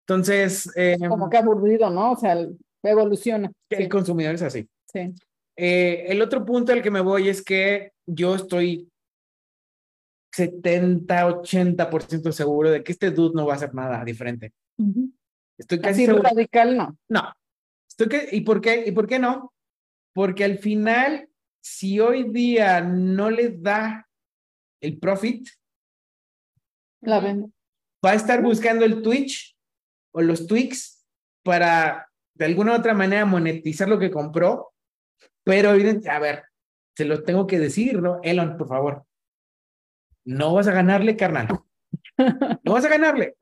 Entonces. 0.07 0.71
Eh, 0.75 0.97
Como 1.09 1.29
que 1.29 1.37
aburrido, 1.37 1.89
¿no? 1.89 2.13
O 2.13 2.15
sea, 2.15 2.37
evoluciona. 2.81 3.51
El 3.69 3.89
consumidor 3.89 4.35
es 4.35 4.41
así. 4.41 4.67
Sí. 4.91 5.13
Eh, 5.57 6.05
el 6.07 6.21
otro 6.21 6.45
punto 6.45 6.71
al 6.71 6.81
que 6.81 6.91
me 6.91 7.01
voy 7.01 7.27
es 7.27 7.43
que 7.43 7.91
yo 8.05 8.35
estoy 8.35 8.89
70, 10.31 11.27
80% 11.27 12.31
seguro 12.31 12.71
de 12.71 12.83
que 12.83 12.91
este 12.93 13.11
dude 13.11 13.35
no 13.35 13.45
va 13.45 13.53
a 13.53 13.55
hacer 13.57 13.73
nada 13.73 14.05
diferente. 14.05 14.53
Estoy 15.57 15.79
casi 15.79 16.05
Así 16.05 16.13
radical, 16.13 16.77
no. 16.77 16.97
No. 17.09 17.33
Estoy 17.89 18.07
que, 18.07 18.29
¿y, 18.31 18.41
por 18.41 18.61
qué, 18.61 18.85
¿Y 18.85 18.91
por 18.91 19.07
qué 19.07 19.19
no? 19.19 19.51
Porque 20.13 20.43
al 20.45 20.59
final, 20.59 21.27
si 21.61 21.99
hoy 21.99 22.31
día 22.31 22.81
no 22.81 23.29
le 23.29 23.49
da 23.49 24.07
el 24.79 24.99
profit, 24.99 25.49
la 27.01 27.19
vende. 27.19 27.49
Va 28.05 28.11
a 28.11 28.15
estar 28.15 28.41
buscando 28.41 28.85
el 28.85 29.01
Twitch 29.01 29.56
o 30.11 30.21
los 30.21 30.47
tweaks 30.47 31.05
para 31.43 32.09
de 32.33 32.45
alguna 32.45 32.73
u 32.73 32.75
otra 32.75 32.93
manera 32.93 33.25
monetizar 33.25 33.87
lo 33.87 33.99
que 33.99 34.11
compró, 34.11 34.73
pero 35.43 35.71
evidentemente, 35.71 36.09
a 36.09 36.19
ver, 36.19 36.43
se 36.95 37.05
lo 37.05 37.23
tengo 37.23 37.47
que 37.47 37.59
decir, 37.59 38.01
¿no? 38.01 38.19
Elon, 38.23 38.57
por 38.57 38.67
favor, 38.67 39.05
no 40.25 40.53
vas 40.53 40.67
a 40.67 40.73
ganarle, 40.73 41.15
carnal. 41.15 41.47
No 42.63 42.73
vas 42.73 42.85
a 42.85 42.89
ganarle. 42.89 43.37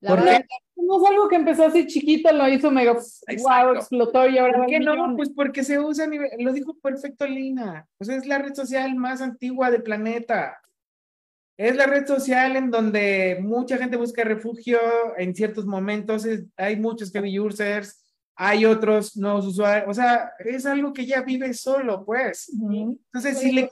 La 0.00 0.14
verdad, 0.14 0.44
no 0.76 0.96
es 0.96 1.10
algo 1.10 1.28
que 1.28 1.36
empezó 1.36 1.66
así 1.66 1.86
chiquito, 1.86 2.32
lo 2.32 2.48
hizo 2.48 2.70
mega, 2.70 2.94
wow, 2.94 3.74
explotó 3.74 4.28
y 4.28 4.38
ahora... 4.38 4.58
¿Por 4.58 4.66
qué 4.66 4.80
no? 4.80 5.14
Pues 5.16 5.30
porque 5.30 5.62
se 5.62 5.78
usa, 5.78 6.08
lo 6.38 6.52
dijo 6.52 6.74
perfecto 6.78 7.26
Lina, 7.26 7.86
pues 7.98 8.10
es 8.10 8.26
la 8.26 8.38
red 8.38 8.54
social 8.54 8.94
más 8.96 9.20
antigua 9.20 9.70
del 9.70 9.82
planeta. 9.82 10.60
Es 11.56 11.76
la 11.76 11.86
red 11.86 12.06
social 12.06 12.56
en 12.56 12.70
donde 12.70 13.38
mucha 13.40 13.76
gente 13.76 13.96
busca 13.96 14.24
refugio 14.24 14.78
en 15.16 15.34
ciertos 15.34 15.66
momentos. 15.66 16.26
hay 16.56 16.76
muchos 16.76 17.12
heavy 17.12 17.38
users, 17.38 18.02
hay 18.34 18.64
otros 18.64 19.16
nuevos 19.16 19.46
usuarios. 19.46 19.88
O 19.88 19.94
sea, 19.94 20.32
es 20.38 20.64
algo 20.66 20.92
que 20.92 21.06
ya 21.06 21.22
vive 21.22 21.52
solo, 21.54 22.04
pues. 22.04 22.50
Entonces, 22.52 23.38
si 23.38 23.52
le 23.52 23.70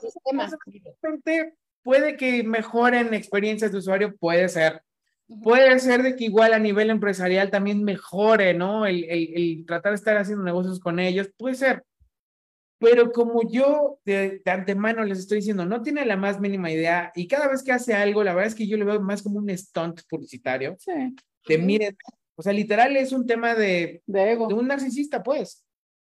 puede 1.83 2.15
que 2.17 2.43
mejoren 2.43 3.13
experiencias 3.13 3.71
de 3.71 3.79
usuario, 3.79 4.15
puede 4.15 4.47
ser. 4.49 4.81
Puede 5.43 5.79
ser 5.79 6.03
de 6.03 6.15
que 6.15 6.25
igual 6.25 6.53
a 6.53 6.59
nivel 6.59 6.89
empresarial 6.89 7.49
también 7.49 7.83
mejore, 7.83 8.53
¿no? 8.53 8.85
El, 8.85 9.05
el, 9.05 9.33
el 9.33 9.65
tratar 9.65 9.93
de 9.93 9.95
estar 9.95 10.17
haciendo 10.17 10.43
negocios 10.43 10.79
con 10.79 10.99
ellos, 10.99 11.29
puede 11.37 11.55
ser. 11.55 11.83
Pero 12.81 13.11
como 13.11 13.47
yo 13.47 13.99
de, 14.05 14.41
antemano 14.43 15.05
les 15.05 15.19
estoy 15.19 15.37
diciendo, 15.37 15.65
no 15.65 15.83
tiene 15.83 16.03
la 16.03 16.17
más 16.17 16.39
mínima 16.39 16.71
idea 16.71 17.11
y 17.13 17.27
cada 17.27 17.47
vez 17.47 17.61
que 17.61 17.71
hace 17.71 17.93
algo, 17.93 18.23
la 18.23 18.33
verdad 18.33 18.47
es 18.47 18.55
que 18.55 18.65
yo 18.65 18.75
le 18.75 18.85
veo 18.85 18.99
más 18.99 19.21
como 19.21 19.37
un 19.37 19.55
stunt 19.55 20.01
publicitario. 20.09 20.75
Sí. 20.79 20.91
De 21.47 21.59
miren, 21.59 21.95
o 22.35 22.41
sea, 22.41 22.51
literal 22.53 22.97
es 22.97 23.11
un 23.11 23.27
tema 23.27 23.53
de, 23.53 24.01
de 24.07 24.31
ego. 24.31 24.47
De 24.47 24.55
un 24.55 24.67
narcisista, 24.67 25.21
pues. 25.21 25.63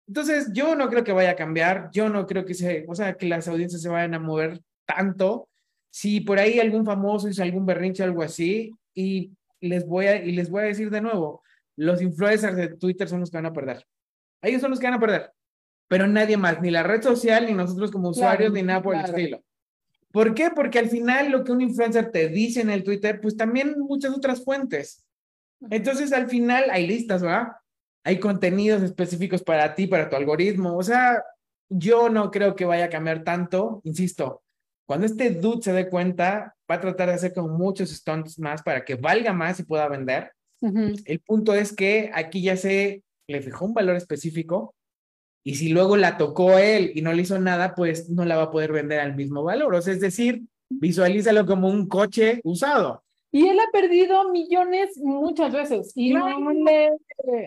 Entonces, 0.09 0.51
yo 0.53 0.75
no 0.75 0.89
creo 0.89 1.05
que 1.05 1.13
vaya 1.13 1.31
a 1.31 1.37
cambiar, 1.37 1.89
yo 1.93 2.09
no 2.09 2.27
creo 2.27 2.45
que 2.45 2.55
se, 2.55 2.85
o 2.89 2.97
sea, 2.97 3.17
que 3.17 3.27
las 3.27 3.47
audiencias 3.47 3.81
se 3.81 3.89
vayan 3.89 4.15
a 4.15 4.19
mover 4.19 4.61
tanto. 4.85 5.49
Si 5.91 6.21
por 6.21 6.41
ahí 6.41 6.59
algún 6.59 6.85
famoso 6.85 7.29
hizo 7.29 7.45
algún 7.45 7.65
berrinche 7.65 8.03
algo 8.03 8.23
así, 8.23 8.73
y 8.93 9.31
les 9.61 9.87
voy 9.87 10.07
a, 10.07 10.17
y 10.17 10.33
les 10.33 10.51
voy 10.51 10.63
a 10.63 10.67
decir 10.67 10.91
de 10.91 11.01
nuevo, 11.01 11.45
los 11.77 12.03
influencers 12.03 12.57
de 12.57 12.75
Twitter 12.75 13.09
son 13.09 13.21
los 13.21 13.31
que 13.31 13.37
van 13.37 13.47
a 13.47 13.53
perder. 13.53 13.87
Ellos 14.43 14.61
son 14.61 14.71
los 14.71 14.81
que 14.81 14.87
van 14.87 14.95
a 14.95 15.01
perder 15.01 15.31
pero 15.89 16.07
nadie 16.07 16.37
más, 16.37 16.61
ni 16.61 16.71
la 16.71 16.83
red 16.83 17.03
social, 17.03 17.47
ni 17.47 17.53
nosotros 17.53 17.91
como 17.91 18.11
usuarios, 18.11 18.53
ni 18.53 18.63
nada 18.63 18.83
por 18.83 18.95
el 18.95 19.05
estilo. 19.05 19.43
¿Por 20.11 20.35
qué? 20.35 20.51
Porque 20.51 20.79
al 20.79 20.89
final 20.89 21.31
lo 21.31 21.45
que 21.45 21.53
un 21.53 21.61
influencer 21.61 22.11
te 22.11 22.29
dice 22.29 22.61
en 22.61 22.71
el 22.71 22.83
Twitter, 22.83 23.21
pues 23.21 23.37
también 23.37 23.79
muchas 23.79 24.15
otras 24.15 24.43
fuentes. 24.43 25.05
Entonces 25.71 26.13
al 26.13 26.29
final 26.29 26.71
hay 26.71 26.87
listas, 26.87 27.23
¿verdad? 27.23 27.49
Hay 28.05 28.19
contenidos 28.19 28.83
específicos 28.83 29.43
para 29.43 29.75
ti, 29.75 29.87
para 29.87 30.09
tu 30.09 30.17
algoritmo. 30.17 30.77
O 30.77 30.83
sea, 30.83 31.23
yo 31.69 32.09
no 32.09 32.31
creo 32.31 32.57
que 32.57 32.65
vaya 32.65 32.87
a 32.87 32.91
cambiar 32.91 33.25
tanto, 33.25 33.81
insisto. 33.85 34.43
Cuando 34.87 35.07
este 35.07 35.31
dude 35.31 35.63
se 35.63 35.73
dé 35.73 35.89
cuenta, 35.89 36.55
va 36.71 36.77
a 36.77 36.81
tratar 36.81 37.09
de 37.09 37.15
hacer 37.15 37.35
como 37.35 37.49
muchos 37.49 37.91
stunts 37.91 38.39
más 38.39 38.63
para 38.63 38.85
que 38.85 38.95
valga 38.95 39.33
más 39.33 39.59
y 39.61 39.65
pueda 39.65 39.89
vender. 39.89 40.33
El 40.61 41.21
punto 41.21 41.55
es 41.55 41.75
que 41.75 42.11
aquí 42.15 42.43
ya 42.43 42.57
se 42.57 43.03
le 43.29 43.43
fijó 43.43 43.65
un 43.65 43.75
valor 43.75 43.97
específico 43.97 44.76
y 45.47 45.55
si 45.55 45.69
luego 45.69 45.97
la 45.97 46.19
tocó 46.19 46.59
él 46.59 46.91
y 46.97 47.03
no 47.03 47.13
le 47.13 47.23
hizo 47.23 47.39
nada, 47.39 47.77
pues 47.77 48.11
no 48.11 48.25
la 48.25 48.37
va 48.37 48.43
a 48.43 48.51
poder 48.51 48.73
vender 48.73 48.99
al 48.99 49.15
mismo 49.15 49.45
valor. 49.45 49.77
O 49.77 49.81
sea, 49.81 49.95
es 49.95 50.01
decir, 50.01 50.43
visualízalo 50.69 51.47
como 51.47 51.69
un 51.69 51.87
coche 51.87 52.41
usado. 52.43 53.05
Y 53.31 53.47
él 53.47 53.57
ha 53.61 53.71
perdido 53.71 54.29
millones 54.33 54.99
muchas 54.99 55.53
veces 55.53 55.93
y 55.95 56.13
no 56.15 56.51
le 56.51 56.97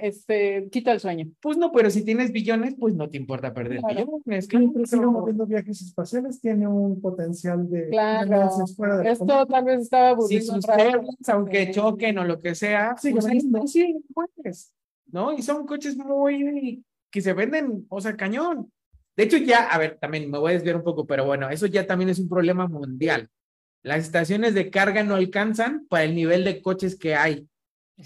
este, 0.01 0.69
quita 0.71 0.93
el 0.93 1.01
sueño. 1.01 1.27
Pues 1.41 1.57
no, 1.57 1.73
pero 1.73 1.89
si 1.89 2.05
tienes 2.05 2.31
billones, 2.31 2.73
pues 2.79 2.95
no 2.95 3.09
te 3.09 3.17
importa 3.17 3.53
perder 3.53 3.81
billones. 3.85 4.47
Claro, 4.47 5.11
moviendo 5.11 5.45
viajes 5.45 5.81
espaciales 5.81 6.39
tiene 6.39 6.69
un 6.69 7.01
potencial 7.01 7.69
de 7.69 7.89
claro. 7.89 8.49
fuera 8.77 8.97
de 8.99 9.11
Esto 9.11 9.45
tal 9.45 9.65
vez 9.65 9.81
estaba 9.81 10.13
buscando. 10.13 10.61
Si 11.21 11.31
aunque 11.31 11.71
choquen 11.71 12.17
o 12.19 12.23
lo 12.23 12.39
que 12.39 12.55
sea, 12.55 12.95
sí, 12.97 13.11
pues 13.11 13.25
sí, 13.65 14.01
pues, 14.13 14.71
¿no? 15.07 15.33
Y 15.33 15.41
son 15.41 15.65
coches 15.65 15.97
muy 15.97 16.81
que 17.11 17.21
se 17.21 17.33
venden, 17.33 17.85
o 17.89 18.01
sea, 18.01 18.15
cañón. 18.15 18.71
De 19.15 19.23
hecho, 19.23 19.37
ya, 19.37 19.67
a 19.67 19.77
ver, 19.77 19.97
también 19.99 20.29
me 20.29 20.37
voy 20.37 20.51
a 20.51 20.53
desviar 20.53 20.77
un 20.77 20.83
poco, 20.83 21.05
pero 21.05 21.25
bueno, 21.25 21.49
eso 21.49 21.65
ya 21.65 21.85
también 21.85 22.09
es 22.09 22.19
un 22.19 22.29
problema 22.29 22.67
mundial. 22.67 23.29
Las 23.83 23.99
estaciones 23.99 24.53
de 24.53 24.69
carga 24.69 25.03
no 25.03 25.15
alcanzan 25.15 25.87
para 25.87 26.03
el 26.03 26.15
nivel 26.15 26.43
de 26.43 26.61
coches 26.61 26.97
que 26.97 27.15
hay 27.15 27.47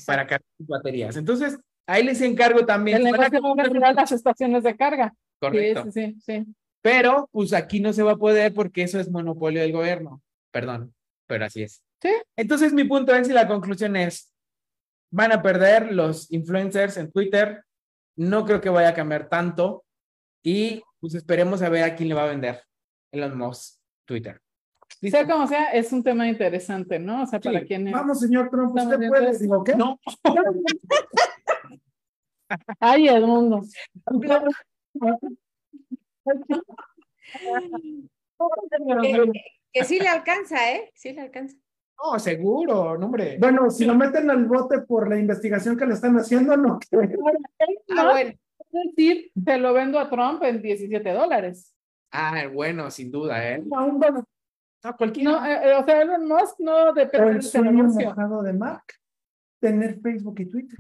para 0.06 0.26
cargar 0.26 0.46
sus 0.58 0.68
baterías. 0.68 1.16
Entonces, 1.18 1.60
ahí 1.86 2.04
les 2.04 2.22
encargo 2.22 2.66
también. 2.66 3.06
El 3.06 3.16
para 3.16 3.94
las 3.94 4.12
estaciones 4.12 4.64
de 4.64 4.76
carga. 4.76 5.14
Correcto. 5.40 5.92
Sí, 5.92 5.92
sí, 5.92 6.18
sí. 6.20 6.46
Pero, 6.82 7.30
pues 7.32 7.54
aquí 7.54 7.80
no 7.80 7.94
se 7.94 8.04
va 8.04 8.14
a 8.14 8.18
poder 8.18 8.54
porque 8.54 8.84
eso 8.84 9.00
es 9.00 9.10
monopolio 9.10 9.62
del 9.62 9.72
gobierno. 9.72 10.22
Perdón, 10.52 10.94
pero 11.28 11.46
así 11.46 11.64
es. 11.64 11.84
Sí. 12.02 12.12
Entonces, 12.36 12.74
mi 12.74 12.84
punto 12.84 13.16
es 13.16 13.30
y 13.30 13.34
la 13.34 13.48
conclusión 13.48 13.96
es, 13.96 14.34
van 15.12 15.32
a 15.32 15.42
perder 15.42 15.94
los 15.94 16.30
influencers 16.32 16.98
en 16.98 17.12
Twitter. 17.12 17.64
No 18.16 18.46
creo 18.46 18.62
que 18.62 18.70
vaya 18.70 18.90
a 18.90 18.94
cambiar 18.94 19.30
tanto. 19.30 19.84
Y 20.44 20.84
pues 21.00 21.16
esperemos 21.16 21.62
a 21.62 21.70
ver 21.70 21.84
a 21.84 21.96
quién 21.96 22.10
le 22.10 22.16
va 22.16 22.24
a 22.24 22.28
vender 22.28 22.64
Elon 23.12 23.38
Musk 23.38 23.80
Twitter. 24.06 24.42
Sea 25.02 25.28
como 25.28 25.48
sea, 25.48 25.72
es 25.72 25.92
un 25.92 26.04
tema 26.04 26.28
interesante, 26.28 27.00
¿no? 27.00 27.24
O 27.24 27.26
sea, 27.26 27.40
para 27.40 27.64
quien 27.64 27.92
Vamos, 27.92 28.20
señor 28.20 28.50
Trump, 28.50 28.76
usted 28.76 29.10
puede, 29.10 29.38
digo, 29.38 29.64
¿qué? 29.64 29.76
No. 29.76 30.00
Ay, 32.80 33.08
Edmundo. 33.08 33.62
que, 39.02 39.32
que 39.74 39.84
sí 39.84 40.00
le 40.00 40.08
alcanza, 40.08 40.72
¿eh? 40.72 40.92
Sí 40.94 41.14
le 41.14 41.22
alcanza. 41.22 41.58
No, 42.02 42.20
seguro, 42.20 42.98
no, 42.98 43.06
hombre. 43.06 43.38
Bueno, 43.40 43.70
si 43.70 43.86
lo 43.86 43.96
meten 43.96 44.30
al 44.30 44.46
bote 44.46 44.80
por 44.82 45.10
la 45.10 45.18
investigación 45.18 45.78
que 45.78 45.86
le 45.86 45.94
están 45.94 46.16
haciendo, 46.18 46.56
no. 46.58 46.80
Ah, 47.96 48.12
bueno. 48.12 48.32
Es 48.32 48.96
decir, 48.96 49.32
se 49.46 49.58
lo 49.60 49.72
vendo 49.74 50.00
a 50.00 50.10
Trump 50.10 50.42
en 50.44 50.62
17 50.62 51.12
dólares. 51.12 51.74
Ah, 52.12 52.48
bueno, 52.52 52.90
sin 52.90 53.12
duda, 53.12 53.52
¿eh? 53.52 53.64
No, 53.64 53.92
bueno, 53.92 54.28
no, 54.84 54.98
cualquiera. 54.98 55.32
No, 55.32 55.46
eh, 55.46 55.60
eh, 55.64 55.74
o 55.76 55.86
sea, 55.86 56.02
Elon 56.02 56.28
Musk 56.28 56.60
no 56.60 56.94
depende 56.94 57.32
el 57.34 57.42
sueño 57.44 57.84
mojado 57.84 58.42
de 58.42 58.54
Mark, 58.54 58.84
tener 59.60 60.00
Facebook 60.02 60.40
y 60.40 60.46
Twitter. 60.46 60.80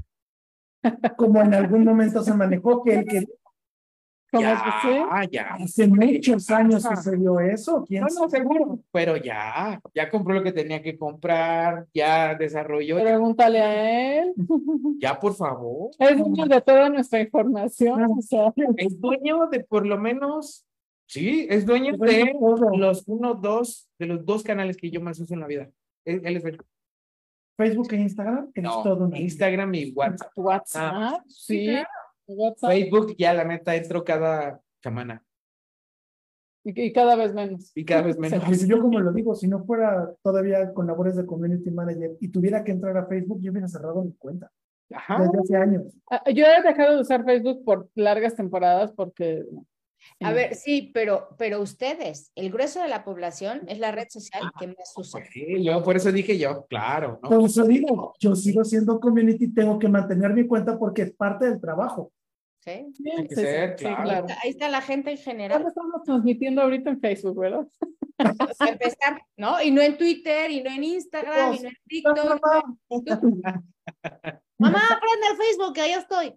Como 1.15 1.41
en 1.41 1.53
algún 1.53 1.85
momento 1.85 2.21
se 2.21 2.33
manejó 2.33 2.83
que 2.83 2.95
él 2.99 3.05
quería. 4.39 5.09
Ya, 5.11 5.27
ya. 5.31 5.53
Hace 5.55 5.87
muchos 5.87 6.49
años 6.49 6.87
que 6.87 6.95
se 6.95 7.17
dio 7.17 7.39
eso. 7.39 7.85
¿Quién 7.87 8.01
no, 8.01 8.07
no, 8.21 8.29
seguro. 8.29 8.79
Pero 8.91 9.17
ya, 9.17 9.81
ya 9.93 10.09
compró 10.09 10.35
lo 10.35 10.43
que 10.43 10.51
tenía 10.51 10.81
que 10.81 10.97
comprar, 10.97 11.85
ya 11.93 12.35
desarrolló. 12.35 12.99
Pregúntale 12.99 13.61
a 13.61 14.19
él. 14.19 14.33
Ya, 14.99 15.19
por 15.19 15.35
favor. 15.35 15.91
Es 15.99 16.17
dueño 16.17 16.45
de 16.45 16.61
toda 16.61 16.89
nuestra 16.89 17.19
información. 17.19 18.03
O 18.17 18.21
sea. 18.21 18.53
Es 18.77 18.99
dueño 18.99 19.47
de 19.47 19.59
por 19.61 19.85
lo 19.85 19.97
menos 19.97 20.65
Sí, 21.05 21.45
es 21.49 21.65
dueño 21.65 21.95
de 21.97 22.33
los 22.75 23.03
uno, 23.07 23.35
dos, 23.35 23.87
de 23.99 24.07
los 24.07 24.25
dos 24.25 24.41
canales 24.41 24.77
que 24.77 24.89
yo 24.89 25.01
más 25.01 25.19
uso 25.19 25.33
en 25.33 25.41
la 25.41 25.47
vida. 25.47 25.69
Él, 26.05 26.21
es. 26.25 26.43
Facebook 27.55 27.93
e 27.93 27.97
Instagram, 27.97 28.51
no, 28.55 28.81
todo 28.81 29.15
Instagram 29.15 29.75
y 29.75 29.91
WhatsApp. 29.91 30.31
WhatsApp, 30.35 30.93
ah, 30.95 31.23
sí. 31.27 31.67
Facebook 32.59 33.15
ya 33.17 33.33
la 33.33 33.43
neta 33.43 33.75
entro 33.75 34.03
cada 34.03 34.61
semana. 34.81 35.23
Y, 36.65 36.93
cada 36.93 37.15
vez 37.15 37.33
menos. 37.33 37.71
Y 37.75 37.83
cada 37.83 38.03
vez 38.03 38.17
menos. 38.19 38.65
yo 38.65 38.81
como 38.81 38.99
lo 38.99 39.11
digo, 39.11 39.35
si 39.35 39.47
no 39.47 39.63
fuera 39.65 40.13
todavía 40.21 40.73
con 40.73 40.87
labores 40.87 41.15
de 41.15 41.25
community 41.25 41.71
manager 41.71 42.11
y 42.21 42.29
tuviera 42.29 42.63
que 42.63 42.71
entrar 42.71 42.97
a 42.97 43.05
Facebook, 43.05 43.41
yo 43.41 43.51
hubiera 43.51 43.67
cerrado 43.67 44.03
mi 44.03 44.13
cuenta. 44.13 44.49
Ajá. 44.93 45.21
Desde 45.21 45.39
hace 45.39 45.55
años. 45.57 45.83
Ah, 46.09 46.23
yo 46.31 46.45
he 46.45 46.61
dejado 46.61 46.95
de 46.95 47.01
usar 47.01 47.25
Facebook 47.25 47.63
por 47.65 47.89
largas 47.95 48.35
temporadas 48.35 48.91
porque 48.93 49.43
a 50.21 50.31
ver, 50.31 50.55
sí, 50.55 50.91
pero, 50.93 51.29
pero 51.37 51.61
ustedes, 51.61 52.31
el 52.35 52.51
grueso 52.51 52.81
de 52.81 52.87
la 52.87 53.03
población 53.03 53.61
es 53.67 53.79
la 53.79 53.91
red 53.91 54.07
social 54.09 54.51
que 54.59 54.67
más 54.67 54.93
usa. 54.95 55.23
Sí, 55.31 55.63
yo 55.63 55.83
por 55.83 55.95
eso 55.95 56.11
dije 56.11 56.37
yo, 56.37 56.65
claro. 56.67 57.19
¿no? 57.23 57.29
Por 57.29 57.45
eso 57.45 57.63
digo, 57.65 58.13
yo 58.19 58.35
sigo 58.35 58.63
siendo 58.63 58.99
community, 58.99 59.53
tengo 59.53 59.79
que 59.79 59.89
mantener 59.89 60.33
mi 60.33 60.47
cuenta 60.47 60.77
porque 60.77 61.03
es 61.03 61.13
parte 61.13 61.45
del 61.49 61.59
trabajo. 61.59 62.11
Sí, 62.59 62.93
que 63.27 63.35
ser, 63.35 63.75
claro. 63.75 64.25
Ahí 64.41 64.51
está 64.51 64.69
la 64.69 64.81
gente 64.81 65.11
en 65.11 65.17
general. 65.17 65.65
estamos 65.67 66.01
transmitiendo 66.03 66.61
ahorita 66.61 66.91
en 66.91 66.99
Facebook, 67.01 67.37
¿verdad? 67.37 67.67
O 68.17 68.65
empezar, 68.65 69.21
¿no? 69.35 69.61
Y 69.61 69.69
no 69.71 69.81
en 69.81 69.97
Twitter, 69.97 70.49
y 70.49 70.63
no 70.63 70.71
en 70.71 70.83
Instagram, 70.83 71.55
y 71.55 71.59
no 71.59 71.67
en 71.67 71.77
TikTok. 71.85 72.39
Mamá, 74.57 74.81
prende 74.87 75.27
el 75.29 75.37
Facebook, 75.37 75.73
que 75.73 75.81
ahí 75.81 75.91
estoy. 75.91 76.33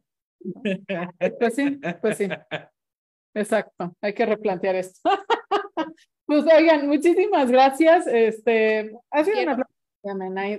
Pues 1.38 1.54
sí, 1.54 1.78
pues 2.00 2.16
sí. 2.18 2.28
Exacto, 3.36 3.94
hay 4.00 4.14
que 4.14 4.26
replantear 4.26 4.76
esto. 4.76 5.00
pues 6.26 6.44
oigan, 6.44 6.88
muchísimas 6.88 7.50
gracias. 7.50 8.06
Este, 8.06 8.92
ha 9.10 9.24
sido 9.24 9.42
una 9.42 9.66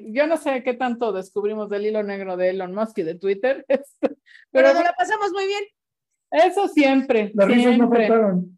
yo 0.08 0.28
no 0.28 0.38
sé 0.38 0.64
qué 0.64 0.74
tanto 0.74 1.14
descubrimos 1.14 1.70
del 1.70 1.86
hilo 1.86 2.04
negro 2.04 2.36
de 2.36 2.50
Elon 2.50 2.74
Musk 2.74 2.98
y 3.00 3.04
de 3.04 3.16
Twitter, 3.16 3.66
este, 3.68 3.88
pero, 4.02 4.18
pero 4.52 4.74
lo 4.74 4.92
pasamos 4.98 5.32
muy 5.32 5.48
bien. 5.48 5.64
Eso 6.30 6.68
siempre, 6.68 7.32
siempre. 7.32 8.10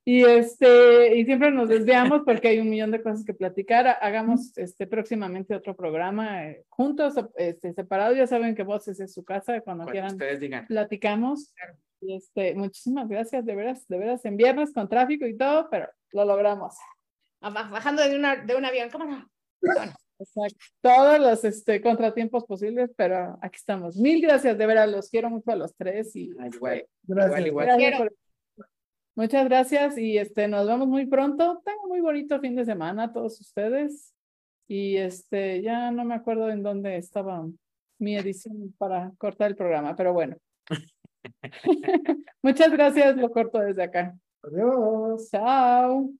y 0.03 0.23
este, 0.23 1.15
y 1.15 1.25
siempre 1.25 1.51
nos 1.51 1.69
desviamos 1.69 2.23
porque 2.25 2.47
hay 2.47 2.59
un 2.59 2.67
millón 2.67 2.89
de 2.89 3.03
cosas 3.03 3.23
que 3.23 3.35
platicar. 3.35 3.95
Hagamos 4.01 4.57
este 4.57 4.87
próximamente 4.87 5.53
otro 5.53 5.75
programa 5.75 6.47
eh, 6.47 6.63
juntos, 6.67 7.13
este, 7.35 7.71
separados. 7.73 8.17
Ya 8.17 8.25
saben 8.25 8.55
que 8.55 8.63
Voces 8.63 8.99
es 8.99 9.13
su 9.13 9.23
casa, 9.23 9.61
cuando, 9.61 9.85
quieran 9.85 10.13
ustedes 10.13 10.39
digan. 10.39 10.65
platicamos. 10.65 11.53
Y 11.53 11.88
este, 12.01 12.55
muchísimas 12.55 13.07
gracias, 13.07 13.45
de 13.45 13.55
veras, 13.55 13.87
de 13.87 13.97
veras, 13.97 14.25
en 14.25 14.37
viernes 14.37 14.73
con 14.73 14.87
tráfico 14.87 15.25
y 15.25 15.37
todo, 15.37 15.69
pero 15.69 15.87
lo 16.11 16.25
logramos. 16.25 16.75
Bajando 17.41 18.01
de, 18.01 18.15
una, 18.15 18.35
de 18.37 18.55
un 18.55 18.65
avión, 18.65 18.89
¿cómo 18.89 19.05
no? 19.05 19.29
Exacto. 20.19 20.57
Todos 20.81 21.19
los 21.19 21.43
este, 21.45 21.81
contratiempos 21.81 22.43
posibles, 22.45 22.91
pero 22.95 23.37
aquí 23.41 23.55
estamos. 23.55 23.95
Mil 23.95 24.21
gracias, 24.21 24.57
de 24.57 24.65
veras, 24.65 24.89
los 24.89 25.09
quiero 25.09 25.29
mucho 25.29 25.51
a 25.51 25.55
los 25.55 25.73
tres 25.75 26.15
y 26.15 26.31
igual, 26.53 26.85
gracias. 27.03 27.45
igual, 27.45 28.11
Muchas 29.15 29.45
gracias 29.45 29.97
y 29.97 30.17
este, 30.17 30.47
nos 30.47 30.67
vemos 30.67 30.87
muy 30.87 31.05
pronto. 31.05 31.61
Tengo 31.65 31.87
muy 31.87 32.01
bonito 32.01 32.39
fin 32.39 32.55
de 32.55 32.65
semana 32.65 33.05
a 33.05 33.13
todos 33.13 33.39
ustedes. 33.41 34.13
Y 34.67 34.97
este, 34.97 35.61
ya 35.61 35.91
no 35.91 36.05
me 36.05 36.15
acuerdo 36.15 36.49
en 36.49 36.63
dónde 36.63 36.95
estaba 36.97 37.45
mi 37.97 38.15
edición 38.17 38.73
para 38.77 39.11
cortar 39.17 39.49
el 39.49 39.55
programa, 39.55 39.95
pero 39.95 40.13
bueno. 40.13 40.37
Muchas 42.43 42.71
gracias, 42.71 43.15
lo 43.17 43.29
corto 43.31 43.59
desde 43.59 43.83
acá. 43.83 44.15
Adiós. 44.43 45.29
Chao. 45.29 46.19